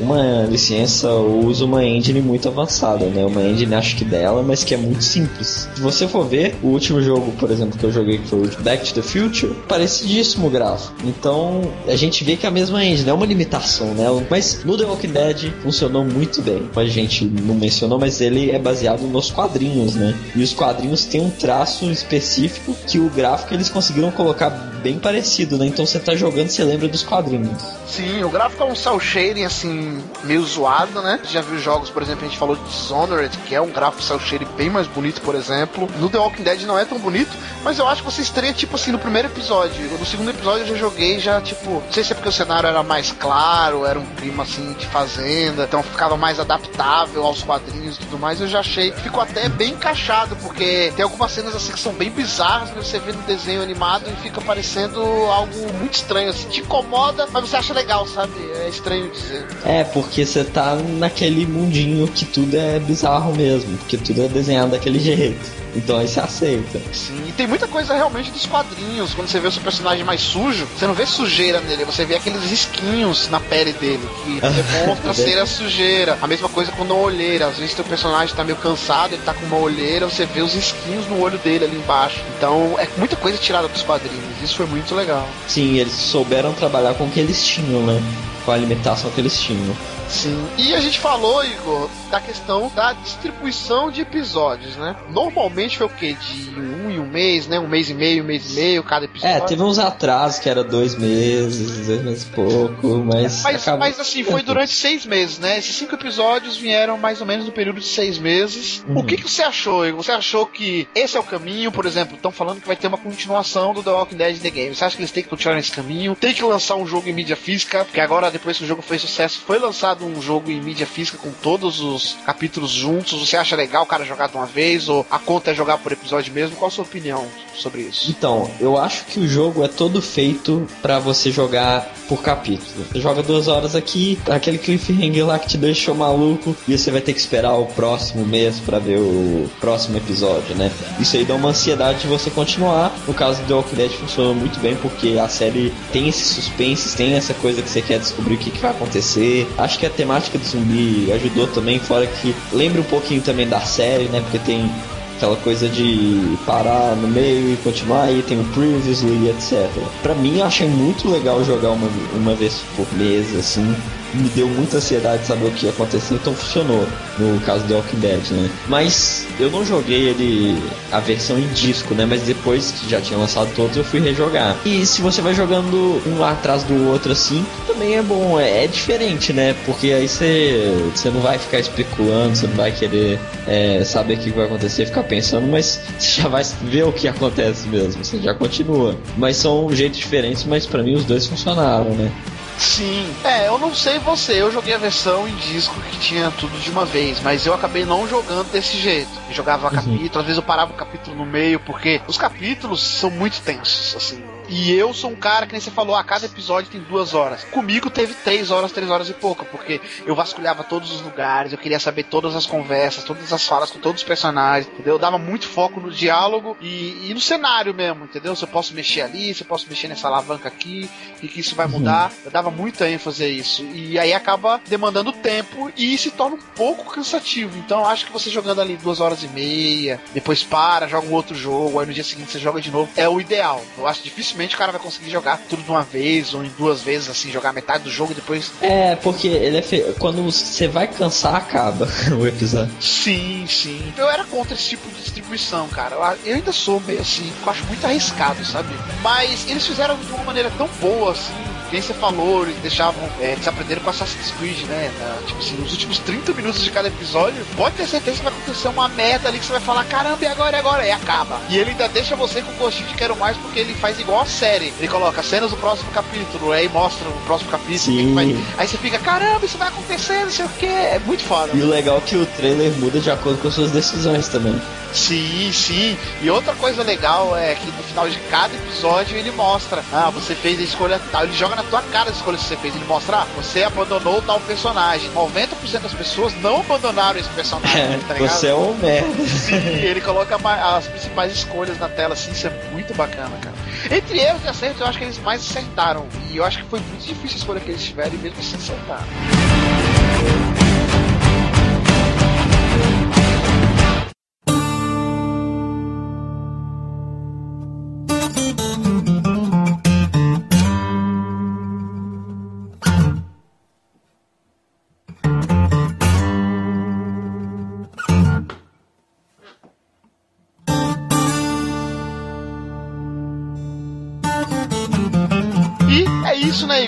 uma 0.00 0.44
licença 0.44 1.10
ou 1.10 1.46
usa 1.46 1.64
uma 1.64 1.84
engine 1.84 2.20
muito 2.20 2.48
avançada, 2.48 3.06
né? 3.06 3.24
Uma 3.24 3.42
engine 3.42 3.74
acho 3.74 3.96
que 3.96 4.04
dela, 4.04 4.42
mas 4.42 4.64
que 4.64 4.74
é 4.74 4.76
muito 4.76 5.02
simples. 5.02 5.68
Se 5.74 5.80
você 5.80 6.06
for 6.06 6.26
ver, 6.26 6.54
o 6.62 6.68
último 6.68 7.02
jogo, 7.02 7.32
por 7.32 7.50
exemplo, 7.50 7.78
que 7.78 7.84
eu 7.84 7.92
joguei 7.92 8.18
que 8.18 8.28
foi 8.28 8.40
o 8.40 8.62
Back 8.62 8.86
to 8.86 8.94
the 8.94 9.02
Future, 9.02 9.54
parecidíssimo 9.68 10.46
o 10.46 10.50
gráfico. 10.50 10.94
Então, 11.04 11.62
a 11.86 11.96
gente 11.96 12.24
vê 12.24 12.36
que 12.36 12.46
é 12.46 12.48
a 12.48 12.52
mesma 12.52 12.84
engine, 12.84 13.10
é 13.10 13.12
uma 13.12 13.26
limitação, 13.26 13.88
né? 13.94 14.06
Mas 14.30 14.64
no 14.64 14.76
The 14.76 14.84
Walking 14.84 15.08
Dead 15.08 15.52
funcionou 15.62 16.04
muito 16.04 16.42
bem. 16.42 16.68
A 16.74 16.84
gente 16.84 17.24
não 17.24 17.54
mencionou, 17.54 17.98
mas 17.98 18.20
ele 18.20 18.50
é 18.50 18.58
baseado 18.58 19.02
nos 19.02 19.30
quadrinhos, 19.30 19.94
né? 19.94 20.14
E 20.34 20.42
os 20.42 20.52
quadrinhos 20.52 21.04
têm 21.04 21.20
um 21.20 21.30
traço 21.30 21.90
específico 21.90 22.74
que 22.86 22.98
o 22.98 23.08
gráfico 23.08 23.54
eles 23.54 23.68
conseguiram 23.68 24.10
colocar 24.10 24.75
bem 24.86 25.00
parecido, 25.00 25.58
né? 25.58 25.66
Então 25.66 25.84
você 25.84 25.98
tá 25.98 26.14
jogando, 26.14 26.48
você 26.48 26.62
lembra 26.62 26.86
dos 26.86 27.02
quadrinhos. 27.02 27.60
Sim, 27.88 28.22
o 28.22 28.28
gráfico 28.28 28.62
é 28.62 28.66
um 28.66 28.74
cel 28.76 29.00
shading 29.00 29.44
assim, 29.44 30.00
meio 30.22 30.44
zoado, 30.44 31.02
né? 31.02 31.18
Já 31.28 31.40
viu 31.40 31.58
jogos, 31.58 31.90
por 31.90 32.02
exemplo, 32.02 32.24
a 32.24 32.28
gente 32.28 32.38
falou 32.38 32.54
de 32.54 32.62
Dishonored, 32.62 33.36
que 33.38 33.54
é 33.54 33.60
um 33.60 33.70
gráfico 33.70 34.00
cel 34.00 34.20
shading 34.20 34.46
bem 34.56 34.70
mais 34.70 34.86
bonito, 34.86 35.20
por 35.22 35.34
exemplo. 35.34 35.88
No 35.98 36.08
The 36.08 36.18
Walking 36.18 36.44
Dead 36.44 36.62
não 36.62 36.78
é 36.78 36.84
tão 36.84 37.00
bonito, 37.00 37.36
mas 37.64 37.80
eu 37.80 37.88
acho 37.88 38.04
que 38.04 38.10
você 38.12 38.22
estreia, 38.22 38.52
tipo 38.52 38.76
assim, 38.76 38.92
no 38.92 38.98
primeiro 38.98 39.26
episódio. 39.26 39.74
No 39.98 40.06
segundo 40.06 40.30
episódio 40.30 40.62
eu 40.62 40.68
já 40.68 40.76
joguei, 40.76 41.18
já, 41.18 41.40
tipo, 41.40 41.82
não 41.84 41.92
sei 41.92 42.04
se 42.04 42.12
é 42.12 42.14
porque 42.14 42.28
o 42.28 42.32
cenário 42.32 42.68
era 42.68 42.84
mais 42.84 43.10
claro, 43.10 43.84
era 43.84 43.98
um 43.98 44.06
clima 44.14 44.44
assim 44.44 44.72
de 44.74 44.86
fazenda, 44.86 45.64
então 45.64 45.82
ficava 45.82 46.16
mais 46.16 46.38
adaptável 46.38 47.24
aos 47.24 47.42
quadrinhos 47.42 47.96
e 47.96 47.98
tudo 48.00 48.20
mais. 48.20 48.40
Eu 48.40 48.46
já 48.46 48.60
achei 48.60 48.92
ficou 48.92 49.20
até 49.20 49.48
bem 49.48 49.72
encaixado, 49.72 50.36
porque 50.36 50.92
tem 50.94 51.02
algumas 51.02 51.32
cenas 51.32 51.56
assim 51.56 51.72
que 51.72 51.80
são 51.80 51.92
bem 51.92 52.08
bizarras, 52.08 52.70
que 52.70 52.76
você 52.76 53.00
vê 53.00 53.10
no 53.10 53.22
desenho 53.22 53.62
animado 53.62 54.04
e 54.08 54.22
fica 54.22 54.40
parecendo 54.40 54.75
algo 54.80 55.72
muito 55.78 55.94
estranho, 55.94 56.30
assim, 56.30 56.48
te 56.48 56.60
incomoda, 56.60 57.26
mas 57.32 57.48
você 57.48 57.56
acha 57.56 57.74
legal, 57.74 58.06
sabe? 58.06 58.32
É 58.64 58.68
estranho 58.68 59.10
dizer. 59.10 59.46
É, 59.64 59.84
porque 59.84 60.24
você 60.24 60.44
tá 60.44 60.76
naquele 60.76 61.46
mundinho 61.46 62.06
que 62.08 62.24
tudo 62.24 62.56
é 62.56 62.78
bizarro 62.78 63.34
mesmo, 63.34 63.76
porque 63.78 63.96
tudo 63.96 64.24
é 64.24 64.28
desenhado 64.28 64.72
daquele 64.72 64.98
jeito. 64.98 65.65
Então 65.76 65.98
aí 65.98 66.08
você 66.08 66.20
aceita. 66.20 66.80
Sim, 66.92 67.22
e 67.28 67.32
tem 67.32 67.46
muita 67.46 67.68
coisa 67.68 67.94
realmente 67.94 68.30
dos 68.30 68.46
quadrinhos. 68.46 69.12
Quando 69.12 69.28
você 69.28 69.38
vê 69.38 69.48
o 69.48 69.52
seu 69.52 69.62
personagem 69.62 70.04
mais 70.04 70.22
sujo, 70.22 70.66
você 70.66 70.86
não 70.86 70.94
vê 70.94 71.04
sujeira 71.04 71.60
nele, 71.60 71.84
você 71.84 72.04
vê 72.04 72.16
aqueles 72.16 72.42
risquinhos 72.44 73.28
na 73.28 73.38
pele 73.38 73.72
dele, 73.74 74.08
que 74.24 74.40
demonstra 74.40 75.12
ser 75.14 75.38
a 75.38 75.46
sujeira. 75.46 76.18
A 76.22 76.26
mesma 76.26 76.48
coisa 76.48 76.72
com 76.72 76.82
uma 76.82 76.94
olheira. 76.94 77.46
Às 77.46 77.58
vezes 77.58 77.74
teu 77.74 77.84
personagem 77.84 78.34
tá 78.34 78.42
meio 78.42 78.56
cansado, 78.56 79.12
ele 79.12 79.22
tá 79.22 79.34
com 79.34 79.44
uma 79.46 79.58
olheira, 79.58 80.08
você 80.08 80.24
vê 80.24 80.40
os 80.40 80.54
risquinhos 80.54 81.06
no 81.06 81.20
olho 81.20 81.38
dele 81.38 81.66
ali 81.66 81.76
embaixo. 81.76 82.22
Então 82.36 82.76
é 82.78 82.88
muita 82.96 83.16
coisa 83.16 83.36
tirada 83.36 83.68
dos 83.68 83.82
quadrinhos. 83.82 84.24
Isso 84.42 84.56
foi 84.56 84.66
muito 84.66 84.94
legal. 84.94 85.28
Sim, 85.46 85.78
eles 85.78 85.92
souberam 85.92 86.52
trabalhar 86.54 86.94
com 86.94 87.04
o 87.04 87.10
que 87.10 87.20
eles 87.20 87.44
tinham, 87.44 87.82
né? 87.82 88.02
Com 88.44 88.52
a 88.52 88.56
limitação 88.56 89.10
que 89.10 89.20
eles 89.20 89.38
tinham. 89.38 89.76
Sim. 90.08 90.46
E 90.56 90.74
a 90.74 90.80
gente 90.80 90.98
falou, 90.98 91.44
Igor, 91.44 91.88
da 92.10 92.20
questão 92.20 92.70
da 92.74 92.92
distribuição 92.92 93.90
de 93.90 94.00
episódios, 94.02 94.76
né? 94.76 94.94
Normalmente 95.10 95.78
foi 95.78 95.86
o 95.86 95.90
quê? 95.90 96.14
De 96.14 96.60
um 96.60 96.90
em 96.90 96.98
um 97.00 97.06
mês, 97.08 97.46
né? 97.46 97.58
Um 97.58 97.66
mês 97.68 97.90
e 97.90 97.94
meio, 97.94 98.22
um 98.22 98.26
mês 98.26 98.50
e 98.52 98.54
meio, 98.54 98.82
cada 98.82 99.04
episódio. 99.04 99.36
É, 99.36 99.40
teve 99.40 99.62
uns 99.62 99.78
atrasos 99.78 100.38
que 100.38 100.48
era 100.48 100.62
dois 100.62 100.94
meses, 100.94 101.86
dois 101.86 102.02
meses 102.02 102.22
e 102.24 102.26
pouco, 102.26 102.88
mas. 103.04 103.42
Mas, 103.42 103.62
acabou- 103.62 103.80
mas 103.80 103.98
assim, 104.00 104.22
foi 104.22 104.42
durante 104.42 104.72
seis 104.72 105.04
meses, 105.04 105.38
né? 105.38 105.58
Esses 105.58 105.74
cinco 105.76 105.94
episódios 105.94 106.56
vieram 106.56 106.96
mais 106.96 107.20
ou 107.20 107.26
menos 107.26 107.44
no 107.46 107.52
período 107.52 107.80
de 107.80 107.86
seis 107.86 108.18
meses. 108.18 108.84
O 108.88 109.02
que, 109.02 109.16
que 109.16 109.28
você 109.30 109.42
achou, 109.42 109.86
Igor? 109.86 110.02
Você 110.02 110.12
achou 110.12 110.46
que 110.46 110.88
esse 110.94 111.16
é 111.16 111.20
o 111.20 111.24
caminho? 111.24 111.72
Por 111.72 111.84
exemplo, 111.86 112.14
estão 112.16 112.30
falando 112.30 112.60
que 112.60 112.66
vai 112.66 112.76
ter 112.76 112.86
uma 112.86 112.98
continuação 112.98 113.74
do 113.74 113.82
The 113.82 113.90
Walking 113.90 114.16
Dead 114.16 114.38
The 114.40 114.50
Game. 114.50 114.74
Você 114.74 114.84
acha 114.84 114.96
que 114.96 115.02
eles 115.02 115.10
têm 115.10 115.22
que 115.22 115.28
continuar 115.28 115.56
nesse 115.56 115.72
caminho? 115.72 116.14
Tem 116.14 116.32
que 116.32 116.42
lançar 116.44 116.76
um 116.76 116.86
jogo 116.86 117.08
em 117.08 117.12
mídia 117.12 117.36
física? 117.36 117.84
Porque 117.84 118.00
agora, 118.00 118.30
depois 118.30 118.56
que 118.58 118.64
o 118.64 118.66
jogo 118.66 118.82
fez 118.82 119.00
sucesso, 119.02 119.40
foi 119.46 119.58
lançado 119.58 119.95
um 120.04 120.20
jogo 120.20 120.50
em 120.50 120.60
mídia 120.60 120.86
física 120.86 121.18
com 121.18 121.30
todos 121.30 121.80
os 121.80 122.16
capítulos 122.24 122.70
juntos. 122.70 123.18
Você 123.20 123.36
acha 123.36 123.56
legal 123.56 123.84
o 123.84 123.86
cara 123.86 124.04
jogar 124.04 124.28
de 124.28 124.36
uma 124.36 124.46
vez? 124.46 124.88
Ou 124.88 125.06
a 125.10 125.18
conta 125.18 125.50
é 125.50 125.54
jogar 125.54 125.78
por 125.78 125.92
episódio 125.92 126.32
mesmo? 126.32 126.56
Qual 126.56 126.68
a 126.68 126.70
sua 126.70 126.84
opinião 126.84 127.26
sobre 127.54 127.82
isso? 127.82 128.10
Então, 128.10 128.50
eu 128.60 128.76
acho 128.76 129.04
que 129.06 129.18
o 129.18 129.28
jogo 129.28 129.64
é 129.64 129.68
todo 129.68 130.02
feito 130.02 130.66
pra 130.82 130.98
você 130.98 131.30
jogar 131.30 131.90
por 132.08 132.22
capítulo. 132.22 132.86
Você 132.90 133.00
joga 133.00 133.22
duas 133.22 133.48
horas 133.48 133.74
aqui, 133.74 134.18
aquele 134.28 134.58
cliffhanger 134.58 135.26
lá 135.26 135.38
que 135.38 135.48
te 135.48 135.56
deixou 135.56 135.94
maluco, 135.94 136.56
e 136.66 136.76
você 136.76 136.90
vai 136.90 137.00
ter 137.00 137.12
que 137.12 137.20
esperar 137.20 137.54
o 137.54 137.66
próximo 137.66 138.24
mês 138.24 138.60
pra 138.60 138.78
ver 138.78 138.98
o 138.98 139.48
próximo 139.60 139.96
episódio, 139.96 140.54
né? 140.54 140.70
Isso 141.00 141.16
aí 141.16 141.24
dá 141.24 141.34
uma 141.34 141.50
ansiedade 141.50 142.00
de 142.00 142.06
você 142.06 142.30
continuar. 142.30 142.92
No 143.06 143.14
caso 143.14 143.40
do 143.42 143.48
The 143.48 143.54
Walking 143.54 143.76
Dead 143.76 143.90
funciona 143.90 144.34
muito 144.34 144.60
bem 144.60 144.76
porque 144.76 145.18
a 145.18 145.28
série 145.28 145.72
tem 145.92 146.08
esses 146.08 146.28
suspenses, 146.28 146.94
tem 146.94 147.14
essa 147.14 147.34
coisa 147.34 147.62
que 147.62 147.68
você 147.68 147.82
quer 147.82 147.98
descobrir 147.98 148.34
o 148.34 148.38
que, 148.38 148.50
que 148.50 148.58
vai 148.58 148.70
acontecer. 148.70 149.46
Acho 149.58 149.78
que 149.78 149.85
a 149.86 149.90
temática 149.90 150.38
do 150.38 150.44
zumbi 150.44 151.10
ajudou 151.12 151.46
também, 151.48 151.78
fora 151.78 152.06
que 152.06 152.34
lembra 152.52 152.80
um 152.80 152.84
pouquinho 152.84 153.22
também 153.22 153.48
da 153.48 153.60
série, 153.60 154.04
né? 154.04 154.20
Porque 154.20 154.38
tem 154.38 154.70
aquela 155.16 155.36
coisa 155.36 155.68
de 155.68 156.36
parar 156.44 156.94
no 156.96 157.08
meio 157.08 157.52
e 157.52 157.56
continuar, 157.58 158.10
e 158.12 158.22
tem 158.22 158.38
o 158.38 158.44
Previously, 158.44 159.30
etc. 159.30 159.68
Pra 160.02 160.14
mim, 160.14 160.38
eu 160.38 160.44
achei 160.44 160.68
muito 160.68 161.10
legal 161.10 161.42
jogar 161.44 161.70
uma, 161.70 161.88
uma 162.14 162.34
vez 162.34 162.62
por 162.76 162.86
mês, 162.96 163.34
assim. 163.34 163.74
Me 164.16 164.28
deu 164.30 164.48
muita 164.48 164.78
ansiedade 164.78 165.22
de 165.22 165.28
saber 165.28 165.46
o 165.46 165.50
que 165.50 165.66
ia 165.66 165.72
acontecer, 165.72 166.14
então 166.14 166.34
funcionou 166.34 166.86
no 167.18 167.40
caso 167.40 167.64
The 167.64 167.74
Walking 167.74 167.98
Dead, 167.98 168.30
né? 168.30 168.50
Mas 168.68 169.26
eu 169.38 169.50
não 169.50 169.64
joguei 169.64 170.08
ele, 170.08 170.62
a 170.90 171.00
versão 171.00 171.38
em 171.38 171.46
disco, 171.48 171.94
né? 171.94 172.06
Mas 172.06 172.22
depois 172.22 172.72
que 172.72 172.88
já 172.88 173.00
tinha 173.00 173.18
lançado 173.18 173.50
todos, 173.54 173.76
eu 173.76 173.84
fui 173.84 174.00
rejogar. 174.00 174.56
E 174.64 174.84
se 174.86 175.02
você 175.02 175.20
vai 175.20 175.34
jogando 175.34 176.00
um 176.06 176.18
lá 176.18 176.32
atrás 176.32 176.62
do 176.64 176.88
outro 176.88 177.12
assim, 177.12 177.44
também 177.66 177.96
é 177.96 178.02
bom, 178.02 178.38
é, 178.38 178.64
é 178.64 178.66
diferente, 178.66 179.32
né? 179.32 179.54
Porque 179.64 179.92
aí 179.92 180.08
você, 180.08 180.90
você 180.94 181.10
não 181.10 181.20
vai 181.20 181.38
ficar 181.38 181.58
especulando, 181.58 182.36
você 182.36 182.46
não 182.46 182.54
vai 182.54 182.72
querer 182.72 183.18
é, 183.46 183.82
saber 183.84 184.14
o 184.14 184.18
que 184.18 184.30
vai 184.30 184.46
acontecer, 184.46 184.86
ficar 184.86 185.04
pensando, 185.04 185.46
mas 185.46 185.80
você 185.98 186.22
já 186.22 186.28
vai 186.28 186.44
ver 186.62 186.84
o 186.84 186.92
que 186.92 187.08
acontece 187.08 187.68
mesmo, 187.68 188.04
você 188.04 188.18
já 188.18 188.34
continua. 188.34 188.96
Mas 189.16 189.36
são 189.36 189.70
jeitos 189.74 189.98
diferentes, 189.98 190.44
mas 190.44 190.66
pra 190.66 190.82
mim 190.82 190.94
os 190.94 191.04
dois 191.04 191.26
funcionaram, 191.26 191.90
né? 191.90 192.10
Sim. 192.58 193.14
É, 193.24 193.48
eu 193.48 193.58
não 193.58 193.74
sei 193.74 193.98
você, 193.98 194.40
eu 194.40 194.50
joguei 194.50 194.74
a 194.74 194.78
versão 194.78 195.28
em 195.28 195.34
disco 195.34 195.80
que 195.82 195.98
tinha 195.98 196.30
tudo 196.30 196.58
de 196.58 196.70
uma 196.70 196.84
vez, 196.84 197.20
mas 197.20 197.46
eu 197.46 197.54
acabei 197.54 197.84
não 197.84 198.06
jogando 198.06 198.50
desse 198.50 198.78
jeito. 198.78 199.20
Eu 199.28 199.34
jogava 199.34 199.70
capítulo, 199.70 200.20
às 200.20 200.26
vezes 200.26 200.36
eu 200.36 200.42
parava 200.42 200.72
o 200.72 200.76
capítulo 200.76 201.16
no 201.16 201.26
meio, 201.26 201.60
porque 201.60 202.00
os 202.06 202.16
capítulos 202.16 202.82
são 202.82 203.10
muito 203.10 203.40
tensos, 203.42 203.94
assim. 203.96 204.35
E 204.48 204.72
eu 204.72 204.94
sou 204.94 205.10
um 205.10 205.16
cara 205.16 205.46
que 205.46 205.52
nem 205.52 205.60
você 205.60 205.70
falou, 205.70 205.96
a 205.96 206.04
cada 206.04 206.26
episódio 206.26 206.70
tem 206.70 206.80
duas 206.80 207.14
horas. 207.14 207.44
Comigo 207.44 207.90
teve 207.90 208.14
três 208.14 208.50
horas, 208.50 208.72
três 208.72 208.90
horas 208.90 209.08
e 209.08 209.14
pouco, 209.14 209.44
porque 209.46 209.80
eu 210.04 210.14
vasculhava 210.14 210.62
todos 210.62 210.92
os 210.92 211.00
lugares, 211.00 211.52
eu 211.52 211.58
queria 211.58 211.80
saber 211.80 212.04
todas 212.04 212.36
as 212.36 212.46
conversas, 212.46 213.04
todas 213.04 213.32
as 213.32 213.46
falas 213.46 213.70
com 213.70 213.78
todos 213.78 214.02
os 214.02 214.06
personagens, 214.06 214.72
entendeu? 214.72 214.94
Eu 214.94 214.98
dava 214.98 215.18
muito 215.18 215.48
foco 215.48 215.80
no 215.80 215.90
diálogo 215.90 216.56
e, 216.60 217.08
e 217.10 217.14
no 217.14 217.20
cenário 217.20 217.74
mesmo, 217.74 218.04
entendeu? 218.04 218.36
Se 218.36 218.44
eu 218.44 218.48
posso 218.48 218.74
mexer 218.74 219.02
ali, 219.02 219.34
se 219.34 219.42
eu 219.42 219.46
posso 219.46 219.66
mexer 219.68 219.88
nessa 219.88 220.06
alavanca 220.08 220.48
aqui, 220.48 220.88
e 221.22 221.28
que 221.28 221.40
isso 221.40 221.54
vai 221.54 221.66
mudar. 221.66 222.12
Eu 222.24 222.30
dava 222.30 222.50
muita 222.50 222.88
ênfase 222.88 223.24
a 223.24 223.28
isso. 223.28 223.64
E 223.74 223.98
aí 223.98 224.12
acaba 224.12 224.60
demandando 224.68 225.12
tempo 225.12 225.70
e 225.76 225.96
se 225.98 226.10
torna 226.10 226.36
um 226.36 226.40
pouco 226.54 226.92
cansativo. 226.92 227.56
Então 227.58 227.80
eu 227.80 227.86
acho 227.86 228.06
que 228.06 228.12
você 228.12 228.30
jogando 228.30 228.60
ali 228.60 228.76
duas 228.76 229.00
horas 229.00 229.22
e 229.22 229.28
meia, 229.28 230.00
depois 230.12 230.42
para, 230.42 230.86
joga 230.86 231.06
um 231.06 231.12
outro 231.12 231.34
jogo, 231.34 231.80
aí 231.80 231.86
no 231.86 231.92
dia 231.92 232.04
seguinte 232.04 232.30
você 232.32 232.38
joga 232.38 232.60
de 232.60 232.70
novo, 232.70 232.90
é 232.96 233.08
o 233.08 233.20
ideal. 233.20 233.62
Eu 233.76 233.86
acho 233.86 234.02
dificilmente 234.36 234.54
o 234.54 234.58
cara 234.58 234.72
vai 234.72 234.80
conseguir 234.80 235.10
jogar 235.10 235.38
tudo 235.48 235.62
de 235.62 235.70
uma 235.70 235.82
vez 235.82 236.34
ou 236.34 236.44
em 236.44 236.48
duas 236.50 236.82
vezes, 236.82 237.08
assim, 237.08 237.30
jogar 237.32 237.52
metade 237.52 237.84
do 237.84 237.90
jogo 237.90 238.12
e 238.12 238.14
depois. 238.14 238.52
É, 238.60 238.94
porque 238.96 239.26
ele 239.28 239.56
é 239.58 239.62
fe... 239.62 239.94
quando 239.98 240.22
você 240.22 240.68
vai 240.68 240.86
cansar, 240.86 241.34
acaba 241.34 241.88
o 242.18 242.26
episódio. 242.26 242.72
Sim, 242.80 243.46
sim. 243.48 243.92
Eu 243.96 244.08
era 244.08 244.24
contra 244.24 244.54
esse 244.54 244.68
tipo 244.70 244.88
de 244.90 245.00
distribuição, 245.00 245.68
cara. 245.68 245.96
Eu- 246.24 246.34
ainda 246.34 246.52
sou 246.52 246.80
meio 246.80 247.00
assim, 247.00 247.32
eu 247.42 247.50
acho 247.50 247.64
muito 247.64 247.84
arriscado, 247.84 248.44
sabe? 248.44 248.68
Mas 249.02 249.48
eles 249.48 249.66
fizeram 249.66 249.96
de 249.96 250.12
uma 250.12 250.24
maneira 250.24 250.50
tão 250.56 250.68
boa, 250.80 251.12
assim. 251.12 251.32
Quem 251.70 251.80
você 251.80 251.92
falou, 251.94 252.42
eles 252.44 252.56
deixavam. 252.60 253.02
É, 253.20 253.32
eles 253.32 253.46
aprenderam 253.46 253.82
com 253.82 253.90
Assassin's 253.90 254.30
Creed, 254.38 254.64
né? 254.68 254.90
Na- 254.98 255.26
tipo 255.26 255.38
assim, 255.38 255.56
nos 255.56 255.72
últimos 255.72 255.98
30 255.98 256.32
minutos 256.32 256.62
de 256.62 256.70
cada 256.70 256.88
episódio, 256.88 257.44
pode 257.56 257.74
ter 257.76 257.86
certeza 257.86 258.18
que 258.18 258.24
vai 258.24 258.32
acontecer 258.32 258.68
uma 258.68 258.88
merda 258.88 259.28
ali 259.28 259.38
que 259.38 259.44
você 259.46 259.52
vai 259.52 259.60
falar: 259.60 259.84
caramba, 259.84 260.18
e 260.24 260.26
agora, 260.26 260.56
e 260.56 260.60
agora? 260.60 260.86
E 260.86 260.90
acaba. 260.92 261.40
E 261.48 261.58
ele 261.58 261.70
ainda 261.70 261.88
deixa 261.88 262.14
você 262.16 262.40
com 262.42 262.52
gostinho 262.52 262.88
de 262.88 262.94
quero 262.94 263.16
mais 263.16 263.36
porque 263.38 263.58
ele 263.60 263.74
faz 263.74 263.98
igual 263.98 264.20
a 264.20 264.26
série. 264.26 264.72
Ele 264.78 264.88
coloca 264.88 265.22
cenas 265.22 265.50
do 265.50 265.56
próximo 265.56 265.90
capítulo, 265.92 266.52
aí 266.52 266.68
mostra 266.68 267.08
o 267.08 267.12
próximo 267.26 267.50
capítulo. 267.50 267.78
Sim. 267.78 268.14
vai- 268.14 268.36
Aí 268.58 268.68
você 268.68 268.78
fica: 268.78 268.98
caramba, 268.98 269.44
isso 269.44 269.58
vai 269.58 269.68
acontecer, 269.68 270.24
não 270.24 270.30
sei 270.30 270.44
o 270.44 270.48
que. 270.50 270.66
É 270.66 271.00
muito 271.04 271.22
foda. 271.24 271.50
E 271.54 271.62
o 271.62 271.68
legal 271.68 271.98
é 271.98 272.00
que 272.00 272.16
o 272.16 272.24
trailer 272.26 272.70
muda 272.78 273.00
de 273.00 273.10
acordo 273.10 273.40
com 273.40 273.48
as 273.48 273.54
suas 273.54 273.70
decisões 273.70 274.28
também. 274.28 274.60
Sim, 274.92 275.50
sim. 275.52 275.96
E 276.22 276.30
outra 276.30 276.54
coisa 276.54 276.82
legal 276.82 277.36
é 277.36 277.54
que 277.54 277.66
no 277.66 277.82
final 277.82 278.08
de 278.08 278.18
cada 278.30 278.54
episódio 278.54 279.16
ele 279.16 279.30
mostra, 279.30 279.84
ah, 279.92 280.08
você 280.10 280.34
fez 280.34 280.58
a 280.58 280.62
escolha 280.62 281.00
tal. 281.12 281.24
Ele 281.24 281.34
joga 281.36 281.55
na 281.56 281.62
tua 281.64 281.82
cara 281.82 282.10
as 282.10 282.16
escolhas 282.16 282.42
que 282.42 282.48
você 282.48 282.56
fez. 282.56 282.74
Ele 282.76 282.84
mostra, 282.84 283.18
ah, 283.18 283.26
você 283.34 283.62
abandonou 283.62 284.20
tal 284.22 284.38
personagem. 284.40 285.10
90% 285.12 285.80
das 285.80 285.94
pessoas 285.94 286.34
não 286.40 286.60
abandonaram 286.60 287.18
esse 287.18 287.28
personagem, 287.30 287.98
tá 288.06 288.14
ligado? 288.14 288.30
você 288.30 288.48
é 288.48 288.54
um 288.54 288.74
merda. 288.74 289.26
Sim, 289.26 289.56
ele 289.56 290.00
coloca 290.00 290.36
as 290.36 290.86
principais 290.86 291.32
escolhas 291.32 291.78
na 291.78 291.88
tela, 291.88 292.14
assim, 292.14 292.30
isso 292.30 292.46
é 292.46 292.50
muito 292.72 292.94
bacana, 292.94 293.36
cara. 293.42 293.56
Entre 293.90 294.18
erros 294.18 294.44
e 294.44 294.48
acertos, 294.48 294.80
eu 294.80 294.86
acho 294.86 294.98
que 294.98 295.04
eles 295.04 295.18
mais 295.18 295.40
acertaram. 295.40 296.06
E 296.30 296.36
eu 296.36 296.44
acho 296.44 296.62
que 296.62 296.68
foi 296.68 296.80
muito 296.80 297.02
difícil 297.02 297.36
a 297.36 297.38
escolha 297.38 297.60
que 297.60 297.70
eles 297.70 297.82
tiveram 297.82 298.14
e 298.14 298.18
mesmo 298.18 298.38
assim 298.38 298.56
acertaram. 298.56 299.06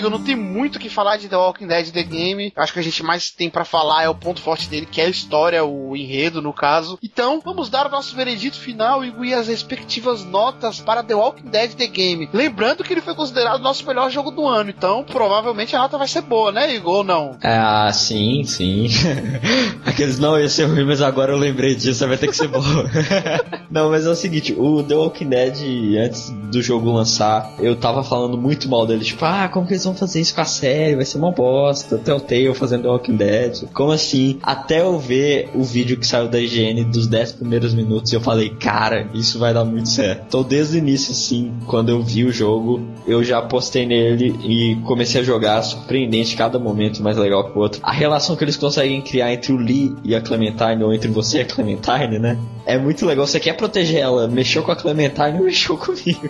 Não 0.09 0.19
tem 0.19 0.35
muito 0.59 0.75
o 0.75 0.79
que 0.79 0.89
falar 0.89 1.15
de 1.15 1.29
The 1.29 1.37
Walking 1.37 1.67
Dead 1.67 1.89
The 1.89 2.03
Game. 2.03 2.51
Acho 2.53 2.73
que 2.73 2.79
a 2.79 2.83
gente 2.83 3.01
mais 3.01 3.29
tem 3.29 3.49
pra 3.49 3.63
falar 3.63 4.03
é 4.03 4.09
o 4.09 4.15
ponto 4.15 4.41
forte 4.41 4.67
dele, 4.67 4.85
que 4.85 4.99
é 4.99 5.05
a 5.05 5.09
história, 5.09 5.63
o 5.63 5.95
enredo, 5.95 6.41
no 6.41 6.51
caso. 6.51 6.99
Então, 7.01 7.41
vamos 7.43 7.69
dar 7.69 7.87
o 7.87 7.89
nosso 7.89 8.13
veredito 8.13 8.59
final, 8.59 9.03
e 9.05 9.33
as 9.33 9.47
respectivas 9.47 10.25
notas 10.25 10.81
para 10.81 11.01
The 11.01 11.15
Walking 11.15 11.49
Dead 11.49 11.73
The 11.73 11.87
Game. 11.87 12.29
Lembrando 12.33 12.83
que 12.83 12.91
ele 12.91 13.01
foi 13.01 13.15
considerado 13.15 13.59
o 13.59 13.63
nosso 13.63 13.85
melhor 13.87 14.11
jogo 14.11 14.31
do 14.31 14.45
ano, 14.45 14.69
então 14.69 15.03
provavelmente 15.03 15.75
a 15.75 15.79
nota 15.79 15.97
vai 15.97 16.07
ser 16.07 16.21
boa, 16.21 16.51
né, 16.51 16.75
Igor? 16.75 16.89
Ou 16.89 17.03
não? 17.03 17.37
Ah, 17.41 17.89
sim, 17.93 18.43
sim. 18.43 18.87
Aqueles 19.85 20.19
não 20.19 20.37
ia 20.37 20.49
ser 20.49 20.65
ruim, 20.65 20.83
mas 20.83 21.01
agora 21.01 21.31
eu 21.31 21.37
lembrei 21.37 21.75
disso, 21.75 22.05
vai 22.05 22.17
ter 22.17 22.27
que 22.27 22.35
ser 22.35 22.49
bom. 22.49 22.59
não, 23.71 23.89
mas 23.89 24.05
é 24.05 24.09
o 24.09 24.15
seguinte, 24.15 24.53
o 24.57 24.83
The 24.83 24.95
Walking 24.95 25.29
Dead, 25.29 25.55
antes 26.03 26.29
do 26.29 26.61
jogo 26.61 26.91
lançar, 26.91 27.49
eu 27.59 27.75
tava 27.75 28.03
falando 28.03 28.37
muito 28.37 28.67
mal 28.67 28.85
dele, 28.85 29.05
tipo, 29.05 29.23
ah, 29.23 29.47
como 29.47 29.65
que 29.65 29.73
eles 29.73 29.85
vão 29.85 29.95
fazer 29.95 30.19
isso 30.19 30.35
com 30.35 30.41
a 30.41 30.48
série? 30.49 30.95
Vai 30.95 31.05
ser 31.05 31.17
uma 31.17 31.31
bosta. 31.31 31.97
Telltale 31.97 32.53
fazendo 32.53 32.89
Walking 32.89 33.15
Dead. 33.15 33.63
Como 33.73 33.91
assim? 33.91 34.37
Até 34.43 34.81
eu 34.81 34.99
ver 34.99 35.49
o 35.55 35.63
vídeo 35.63 35.97
que 35.97 36.05
saiu 36.05 36.27
da 36.27 36.39
IGN 36.39 36.83
dos 36.85 37.07
10 37.07 37.33
primeiros 37.33 37.73
minutos, 37.73 38.11
eu 38.11 38.19
falei, 38.19 38.49
cara, 38.49 39.07
isso 39.13 39.39
vai 39.39 39.53
dar 39.53 39.63
muito 39.63 39.89
certo. 39.89 40.25
Então, 40.27 40.43
desde 40.43 40.75
o 40.75 40.79
início, 40.79 41.11
assim, 41.11 41.53
quando 41.65 41.89
eu 41.89 42.01
vi 42.01 42.25
o 42.25 42.31
jogo, 42.31 42.81
eu 43.07 43.23
já 43.23 43.41
postei 43.41 43.85
nele 43.85 44.35
e 44.43 44.75
comecei 44.85 45.21
a 45.21 45.23
jogar. 45.23 45.61
Surpreendente, 45.61 46.35
cada 46.35 46.59
momento 46.59 47.01
mais 47.01 47.17
legal 47.17 47.49
que 47.49 47.57
o 47.57 47.61
outro. 47.61 47.79
A 47.83 47.91
relação 47.91 48.35
que 48.35 48.43
eles 48.43 48.57
conseguem 48.57 49.01
criar 49.01 49.31
entre 49.31 49.53
o 49.53 49.57
Lee 49.57 49.95
e 50.03 50.15
a 50.15 50.21
Clementine, 50.21 50.83
ou 50.83 50.93
entre 50.93 51.09
você 51.09 51.39
e 51.39 51.41
a 51.41 51.45
Clementine, 51.45 52.19
né? 52.19 52.37
É 52.65 52.77
muito 52.77 53.05
legal. 53.05 53.25
Você 53.25 53.39
quer 53.39 53.53
proteger 53.53 53.99
ela, 53.99 54.27
mexeu 54.27 54.63
com 54.63 54.71
a 54.71 54.75
Clementine, 54.75 55.39
mexeu 55.43 55.77
comigo. 55.77 56.29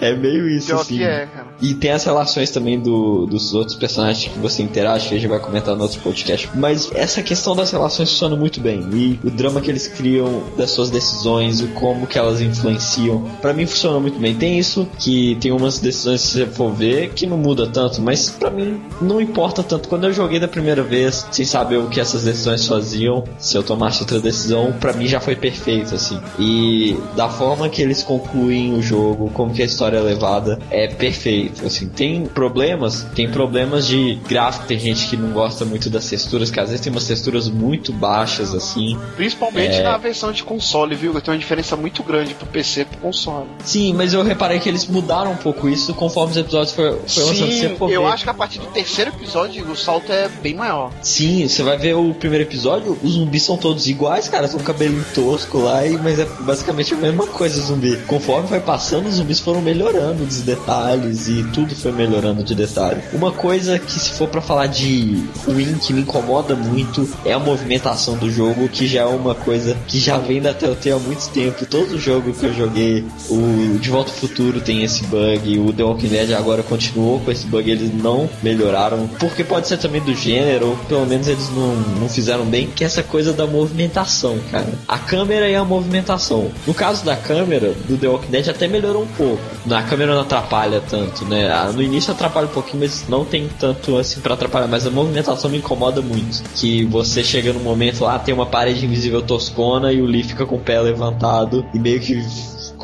É 0.00 0.14
meio 0.14 0.48
isso, 0.48 0.68
Pior 0.68 0.80
assim. 0.80 0.96
que 0.96 1.02
é, 1.02 1.26
cara. 1.26 1.46
E 1.60 1.74
tem 1.74 1.90
as 1.92 2.04
relações 2.04 2.50
também 2.50 2.78
do, 2.78 3.26
dos 3.26 3.54
outros 3.54 3.76
personagens 3.76 4.32
que 4.32 4.38
você 4.38 4.62
interage, 4.62 5.08
que 5.08 5.14
a 5.14 5.18
gente 5.18 5.28
vai 5.28 5.38
comentar 5.38 5.76
no 5.76 5.82
outro 5.82 6.00
podcast. 6.00 6.48
Mas 6.54 6.90
essa 6.94 7.22
questão 7.22 7.54
das 7.54 7.70
relações 7.70 8.10
funciona 8.10 8.36
muito 8.36 8.60
bem. 8.60 8.80
E 8.92 9.20
o 9.24 9.30
drama 9.30 9.60
que 9.60 9.70
eles 9.70 9.88
criam 9.88 10.42
das 10.56 10.70
suas 10.70 10.90
decisões, 10.90 11.60
o 11.60 11.68
como 11.68 12.06
que 12.06 12.18
elas 12.18 12.40
influenciam, 12.40 13.22
pra 13.40 13.52
mim 13.52 13.66
funciona 13.66 13.98
muito 14.00 14.18
bem. 14.18 14.34
Tem 14.34 14.58
isso, 14.58 14.86
que 14.98 15.36
tem 15.40 15.52
umas 15.52 15.78
decisões, 15.78 16.20
se 16.20 16.32
você 16.32 16.46
for 16.46 16.72
ver, 16.72 17.10
que 17.10 17.26
não 17.26 17.36
muda 17.36 17.66
tanto, 17.66 18.00
mas 18.00 18.30
pra 18.30 18.50
mim 18.50 18.80
não 19.00 19.20
importa 19.20 19.62
tanto. 19.62 19.88
Quando 19.88 20.04
eu 20.04 20.12
joguei 20.12 20.38
da 20.38 20.48
primeira 20.48 20.82
vez, 20.82 21.26
sem 21.30 21.44
saber 21.44 21.78
o 21.78 21.88
que 21.88 22.00
essas 22.00 22.24
decisões 22.24 22.66
faziam, 22.66 23.24
se 23.38 23.56
eu 23.56 23.62
tomasse 23.62 24.00
outra 24.00 24.20
decisão, 24.20 24.72
pra 24.72 24.92
mim 24.92 25.06
já 25.06 25.20
foi 25.20 25.36
perfeito, 25.36 25.94
assim. 25.94 26.18
E 26.38 26.96
da 27.16 27.28
forma 27.28 27.68
que 27.68 27.82
eles 27.82 28.02
concluem 28.02 28.74
o 28.74 28.82
jogo, 28.82 29.30
como 29.30 29.52
que 29.52 29.62
a 29.62 29.66
história 29.66 29.98
é 29.98 30.00
levada, 30.00 30.58
é 30.70 30.88
perfeito, 30.88 31.43
assim. 31.64 31.88
Tem 31.88 32.26
problemas, 32.26 33.06
tem 33.14 33.28
problemas 33.30 33.86
de 33.86 34.14
gráfico, 34.28 34.66
tem 34.66 34.78
gente 34.78 35.06
que 35.08 35.16
não 35.16 35.30
gosta 35.30 35.64
muito 35.64 35.88
das 35.90 36.06
texturas, 36.08 36.50
que 36.50 36.60
às 36.60 36.68
vezes 36.68 36.80
tem 36.82 36.92
umas 36.92 37.06
texturas 37.06 37.48
muito 37.48 37.92
baixas, 37.92 38.54
assim. 38.54 38.98
Principalmente 39.16 39.76
É. 39.76 39.82
na 39.82 39.96
versão 39.96 40.32
de 40.32 40.42
console, 40.42 40.94
viu? 40.94 41.12
Tem 41.20 41.32
uma 41.34 41.38
diferença 41.38 41.76
muito 41.76 42.02
grande 42.02 42.34
pro 42.34 42.46
PC 42.46 42.82
e 42.82 42.84
pro 42.84 42.98
console. 42.98 43.46
Sim, 43.64 43.94
mas 43.94 44.12
eu 44.12 44.22
reparei 44.22 44.58
que 44.58 44.68
eles 44.68 44.86
mudaram 44.86 45.32
um 45.32 45.36
pouco 45.36 45.68
isso 45.68 45.94
conforme 45.94 46.32
os 46.32 46.36
episódios 46.36 46.72
foram 46.72 46.92
lançando. 46.92 47.34
Sim, 47.34 47.76
eu 47.90 48.02
ver- 48.02 48.08
acho 48.08 48.24
que 48.24 48.30
a 48.30 48.34
partir 48.34 48.58
do 48.58 48.66
terceiro 48.66 49.10
episódio 49.10 49.64
o 49.70 49.76
salto 49.76 50.12
é 50.12 50.28
bem 50.42 50.54
maior. 50.54 50.90
Sim, 51.02 51.48
você 51.48 51.62
vai 51.62 51.76
ver 51.78 51.94
o 51.94 52.12
primeiro 52.14 52.44
episódio, 52.44 52.98
os 53.02 53.12
zumbis 53.12 53.42
são 53.42 53.56
todos 53.56 53.86
iguais, 53.88 54.28
cara, 54.28 54.46
são 54.48 54.60
um 54.60 54.62
cabelinho 54.62 55.04
tosco 55.14 55.58
lá, 55.58 55.86
e, 55.86 55.96
mas 55.98 56.18
é 56.18 56.26
basicamente 56.40 56.92
a 56.94 56.96
mesma 56.96 57.26
coisa 57.26 57.60
zumbi. 57.60 57.96
Conforme 58.06 58.46
vai 58.48 58.60
passando, 58.60 59.06
os 59.08 59.14
zumbis 59.14 59.40
foram 59.40 59.60
melhorando 59.60 60.24
dos 60.24 60.42
detalhes 60.42 61.28
e 61.28 61.33
tudo 61.42 61.74
foi 61.74 61.92
melhorando 61.92 62.44
de 62.44 62.54
detalhe. 62.54 63.02
Uma 63.12 63.32
coisa 63.32 63.78
que 63.78 63.98
se 63.98 64.12
for 64.12 64.28
pra 64.28 64.40
falar 64.40 64.66
de 64.66 65.24
ruim, 65.44 65.74
que 65.74 65.92
me 65.92 66.02
incomoda 66.02 66.54
muito, 66.54 67.08
é 67.24 67.32
a 67.32 67.38
movimentação 67.38 68.16
do 68.16 68.30
jogo, 68.30 68.68
que 68.68 68.86
já 68.86 69.02
é 69.02 69.06
uma 69.06 69.34
coisa 69.34 69.76
que 69.86 69.98
já 69.98 70.18
vem 70.18 70.40
da 70.40 70.54
Telltale 70.54 70.92
há 70.92 70.98
muito 70.98 71.28
tempo. 71.30 71.66
Todo 71.66 71.98
jogo 71.98 72.32
que 72.32 72.44
eu 72.44 72.54
joguei, 72.54 73.04
o 73.28 73.78
De 73.78 73.90
Volta 73.90 74.10
ao 74.10 74.16
Futuro 74.16 74.60
tem 74.60 74.82
esse 74.82 75.04
bug, 75.04 75.58
o 75.58 75.72
The 75.72 75.82
Walking 75.82 76.08
Dead 76.08 76.32
agora 76.32 76.62
continuou 76.62 77.20
com 77.20 77.30
esse 77.30 77.46
bug, 77.46 77.70
eles 77.70 77.92
não 77.94 78.28
melhoraram, 78.42 79.08
porque 79.18 79.42
pode 79.42 79.68
ser 79.68 79.78
também 79.78 80.00
do 80.00 80.14
gênero, 80.14 80.68
ou 80.68 80.76
pelo 80.88 81.06
menos 81.06 81.28
eles 81.28 81.48
não, 81.50 81.74
não 82.00 82.08
fizeram 82.08 82.44
bem, 82.44 82.66
que 82.66 82.84
é 82.84 82.86
essa 82.86 83.02
coisa 83.02 83.32
da 83.32 83.46
movimentação, 83.46 84.38
cara. 84.50 84.72
A 84.86 84.98
câmera 84.98 85.48
e 85.48 85.54
a 85.54 85.64
movimentação. 85.64 86.50
No 86.66 86.74
caso 86.74 87.04
da 87.04 87.16
câmera, 87.16 87.74
do 87.88 87.96
The 87.96 88.08
Walking 88.08 88.30
Dead 88.30 88.48
até 88.48 88.68
melhorou 88.68 89.02
um 89.02 89.08
pouco. 89.08 89.42
Na 89.66 89.82
câmera 89.82 90.14
não 90.14 90.22
atrapalha 90.22 90.80
tanto, 90.80 91.23
né? 91.28 91.50
Ah, 91.50 91.70
No 91.72 91.82
início 91.82 92.12
atrapalha 92.12 92.46
um 92.46 92.50
pouquinho, 92.50 92.80
mas 92.82 93.06
não 93.08 93.24
tem 93.24 93.48
tanto 93.58 93.96
assim 93.96 94.20
pra 94.20 94.34
atrapalhar. 94.34 94.68
Mas 94.68 94.86
a 94.86 94.90
movimentação 94.90 95.50
me 95.50 95.58
incomoda 95.58 96.00
muito. 96.00 96.42
Que 96.54 96.84
você 96.84 97.22
chega 97.24 97.52
num 97.52 97.60
momento 97.60 98.04
lá, 98.04 98.18
tem 98.18 98.34
uma 98.34 98.46
parede 98.46 98.84
invisível 98.84 99.22
toscona 99.22 99.92
e 99.92 100.00
o 100.00 100.06
Lee 100.06 100.22
fica 100.22 100.44
com 100.46 100.56
o 100.56 100.60
pé 100.60 100.80
levantado 100.80 101.64
e 101.74 101.78
meio 101.78 102.00
que 102.00 102.24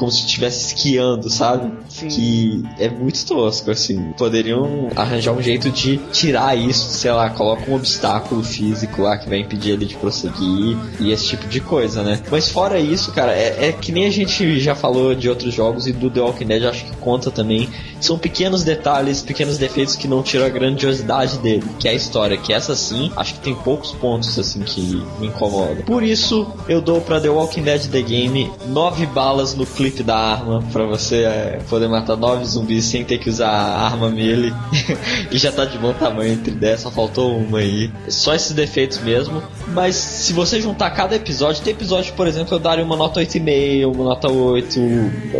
como 0.01 0.11
se 0.11 0.21
estivesse 0.21 0.69
esquiando, 0.69 1.29
sabe? 1.29 1.71
Sim. 1.91 2.09
Que 2.09 2.65
é 2.79 2.89
muito 2.89 3.23
tosco, 3.27 3.71
assim. 3.71 4.13
Poderiam 4.17 4.89
arranjar 4.97 5.33
um 5.33 5.43
jeito 5.43 5.71
de 5.71 5.99
tirar 6.11 6.57
isso, 6.57 6.89
sei 6.93 7.13
lá, 7.13 7.29
coloca 7.29 7.71
um 7.71 7.75
obstáculo 7.75 8.43
físico 8.43 9.03
lá 9.03 9.19
que 9.19 9.29
vai 9.29 9.41
impedir 9.41 9.73
ele 9.73 9.85
de 9.85 9.97
prosseguir 9.97 10.79
e 10.99 11.13
esse 11.13 11.27
tipo 11.27 11.47
de 11.47 11.61
coisa, 11.61 12.03
né? 12.03 12.19
Mas 12.31 12.49
fora 12.49 12.81
isso, 12.81 13.13
cara, 13.13 13.35
é, 13.35 13.69
é 13.69 13.73
que 13.73 13.93
nem 13.93 14.07
a 14.07 14.11
gente 14.11 14.59
já 14.59 14.75
falou 14.75 15.15
de 15.15 15.29
outros 15.29 15.53
jogos 15.53 15.87
e 15.87 15.93
do 15.93 16.09
The 16.09 16.21
Walking 16.21 16.47
Dead 16.47 16.65
acho 16.65 16.87
que 16.87 16.97
conta 16.97 17.31
também. 17.31 17.69
São 18.01 18.19
pequenos 18.19 18.65
detalhes, 18.65 19.21
pequenos 19.21 19.59
defeitos 19.59 19.97
que 19.97 20.09
não 20.09 20.23
tiram 20.23 20.47
a 20.47 20.49
grandiosidade 20.49 21.37
dele, 21.41 21.65
que 21.79 21.87
é 21.87 21.91
a 21.91 21.95
história, 21.95 22.39
que 22.39 22.55
essa 22.55 22.75
sim, 22.75 23.13
acho 23.15 23.35
que 23.35 23.41
tem 23.41 23.55
poucos 23.55 23.93
pontos 23.93 24.39
assim 24.39 24.61
que 24.61 24.81
me 25.19 25.27
incomodam. 25.27 25.83
Por 25.85 26.03
isso, 26.03 26.47
eu 26.67 26.81
dou 26.81 27.03
pra 27.03 27.21
The 27.21 27.29
Walking 27.29 27.63
Dead 27.63 27.87
The 27.89 28.01
Game 28.01 28.51
nove 28.67 29.05
balas 29.05 29.55
no 29.55 29.67
clipe 29.67 29.90
da 30.03 30.17
arma, 30.17 30.63
pra 30.73 30.85
você 30.85 31.25
é, 31.25 31.61
poder 31.69 31.89
matar 31.89 32.17
nove 32.17 32.45
zumbis 32.45 32.85
sem 32.85 33.05
ter 33.05 33.19
que 33.19 33.29
usar 33.29 33.49
a 33.49 33.87
arma 33.87 34.11
melee. 34.11 34.53
e 35.31 35.39
já 35.39 35.51
tá 35.51 35.65
de 35.65 35.77
bom 35.79 35.93
tamanho 35.93 36.33
entre 36.33 36.53
10, 36.53 36.81
só 36.81 36.91
faltou 36.91 37.37
uma 37.37 37.59
aí. 37.59 37.91
Só 38.09 38.35
esses 38.35 38.53
defeitos 38.53 38.99
mesmo. 38.99 39.43
Mas 39.69 39.97
se 39.97 40.33
você 40.33 40.61
juntar 40.61 40.91
cada 40.91 41.17
episódio, 41.17 41.63
tem 41.63 41.73
episódio, 41.73 42.13
por 42.15 42.27
exemplo, 42.27 42.55
eu 42.55 42.59
daria 42.59 42.85
uma 42.85 42.97
nota 42.97 43.21
8,5, 43.21 43.95
uma 43.95 44.05
nota 44.05 44.31
8. 44.31 44.81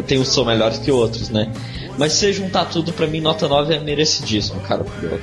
Tem 0.07 0.19
uns 0.19 0.29
são 0.29 0.45
melhores 0.45 0.79
que 0.79 0.91
outros, 0.91 1.29
né? 1.29 1.51
Mas 1.99 2.13
se 2.13 2.21
você 2.21 2.33
juntar 2.33 2.65
tudo, 2.67 2.93
pra 2.93 3.07
mim, 3.07 3.21
nota 3.21 3.47
9 3.47 3.75
é 3.75 3.81
merecidíssimo, 3.81 4.61
cara, 4.61 4.85
pro. 4.85 5.21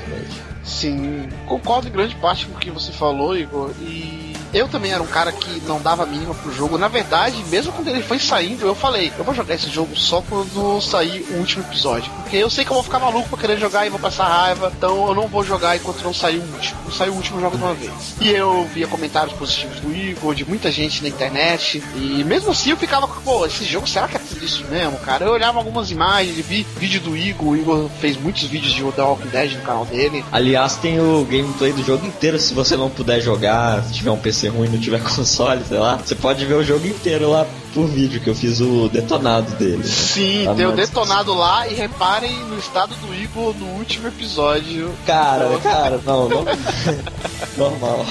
Sim, 0.63 1.30
concordo 1.45 1.88
em 1.88 1.91
grande 1.91 2.15
parte 2.15 2.45
com 2.45 2.55
o 2.55 2.59
que 2.59 2.69
você 2.69 2.91
falou, 2.91 3.38
Igor. 3.38 3.71
E 3.82 4.26
eu 4.58 4.68
também 4.68 4.91
era 4.91 5.01
um 5.01 5.08
cara 5.08 5.32
que 5.32 5.62
não 5.62 5.82
dava 5.82 6.05
mínima 6.05 6.34
pro 6.34 6.51
jogo. 6.51 6.78
Na 6.78 6.88
verdade, 6.88 7.43
mesmo 7.45 7.72
quando 7.72 7.88
ele 7.89 8.01
foi 8.01 8.20
saindo, 8.20 8.66
eu 8.66 8.76
falei, 8.76 9.12
eu 9.18 9.24
vou 9.24 9.34
jogar 9.34 9.55
esse 9.55 9.70
jogo 9.70 9.95
só 9.95 10.22
quando 10.22 10.82
sair 10.82 11.26
o 11.32 11.36
último 11.36 11.64
episódio. 11.64 12.12
Porque 12.22 12.38
eu 12.38 12.49
sei 12.49 12.66
que 12.66 12.72
eu 12.72 12.76
vou 12.76 12.84
ficar 12.84 12.99
maluco 12.99 13.30
pra 13.30 13.38
querer 13.38 13.58
jogar 13.58 13.86
e 13.86 13.89
vou 13.89 13.99
passar 13.99 14.28
raiva. 14.28 14.72
Então 14.76 15.08
eu 15.08 15.16
não 15.16 15.28
vou 15.28 15.43
jogar 15.43 15.76
enquanto 15.76 16.03
não 16.03 16.14
sair 16.14 16.39
o 16.39 16.53
último. 16.53 16.80
Não 16.86 16.91
sair 16.91 17.10
o 17.10 17.14
último 17.14 17.39
jogo 17.39 17.58
de 17.58 17.64
uma 17.64 17.74
vez. 17.74 18.16
E 18.20 18.30
eu 18.30 18.68
via 18.74 18.88
comentários 18.88 19.34
positivos 19.34 19.80
do 19.80 19.93
Igor, 19.95 20.34
de 20.34 20.45
muita 20.45 20.72
gente 20.72 21.01
na 21.03 21.10
internet. 21.10 21.84
E 21.95 22.24
mesmo 22.24 22.51
assim 22.51 22.72
eu 22.72 22.78
ficava, 22.78 23.08
pô, 23.08 23.45
esse 23.45 23.64
jogo, 23.64 23.88
será 23.88 24.08
que 24.08 24.18
é 24.18 24.20
isso 24.48 24.66
mesmo, 24.70 24.98
cara? 25.00 25.26
Eu 25.26 25.32
olhava 25.34 25.60
algumas 25.60 25.91
imagens, 25.91 26.36
vi 26.45 26.66
vídeo 26.78 27.02
do 27.02 27.16
Igor. 27.16 27.50
O 27.50 27.56
Igor 27.56 27.89
fez 28.00 28.18
muitos 28.18 28.43
vídeos 28.43 28.74
de 28.74 28.84
The 28.91 29.02
Walking 29.02 29.28
Dead 29.28 29.54
no 29.54 29.62
canal 29.62 29.86
dele. 29.86 30.24
Aliás, 30.32 30.76
tem 30.78 31.00
o 31.00 31.26
gameplay 31.30 31.72
do 31.74 31.84
jogo 31.84 32.06
inteiro. 32.06 32.39
Se 32.39 32.54
você 32.54 32.76
não 32.76 32.89
puder 32.89 33.22
jogar, 33.22 33.84
se 33.84 33.93
tiver 33.93 34.12
um 34.12 34.18
PC 34.18 34.48
ruim 34.48 34.70
não 34.70 34.80
tiver 34.80 35.02
console, 35.04 35.64
sei 35.68 35.78
lá, 35.78 35.98
você 35.98 36.16
pode 36.16 36.45
ver 36.45 36.56
o 36.56 36.64
jogo 36.64 36.88
inteiro 36.88 37.30
lá 37.30 37.45
por 37.74 37.88
vídeo, 37.88 38.20
que 38.20 38.28
eu 38.28 38.36
fiz 38.36 38.60
o 38.60 38.89
detonado 38.89 39.52
dele. 39.52 39.84
Sim, 39.84 40.45
Tá 40.45 40.56
tem 40.56 40.66
o 40.66 40.70
na 40.70 40.76
detonado 40.76 41.34
lá 41.36 41.68
e 41.68 41.76
reparem 41.76 42.36
no 42.45 42.58
estado 42.58 42.95
do 42.95 43.14
Igor 43.14 43.54
no 43.54 43.68
último 43.78 44.08
episódio. 44.08 44.91
Cara, 45.06 45.48
cara, 45.62 46.00
não, 46.04 46.28
não. 46.28 46.45
Normal. 47.56 48.06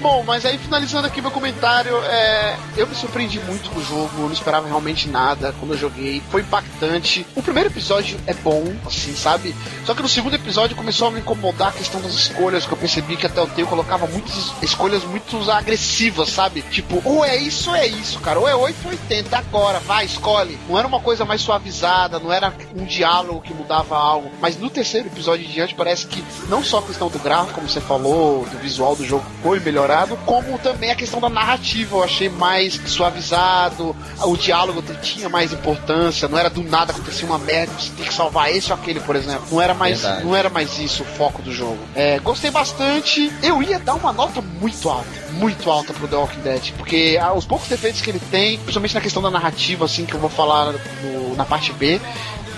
Bom, 0.00 0.22
mas 0.26 0.44
aí 0.46 0.56
finalizando 0.58 1.06
aqui 1.06 1.20
meu 1.20 1.30
comentário, 1.30 1.96
é, 2.04 2.56
eu 2.76 2.86
me 2.86 2.94
surpreendi 2.94 3.40
muito 3.40 3.70
com 3.70 3.80
o 3.80 3.84
jogo, 3.84 4.10
eu 4.18 4.24
não 4.24 4.32
esperava 4.32 4.66
realmente 4.66 5.08
nada 5.08 5.52
quando 5.64 5.72
eu 5.72 5.78
joguei, 5.78 6.22
foi 6.30 6.42
impactante. 6.42 7.26
O 7.34 7.42
primeiro 7.42 7.70
episódio 7.70 8.18
é 8.26 8.34
bom, 8.34 8.62
assim, 8.86 9.14
sabe? 9.16 9.54
Só 9.86 9.94
que 9.94 10.02
no 10.02 10.08
segundo 10.08 10.34
episódio 10.34 10.76
começou 10.76 11.08
a 11.08 11.10
me 11.10 11.20
incomodar 11.20 11.68
a 11.68 11.72
questão 11.72 12.00
das 12.02 12.12
escolhas, 12.12 12.66
que 12.66 12.72
eu 12.72 12.76
percebi 12.76 13.16
que 13.16 13.26
até 13.26 13.40
o 13.40 13.46
Telltale 13.46 13.66
colocava 13.66 14.06
muitas 14.06 14.52
escolhas 14.62 15.02
muito 15.04 15.50
agressivas, 15.50 16.28
sabe? 16.28 16.62
Tipo, 16.62 17.00
ou 17.04 17.24
é 17.24 17.36
isso 17.36 17.70
ou 17.70 17.76
é 17.76 17.86
isso, 17.86 18.20
cara, 18.20 18.38
ou 18.38 18.46
é 18.46 18.54
8 18.54 18.76
ou 18.84 18.90
80, 18.90 19.38
agora, 19.38 19.80
vai, 19.80 20.04
escolhe. 20.04 20.58
Não 20.68 20.78
era 20.78 20.86
uma 20.86 21.00
coisa 21.00 21.24
mais 21.24 21.40
suavizada, 21.40 22.18
não 22.18 22.32
era 22.32 22.52
um 22.76 22.84
diálogo 22.84 23.40
que 23.40 23.54
mudava 23.54 23.96
algo, 23.96 24.30
mas 24.40 24.58
no 24.58 24.68
terceiro 24.68 25.08
episódio 25.08 25.46
em 25.46 25.50
diante 25.50 25.74
parece 25.74 26.06
que 26.06 26.22
não 26.48 26.62
só 26.62 26.78
a 26.78 26.82
questão 26.82 27.08
do 27.08 27.18
gráfico, 27.18 27.54
como 27.54 27.68
você 27.68 27.80
falou, 27.80 28.44
do 28.44 28.58
visual 28.58 28.94
do 28.94 29.04
jogo 29.04 29.24
foi 29.42 29.60
melhorado, 29.60 30.16
como 30.26 30.58
também 30.58 30.90
a 30.90 30.94
questão 30.94 31.20
da 31.20 31.28
narrativa, 31.30 31.96
eu 31.96 32.04
achei 32.04 32.28
mais 32.28 32.74
suavizado, 32.86 33.96
o 34.22 34.36
diálogo 34.36 34.82
tinha 35.04 35.28
mais 35.28 35.43
importância, 35.52 36.28
não 36.28 36.38
era 36.38 36.48
do 36.48 36.62
nada 36.62 36.92
acontecer 36.92 37.24
uma 37.24 37.38
merda, 37.38 37.72
você 37.78 37.90
tem 37.96 38.06
que 38.06 38.14
salvar 38.14 38.50
esse 38.54 38.70
ou 38.72 38.78
aquele, 38.78 39.00
por 39.00 39.16
exemplo. 39.16 39.44
Não 39.50 39.60
era 39.60 39.74
mais, 39.74 40.00
Verdade. 40.00 40.24
não 40.24 40.34
era 40.36 40.48
mais 40.48 40.78
isso 40.78 41.02
o 41.02 41.06
foco 41.06 41.42
do 41.42 41.52
jogo. 41.52 41.78
É, 41.94 42.18
gostei 42.20 42.50
bastante. 42.50 43.32
Eu 43.42 43.62
ia 43.62 43.78
dar 43.78 43.94
uma 43.94 44.12
nota 44.12 44.40
muito 44.40 44.88
alta, 44.88 45.06
muito 45.32 45.70
alta 45.70 45.92
pro 45.92 46.06
The 46.08 46.16
Walking 46.16 46.40
Dead, 46.40 46.72
porque 46.76 47.18
ah, 47.20 47.32
os 47.32 47.44
poucos 47.44 47.68
defeitos 47.68 48.00
que 48.00 48.10
ele 48.10 48.20
tem, 48.30 48.58
principalmente 48.58 48.94
na 48.94 49.00
questão 49.00 49.22
da 49.22 49.30
narrativa, 49.30 49.84
assim, 49.84 50.04
que 50.06 50.14
eu 50.14 50.20
vou 50.20 50.30
falar 50.30 50.72
no- 51.02 51.34
na 51.36 51.44
parte 51.44 51.72
B, 51.72 52.00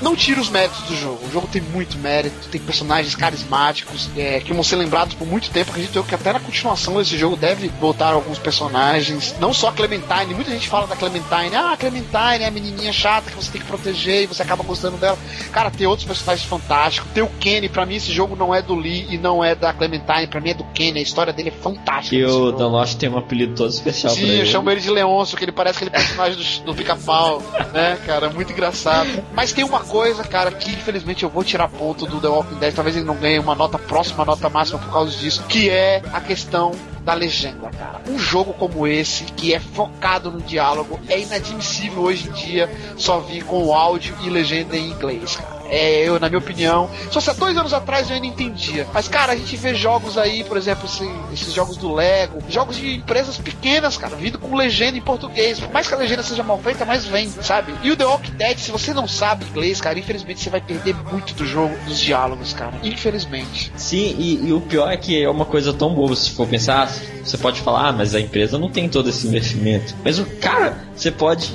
não 0.02 0.14
tira 0.16 0.40
os 0.40 0.48
méritos 0.48 0.82
do 0.82 0.96
jogo. 0.96 1.26
O 1.26 1.32
jogo 1.32 1.48
tem 1.48 1.62
muito 1.62 1.98
mérito, 1.98 2.48
tem 2.48 2.60
personagens 2.60 3.14
carismáticos 3.14 4.08
é, 4.16 4.40
que 4.40 4.52
vão 4.52 4.62
ser 4.62 4.76
lembrados 4.76 5.14
por 5.14 5.26
muito 5.26 5.50
tempo. 5.50 5.70
Acredito 5.70 5.96
eu 5.96 6.04
que 6.04 6.14
até 6.14 6.32
na 6.32 6.40
continuação 6.40 6.96
desse 6.96 7.16
jogo 7.16 7.36
deve 7.36 7.68
voltar 7.80 8.12
alguns 8.12 8.38
personagens. 8.38 9.34
Não 9.40 9.52
só 9.52 9.68
a 9.68 9.72
Clementine, 9.72 10.34
muita 10.34 10.50
gente 10.50 10.68
fala 10.68 10.86
da 10.86 10.96
Clementine. 10.96 11.54
Ah, 11.54 11.72
a 11.72 11.76
Clementine 11.76 12.42
é 12.42 12.46
a 12.46 12.50
menininha 12.50 12.92
chata 12.92 13.30
que 13.30 13.36
você 13.36 13.50
tem 13.50 13.60
que 13.60 13.66
proteger 13.66 14.22
e 14.22 14.26
você 14.26 14.42
acaba 14.42 14.62
gostando 14.62 14.96
dela. 14.96 15.18
Cara, 15.52 15.70
tem 15.70 15.86
outros 15.86 16.06
personagens 16.06 16.48
fantásticos. 16.48 17.10
Tem 17.12 17.22
o 17.22 17.28
Kenny, 17.40 17.68
pra 17.68 17.86
mim 17.86 17.96
esse 17.96 18.12
jogo 18.12 18.36
não 18.36 18.54
é 18.54 18.62
do 18.62 18.74
Lee 18.74 19.06
e 19.10 19.18
não 19.18 19.44
é 19.44 19.54
da 19.54 19.72
Clementine, 19.72 20.26
pra 20.26 20.40
mim 20.40 20.50
é 20.50 20.54
do 20.54 20.64
Kenny. 20.64 20.98
A 20.98 21.02
história 21.02 21.32
dele 21.32 21.48
é 21.50 21.62
fantástica. 21.62 22.16
E 22.16 22.24
o. 22.24 22.52
Dan 22.52 22.68
Lost 22.68 22.98
tem 22.98 23.08
um 23.08 23.18
apelido 23.18 23.54
todo 23.54 23.70
especial 23.70 24.12
pra 24.14 24.22
Sim, 24.22 24.30
ele. 24.30 24.42
eu 24.42 24.46
chamo 24.46 24.70
ele 24.70 24.80
de 24.80 24.90
Leôncio, 24.90 25.36
que 25.36 25.44
ele 25.44 25.52
parece 25.52 25.76
aquele 25.78 25.90
personagem 25.90 26.36
do, 26.36 26.64
do 26.64 26.74
pica-pau, 26.74 27.42
né, 27.72 27.98
cara? 28.06 28.30
Muito 28.30 28.52
engraçado. 28.52 29.08
Mas 29.34 29.52
tem 29.52 29.64
uma 29.64 29.80
coisa, 29.88 30.24
cara, 30.24 30.50
que 30.50 30.70
infelizmente 30.70 31.22
eu 31.22 31.30
vou 31.30 31.42
tirar 31.44 31.68
ponto 31.68 32.06
do 32.06 32.20
The 32.20 32.28
Walking 32.28 32.56
Dead, 32.56 32.74
talvez 32.74 32.96
ele 32.96 33.04
não 33.04 33.16
ganhe 33.16 33.38
uma 33.38 33.54
nota 33.54 33.78
próxima, 33.78 34.24
nota 34.24 34.48
máxima 34.48 34.78
por 34.78 34.92
causa 34.92 35.16
disso, 35.16 35.42
que 35.48 35.70
é 35.70 36.02
a 36.12 36.20
questão 36.20 36.72
da 37.02 37.14
legenda, 37.14 37.70
cara. 37.70 38.00
Um 38.08 38.18
jogo 38.18 38.52
como 38.52 38.86
esse, 38.86 39.24
que 39.24 39.54
é 39.54 39.60
focado 39.60 40.30
no 40.30 40.40
diálogo, 40.40 40.98
é 41.08 41.20
inadmissível 41.20 42.02
hoje 42.02 42.28
em 42.28 42.32
dia 42.32 42.70
só 42.96 43.20
vir 43.20 43.44
com 43.44 43.72
áudio 43.72 44.14
e 44.24 44.30
legenda 44.30 44.76
em 44.76 44.90
inglês, 44.90 45.36
cara. 45.36 45.55
É, 45.70 46.08
eu, 46.08 46.18
na 46.20 46.28
minha 46.28 46.38
opinião, 46.38 46.88
só 47.10 47.20
se 47.20 47.30
há 47.30 47.32
dois 47.32 47.56
anos 47.56 47.72
atrás 47.72 48.08
eu 48.08 48.14
ainda 48.16 48.26
entendia. 48.26 48.86
Mas, 48.92 49.08
cara, 49.08 49.32
a 49.32 49.36
gente 49.36 49.56
vê 49.56 49.74
jogos 49.74 50.16
aí, 50.18 50.44
por 50.44 50.56
exemplo, 50.56 50.86
esse- 50.86 51.10
esses 51.32 51.52
jogos 51.52 51.76
do 51.76 51.92
Lego, 51.94 52.38
jogos 52.48 52.76
de 52.76 52.94
empresas 52.96 53.36
pequenas, 53.38 53.96
cara, 53.96 54.16
vindo 54.16 54.38
com 54.38 54.54
legenda 54.56 54.96
em 54.96 55.00
português. 55.02 55.58
Por 55.60 55.72
mais 55.72 55.86
que 55.88 55.94
a 55.94 55.96
legenda 55.96 56.22
seja 56.22 56.42
mal 56.42 56.58
feita, 56.58 56.84
mas 56.84 57.04
vem, 57.04 57.28
sabe? 57.28 57.74
E 57.82 57.90
o 57.90 57.96
The 57.96 58.04
Walking 58.06 58.32
Dead, 58.32 58.58
se 58.58 58.70
você 58.70 58.92
não 58.94 59.06
sabe 59.08 59.44
inglês, 59.46 59.80
cara, 59.80 59.98
infelizmente 59.98 60.40
você 60.40 60.50
vai 60.50 60.60
perder 60.60 60.94
muito 61.12 61.34
do 61.34 61.44
jogo, 61.46 61.76
dos 61.86 61.98
diálogos, 61.98 62.52
cara. 62.52 62.74
Infelizmente. 62.82 63.72
Sim, 63.76 64.14
e, 64.18 64.48
e 64.48 64.52
o 64.52 64.60
pior 64.60 64.90
é 64.90 64.96
que 64.96 65.22
é 65.22 65.28
uma 65.28 65.44
coisa 65.44 65.72
tão 65.72 65.94
boba 65.94 66.14
se 66.16 66.30
for 66.30 66.46
pensar. 66.46 66.90
Você 67.24 67.36
pode 67.38 67.60
falar, 67.60 67.88
ah, 67.88 67.92
mas 67.92 68.14
a 68.14 68.20
empresa 68.20 68.56
não 68.58 68.70
tem 68.70 68.88
todo 68.88 69.08
esse 69.08 69.26
investimento. 69.26 69.94
Mas 70.04 70.18
o 70.18 70.24
cara, 70.40 70.78
você 70.94 71.10
pode 71.10 71.52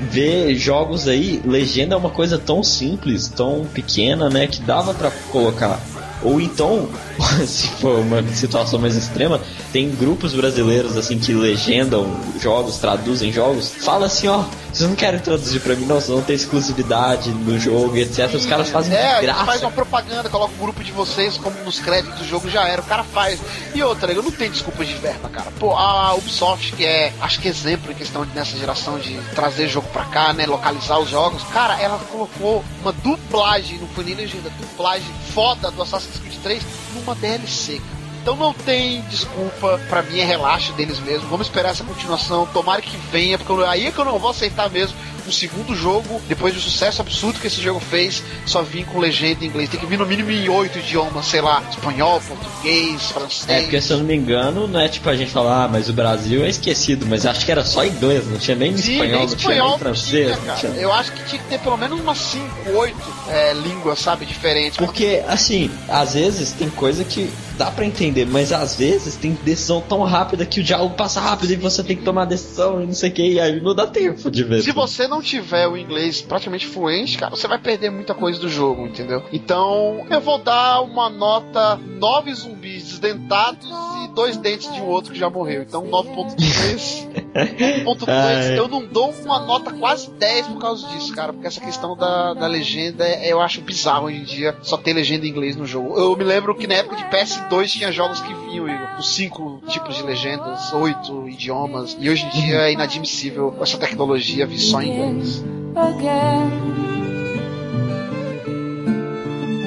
ver 0.00 0.54
jogos 0.54 1.06
aí, 1.06 1.40
legenda 1.44 1.94
é 1.94 1.98
uma 1.98 2.10
coisa 2.10 2.38
tão 2.38 2.62
simples, 2.62 3.28
tão 3.28 3.66
pequena, 3.72 4.28
né, 4.28 4.46
que 4.46 4.60
dava 4.62 4.94
pra 4.94 5.10
colocar. 5.30 5.80
Ou 6.22 6.40
então, 6.40 6.88
se 7.46 7.68
for 7.68 7.98
uma 8.00 8.22
situação 8.34 8.78
mais 8.78 8.94
extrema, 8.96 9.40
tem 9.72 9.90
grupos 9.90 10.34
brasileiros 10.34 10.96
assim 10.96 11.18
que 11.18 11.32
legendam 11.32 12.14
jogos, 12.40 12.78
traduzem 12.78 13.32
jogos. 13.32 13.72
Fala 13.74 14.06
assim, 14.06 14.28
ó, 14.28 14.44
vocês 14.72 14.88
não 14.88 14.96
querem 14.96 15.18
traduzir 15.20 15.60
pra 15.60 15.74
mim, 15.74 15.86
não, 15.86 15.96
vocês 15.96 16.08
não 16.16 16.22
tem 16.22 16.36
exclusividade 16.36 17.30
no 17.30 17.58
jogo, 17.58 17.96
etc. 17.96 18.32
Os 18.34 18.46
caras 18.46 18.68
fazem 18.70 18.94
É, 18.94 19.20
graça. 19.22 19.44
faz 19.44 19.62
uma 19.62 19.70
propaganda, 19.70 20.28
coloca 20.28 20.52
o 20.54 20.62
grupo 20.62 20.82
de 20.84 20.92
vocês 20.92 21.36
como 21.38 21.56
nos 21.64 21.78
créditos 21.80 22.18
do 22.18 22.24
jogo 22.26 22.48
já 22.50 22.68
era. 22.68 22.82
O 22.82 22.84
cara 22.84 23.04
faz. 23.04 23.38
E 23.74 23.82
outra, 23.82 24.12
eu 24.12 24.22
não 24.22 24.30
tenho 24.30 24.50
desculpa 24.52 24.84
de 24.84 24.94
verba, 24.94 25.28
cara. 25.28 25.50
Pô, 25.58 25.74
a 25.76 26.14
Ubisoft, 26.14 26.72
que 26.74 26.84
é, 26.84 27.12
acho 27.20 27.40
que 27.40 27.48
exemplo 27.48 27.90
em 27.90 27.94
questão 27.94 28.24
de, 28.26 28.34
nessa 28.34 28.56
geração 28.56 28.98
de 28.98 29.16
trazer 29.34 29.68
jogo 29.68 29.88
pra 29.92 30.04
cá, 30.04 30.32
né? 30.32 30.46
Localizar 30.46 30.98
os 30.98 31.08
jogos. 31.08 31.42
Cara, 31.52 31.80
ela 31.80 31.98
colocou 32.10 32.64
uma 32.82 32.92
dublagem, 32.92 33.78
não 33.78 33.88
foi 33.88 34.04
nem 34.04 34.14
legenda, 34.14 34.50
dublagem 34.60 35.08
foda 35.34 35.70
do 35.70 35.82
Assassin's 35.82 36.09
Creed 36.18 36.42
3 36.42 36.62
numa 36.94 37.14
DLC, 37.14 37.78
cara. 37.78 38.00
Então 38.22 38.36
não 38.36 38.52
tem 38.52 39.00
desculpa, 39.02 39.80
pra 39.88 40.02
mim 40.02 40.18
é 40.18 40.24
relaxo 40.24 40.72
deles 40.74 40.98
mesmo. 41.00 41.28
Vamos 41.28 41.46
esperar 41.46 41.70
essa 41.70 41.84
continuação, 41.84 42.46
tomara 42.46 42.82
que 42.82 42.96
venha, 43.10 43.38
porque 43.38 43.64
aí 43.64 43.86
é 43.86 43.90
que 43.90 43.98
eu 43.98 44.04
não 44.04 44.18
vou 44.18 44.30
aceitar 44.30 44.68
mesmo 44.68 44.96
um 45.28 45.32
segundo 45.32 45.74
jogo, 45.74 46.20
depois 46.28 46.54
do 46.54 46.60
sucesso 46.60 47.00
absurdo 47.00 47.38
que 47.40 47.46
esse 47.46 47.60
jogo 47.60 47.80
fez, 47.80 48.22
só 48.46 48.62
vir 48.62 48.84
com 48.84 48.98
legenda 48.98 49.44
em 49.44 49.48
inglês. 49.48 49.68
Tem 49.68 49.78
que 49.78 49.86
vir 49.86 49.98
no 49.98 50.06
mínimo 50.06 50.30
em 50.30 50.48
oito 50.48 50.78
idiomas, 50.78 51.26
sei 51.26 51.40
lá, 51.40 51.62
espanhol, 51.70 52.20
português, 52.20 53.02
francês. 53.10 53.48
É, 53.48 53.60
porque 53.62 53.80
se 53.80 53.92
eu 53.92 53.98
não 53.98 54.04
me 54.04 54.14
engano, 54.16 54.66
não 54.66 54.80
é 54.80 54.88
tipo 54.88 55.08
a 55.08 55.16
gente 55.16 55.30
falar, 55.30 55.64
ah, 55.64 55.68
mas 55.68 55.88
o 55.88 55.92
Brasil 55.92 56.44
é 56.44 56.48
esquecido, 56.48 57.06
mas 57.06 57.26
acho 57.26 57.44
que 57.44 57.52
era 57.52 57.64
só 57.64 57.84
inglês, 57.84 58.26
não 58.26 58.38
tinha 58.38 58.56
nem 58.56 58.76
Sim, 58.76 58.92
espanhol, 58.92 59.18
nem 59.18 59.26
não 59.28 59.36
tinha 59.36 59.62
nem 59.64 59.78
francês. 59.78 60.38
tinha, 60.38 60.54
tinha- 60.56 60.72
Eu 60.72 60.92
acho 60.92 61.12
que 61.12 61.24
tinha 61.24 61.42
que 61.42 61.48
ter 61.48 61.58
pelo 61.60 61.76
menos 61.76 62.00
umas 62.00 62.18
5, 62.18 62.70
8 62.74 62.96
é, 63.28 63.52
línguas, 63.54 63.98
sabe, 63.98 64.24
diferentes. 64.26 64.76
Porque, 64.76 65.22
assim, 65.28 65.70
às 65.88 66.14
vezes 66.14 66.52
tem 66.52 66.68
coisa 66.70 67.04
que 67.04 67.30
dá 67.56 67.70
pra 67.70 67.84
entender, 67.84 68.26
mas 68.26 68.52
às 68.52 68.74
vezes 68.76 69.16
tem 69.16 69.36
decisão 69.44 69.82
tão 69.86 70.02
rápida 70.02 70.46
que 70.46 70.60
o 70.60 70.62
diálogo 70.62 70.94
passa 70.94 71.20
rápido 71.20 71.50
e 71.52 71.56
você 71.56 71.82
tem 71.82 71.94
que 71.96 72.02
tomar 72.02 72.24
decisão 72.24 72.82
e 72.82 72.86
não 72.86 72.94
sei 72.94 73.10
o 73.10 73.12
que, 73.12 73.22
e 73.32 73.38
aí 73.40 73.60
não 73.60 73.74
dá 73.74 73.86
tempo 73.86 74.30
de 74.30 74.42
ver. 74.44 74.62
Se 74.62 74.72
você 74.72 75.06
não 75.06 75.19
tiver 75.20 75.66
o 75.66 75.76
inglês 75.76 76.22
praticamente 76.22 76.66
fluente, 76.66 77.18
cara, 77.18 77.30
você 77.34 77.46
vai 77.46 77.58
perder 77.58 77.90
muita 77.90 78.14
coisa 78.14 78.38
do 78.38 78.48
jogo, 78.48 78.86
entendeu? 78.86 79.22
Então, 79.32 80.06
eu 80.10 80.20
vou 80.20 80.38
dar 80.38 80.80
uma 80.82 81.08
nota 81.08 81.76
9 81.76 82.34
zumbis 82.34 82.84
desdentados 82.84 83.68
e 84.04 84.08
dois 84.14 84.36
dentes 84.36 84.72
de 84.72 84.80
um 84.80 84.86
outro 84.86 85.12
que 85.12 85.18
já 85.18 85.30
morreu. 85.30 85.62
Então, 85.62 85.84
9.2. 85.84 87.24
9.2, 87.84 88.04
Ai. 88.08 88.58
eu 88.58 88.66
não 88.68 88.84
dou 88.84 89.10
uma 89.24 89.38
nota 89.40 89.70
quase 89.72 90.10
10 90.10 90.48
por 90.48 90.58
causa 90.60 90.86
disso, 90.88 91.14
cara, 91.14 91.32
porque 91.32 91.46
essa 91.46 91.60
questão 91.60 91.96
da, 91.96 92.34
da 92.34 92.46
legenda 92.46 93.04
é- 93.06 93.32
eu 93.32 93.40
acho 93.40 93.60
bizarro 93.60 94.06
hoje 94.06 94.16
em 94.18 94.24
dia 94.24 94.56
só 94.62 94.76
ter 94.76 94.92
legenda 94.92 95.26
em 95.26 95.30
inglês 95.30 95.54
no 95.56 95.64
jogo. 95.66 95.96
Eu 95.98 96.16
me 96.16 96.24
lembro 96.24 96.54
que 96.54 96.66
na 96.66 96.74
época 96.74 96.96
de 96.96 97.04
PS2 97.04 97.68
tinha 97.68 97.92
jogos 97.92 98.20
que 98.20 98.32
vinham, 98.34 98.68
Igor, 98.68 98.96
com 98.96 99.02
cinco 99.02 99.62
tipos 99.68 99.96
de 99.96 100.02
legendas, 100.02 100.72
oito 100.72 101.28
idiomas, 101.28 101.96
e 102.00 102.10
hoje 102.10 102.26
em 102.26 102.30
dia 102.30 102.56
é 102.62 102.72
inadmissível 102.72 103.54
essa 103.60 103.78
tecnologia 103.78 104.46
vir 104.46 104.58
só 104.58 104.82
em 104.82 104.90
inglês. 104.92 105.44
again. 105.76 106.50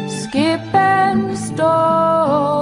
Skip 0.10 0.76
and 0.76 1.36
stones, 1.36 2.53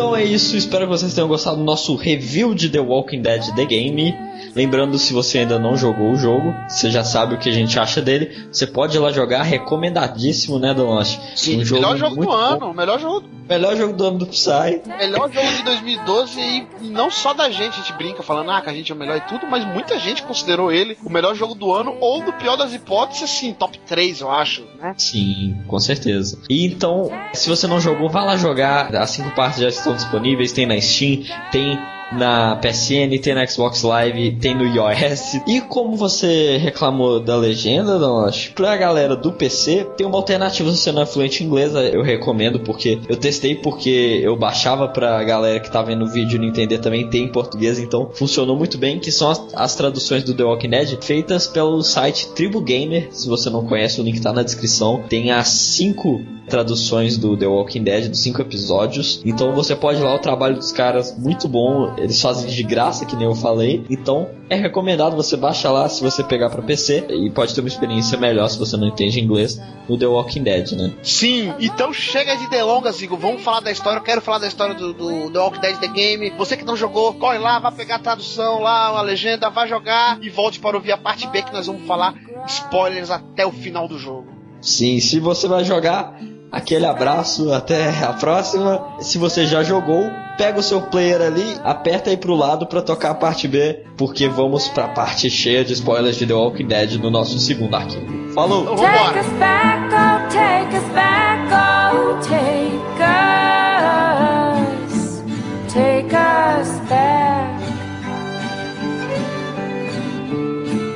Então 0.00 0.16
é 0.16 0.24
isso, 0.24 0.56
espero 0.56 0.86
que 0.86 0.92
vocês 0.92 1.12
tenham 1.12 1.28
gostado 1.28 1.58
do 1.58 1.62
nosso 1.62 1.94
review 1.94 2.54
de 2.54 2.70
The 2.70 2.80
Walking 2.80 3.20
Dead 3.20 3.54
The 3.54 3.66
Game. 3.66 4.29
Lembrando, 4.54 4.98
se 4.98 5.12
você 5.12 5.38
ainda 5.38 5.58
não 5.58 5.76
jogou 5.76 6.12
o 6.12 6.16
jogo, 6.16 6.54
você 6.68 6.90
já 6.90 7.04
sabe 7.04 7.34
o 7.34 7.38
que 7.38 7.48
a 7.48 7.52
gente 7.52 7.78
acha 7.78 8.00
dele. 8.00 8.46
Você 8.50 8.66
pode 8.66 8.96
ir 8.96 9.00
lá 9.00 9.12
jogar, 9.12 9.42
recomendadíssimo, 9.42 10.58
né, 10.58 10.74
Don 10.74 10.86
Lost? 10.94 11.18
Sim, 11.36 11.60
Um 11.60 11.64
jogo 11.64 11.80
melhor 11.82 11.96
jogo 11.96 12.16
do 12.16 12.22
bom. 12.26 12.32
ano, 12.32 12.74
melhor 12.74 12.98
jogo, 12.98 13.28
Melhor 13.48 13.76
jogo 13.76 13.92
do 13.94 14.04
ano 14.06 14.18
do 14.18 14.26
Psy. 14.26 14.80
melhor 14.86 15.28
jogo 15.32 15.48
de 15.56 15.62
2012 15.64 16.40
e 16.40 16.66
não 16.82 17.10
só 17.10 17.34
da 17.34 17.50
gente, 17.50 17.80
a 17.80 17.82
gente 17.82 17.92
brinca 17.94 18.22
falando 18.22 18.48
ah, 18.52 18.60
que 18.60 18.70
a 18.70 18.72
gente 18.72 18.92
é 18.92 18.94
o 18.94 18.98
melhor 18.98 19.16
e 19.16 19.20
tudo, 19.22 19.44
mas 19.48 19.64
muita 19.64 19.98
gente 19.98 20.22
considerou 20.22 20.70
ele 20.70 20.96
o 21.04 21.10
melhor 21.10 21.34
jogo 21.34 21.54
do 21.56 21.72
ano 21.72 21.96
ou 22.00 22.22
do 22.22 22.32
pior 22.34 22.54
das 22.56 22.72
hipóteses, 22.72 23.24
assim, 23.24 23.52
top 23.52 23.76
3, 23.86 24.20
eu 24.20 24.30
acho, 24.30 24.64
né? 24.80 24.94
Sim, 24.96 25.56
com 25.66 25.80
certeza. 25.80 26.38
E 26.48 26.64
então, 26.64 27.10
se 27.32 27.48
você 27.48 27.66
não 27.66 27.80
jogou, 27.80 28.08
vá 28.08 28.22
lá 28.22 28.36
jogar. 28.36 28.94
As 28.94 29.10
cinco 29.10 29.30
partes 29.34 29.60
já 29.60 29.68
estão 29.68 29.94
disponíveis, 29.94 30.52
tem 30.52 30.64
na 30.66 30.80
Steam, 30.80 31.24
tem 31.50 31.76
na 32.12 32.56
PSN, 32.56 33.18
tem 33.22 33.34
na 33.34 33.46
Xbox 33.46 33.82
Live, 33.82 34.36
tem 34.36 34.54
no 34.54 34.64
iOS. 34.64 35.40
E 35.46 35.60
como 35.60 35.96
você 35.96 36.56
reclamou 36.56 37.20
da 37.20 37.36
legenda, 37.36 37.98
Donosh, 37.98 38.52
pra 38.54 38.76
galera 38.76 39.16
do 39.16 39.32
PC, 39.32 39.86
tem 39.96 40.06
uma 40.06 40.16
alternativa 40.16 40.70
se 40.70 40.78
você 40.78 40.92
não 40.92 41.02
é 41.02 41.06
fluente 41.06 41.42
em 41.42 41.46
inglês, 41.46 41.72
eu 41.74 42.02
recomendo, 42.02 42.60
porque 42.60 42.98
eu 43.08 43.16
testei 43.16 43.54
porque 43.54 44.20
eu 44.22 44.36
baixava 44.36 44.88
pra 44.88 45.22
galera 45.24 45.60
que 45.60 45.70
tá 45.70 45.82
vendo 45.82 46.04
o 46.04 46.08
vídeo 46.08 46.38
não 46.38 46.46
entender 46.46 46.78
também, 46.78 47.08
tem 47.08 47.24
em 47.24 47.32
português, 47.32 47.78
então 47.78 48.10
funcionou 48.12 48.56
muito 48.56 48.78
bem, 48.78 48.98
que 48.98 49.12
são 49.12 49.30
as, 49.30 49.54
as 49.54 49.74
traduções 49.74 50.24
do 50.24 50.34
The 50.34 50.44
Walking 50.44 50.70
Dead 50.70 51.02
feitas 51.02 51.46
pelo 51.46 51.82
site 51.82 52.28
Tribu 52.34 52.60
Gamer, 52.60 53.08
se 53.12 53.28
você 53.28 53.50
não 53.50 53.66
conhece, 53.66 54.00
o 54.00 54.04
link 54.04 54.20
tá 54.20 54.32
na 54.32 54.42
descrição. 54.42 55.02
Tem 55.08 55.30
as 55.30 55.48
cinco 55.48 56.20
traduções 56.50 57.16
do 57.16 57.36
The 57.36 57.46
Walking 57.46 57.84
Dead, 57.84 58.08
dos 58.08 58.20
cinco 58.20 58.42
episódios. 58.42 59.22
Então 59.24 59.54
você 59.54 59.74
pode 59.74 60.00
ir 60.00 60.02
lá, 60.02 60.14
o 60.14 60.18
trabalho 60.18 60.56
dos 60.56 60.72
caras 60.72 61.16
muito 61.16 61.48
bom. 61.48 61.94
Eles 62.00 62.20
fazem 62.20 62.48
de 62.48 62.62
graça, 62.62 63.04
que 63.04 63.14
nem 63.16 63.26
eu 63.26 63.34
falei. 63.34 63.84
Então 63.88 64.28
é 64.48 64.56
recomendado 64.56 65.14
você 65.14 65.36
baixar 65.36 65.70
lá 65.70 65.88
se 65.88 66.02
você 66.02 66.24
pegar 66.24 66.50
para 66.50 66.62
PC 66.62 67.06
e 67.10 67.30
pode 67.30 67.54
ter 67.54 67.60
uma 67.60 67.68
experiência 67.68 68.18
melhor 68.18 68.48
se 68.48 68.58
você 68.58 68.76
não 68.76 68.88
entende 68.88 69.20
inglês 69.20 69.60
no 69.88 69.96
The 69.98 70.06
Walking 70.06 70.42
Dead, 70.42 70.72
né? 70.72 70.92
Sim, 71.02 71.52
então 71.60 71.92
chega 71.92 72.36
de 72.36 72.48
delongas, 72.48 73.00
Igor. 73.00 73.18
Vamos 73.18 73.42
falar 73.42 73.60
da 73.60 73.70
história. 73.70 73.98
Eu 73.98 74.02
quero 74.02 74.20
falar 74.20 74.38
da 74.38 74.48
história 74.48 74.74
do, 74.74 74.92
do 74.92 75.30
The 75.30 75.38
Walking 75.38 75.60
Dead 75.60 75.78
The 75.78 75.88
Game. 75.88 76.30
Você 76.30 76.56
que 76.56 76.64
não 76.64 76.76
jogou, 76.76 77.14
corre 77.14 77.38
lá, 77.38 77.58
vai 77.58 77.72
pegar 77.72 77.96
a 77.96 78.00
tradução 78.00 78.60
lá, 78.60 78.86
a 78.86 79.02
legenda, 79.02 79.50
vai 79.50 79.68
jogar 79.68 80.18
e 80.22 80.28
volte 80.28 80.58
para 80.58 80.76
ouvir 80.76 80.92
a 80.92 80.98
parte 80.98 81.26
B 81.28 81.42
que 81.42 81.52
nós 81.52 81.66
vamos 81.66 81.86
falar 81.86 82.14
spoilers 82.46 83.10
até 83.10 83.46
o 83.46 83.52
final 83.52 83.86
do 83.86 83.98
jogo. 83.98 84.26
Sim, 84.60 85.00
se 85.00 85.18
você 85.18 85.48
vai 85.48 85.64
jogar, 85.64 86.18
aquele 86.50 86.86
abraço, 86.86 87.52
até 87.52 87.88
a 88.02 88.12
próxima. 88.12 88.82
Se 89.00 89.18
você 89.18 89.46
já 89.46 89.62
jogou, 89.62 90.10
pega 90.36 90.58
o 90.58 90.62
seu 90.62 90.80
player 90.82 91.20
ali, 91.20 91.56
aperta 91.64 92.10
aí 92.10 92.16
pro 92.16 92.34
lado 92.34 92.66
pra 92.66 92.82
tocar 92.82 93.10
a 93.10 93.14
parte 93.14 93.46
B, 93.46 93.84
porque 93.96 94.28
vamos 94.28 94.68
pra 94.68 94.88
parte 94.88 95.30
cheia 95.30 95.64
de 95.64 95.72
spoilers 95.74 96.16
de 96.16 96.26
The 96.26 96.34
Walking 96.34 96.66
Dead 96.66 96.92
no 96.94 97.10
nosso 97.10 97.38
segundo 97.38 97.74
arquivo. 97.74 98.32
Falou! 98.34 98.62
Então 98.62 98.76
Take 98.76 98.96
vambora. 98.98 99.20
us 99.20 99.26
back, 99.38 99.94
oh, 99.94 100.28
take 100.30 100.76
us 100.76 100.84
back, 100.94 101.52
oh, 101.52 102.18
take 102.22 102.80
us. 103.00 103.40
Take 105.72 106.14
us 106.14 106.80
back. 106.88 107.60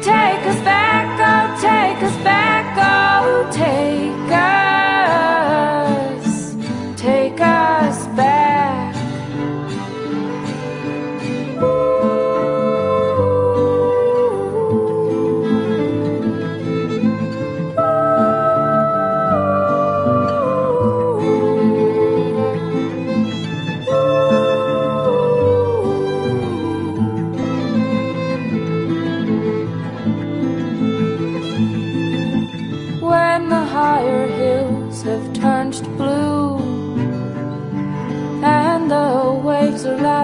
Take 0.03 0.49
us 0.49 0.61
back, 0.63 1.09
oh, 1.21 1.61
take 1.61 2.05
us 2.05 2.17
back, 2.23 2.77
oh, 2.77 3.47
take 3.53 3.94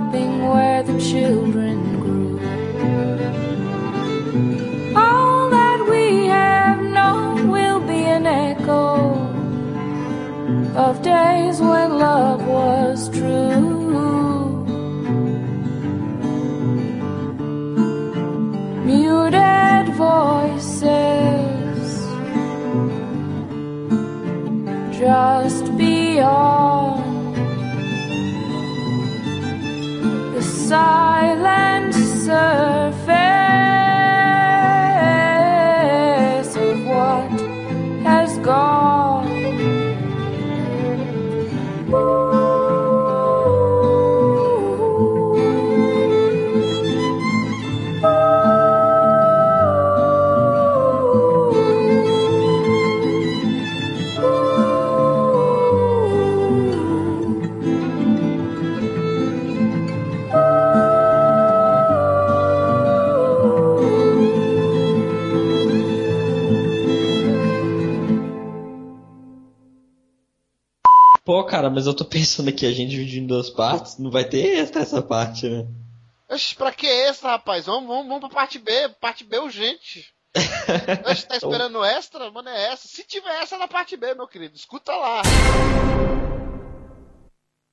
waves 0.00 0.42
where 0.42 0.82
the 0.82 0.98
children 0.98 2.00
grew. 2.00 2.38
All 4.96 5.50
that 5.50 5.86
we 5.90 6.26
have 6.26 6.82
known 6.82 7.50
will 7.50 7.80
be 7.80 8.02
an 8.18 8.26
echo 8.26 9.10
of 10.76 11.02
days 11.02 11.60
when 11.60 11.98
love 11.98 12.46
was 12.46 13.10
true. 13.10 14.64
Muted 18.84 19.86
voices 19.94 20.80
just 24.98 25.76
beyond 25.76 26.69
silent 30.70 31.92
surge. 31.92 32.79
Pô, 71.40 71.44
cara, 71.44 71.70
mas 71.70 71.86
eu 71.86 71.94
tô 71.94 72.04
pensando 72.04 72.50
aqui, 72.50 72.66
a 72.66 72.70
gente 72.70 72.90
dividindo 72.90 73.24
em 73.24 73.26
duas 73.26 73.48
partes, 73.48 73.96
não 73.96 74.10
vai 74.10 74.24
ter 74.24 74.58
extra 74.58 74.82
essa 74.82 75.00
parte, 75.00 75.48
né? 75.48 75.66
Oxe, 76.28 76.54
pra 76.54 76.70
que 76.70 76.86
extra, 76.86 77.30
rapaz? 77.30 77.64
Vamos, 77.64 77.88
vamos, 77.88 78.06
vamos 78.06 78.20
pra 78.20 78.28
parte 78.28 78.58
B. 78.58 78.90
Parte 79.00 79.24
B 79.24 79.38
urgente. 79.38 80.06
Oxe, 81.10 81.26
tá 81.26 81.36
esperando 81.36 81.82
extra? 81.82 82.30
Mano, 82.30 82.50
é 82.50 82.72
essa. 82.72 82.86
Se 82.86 83.04
tiver 83.04 83.42
essa 83.42 83.56
na 83.56 83.66
parte 83.66 83.96
B, 83.96 84.14
meu 84.14 84.28
querido, 84.28 84.54
escuta 84.54 84.94
lá. 84.94 85.22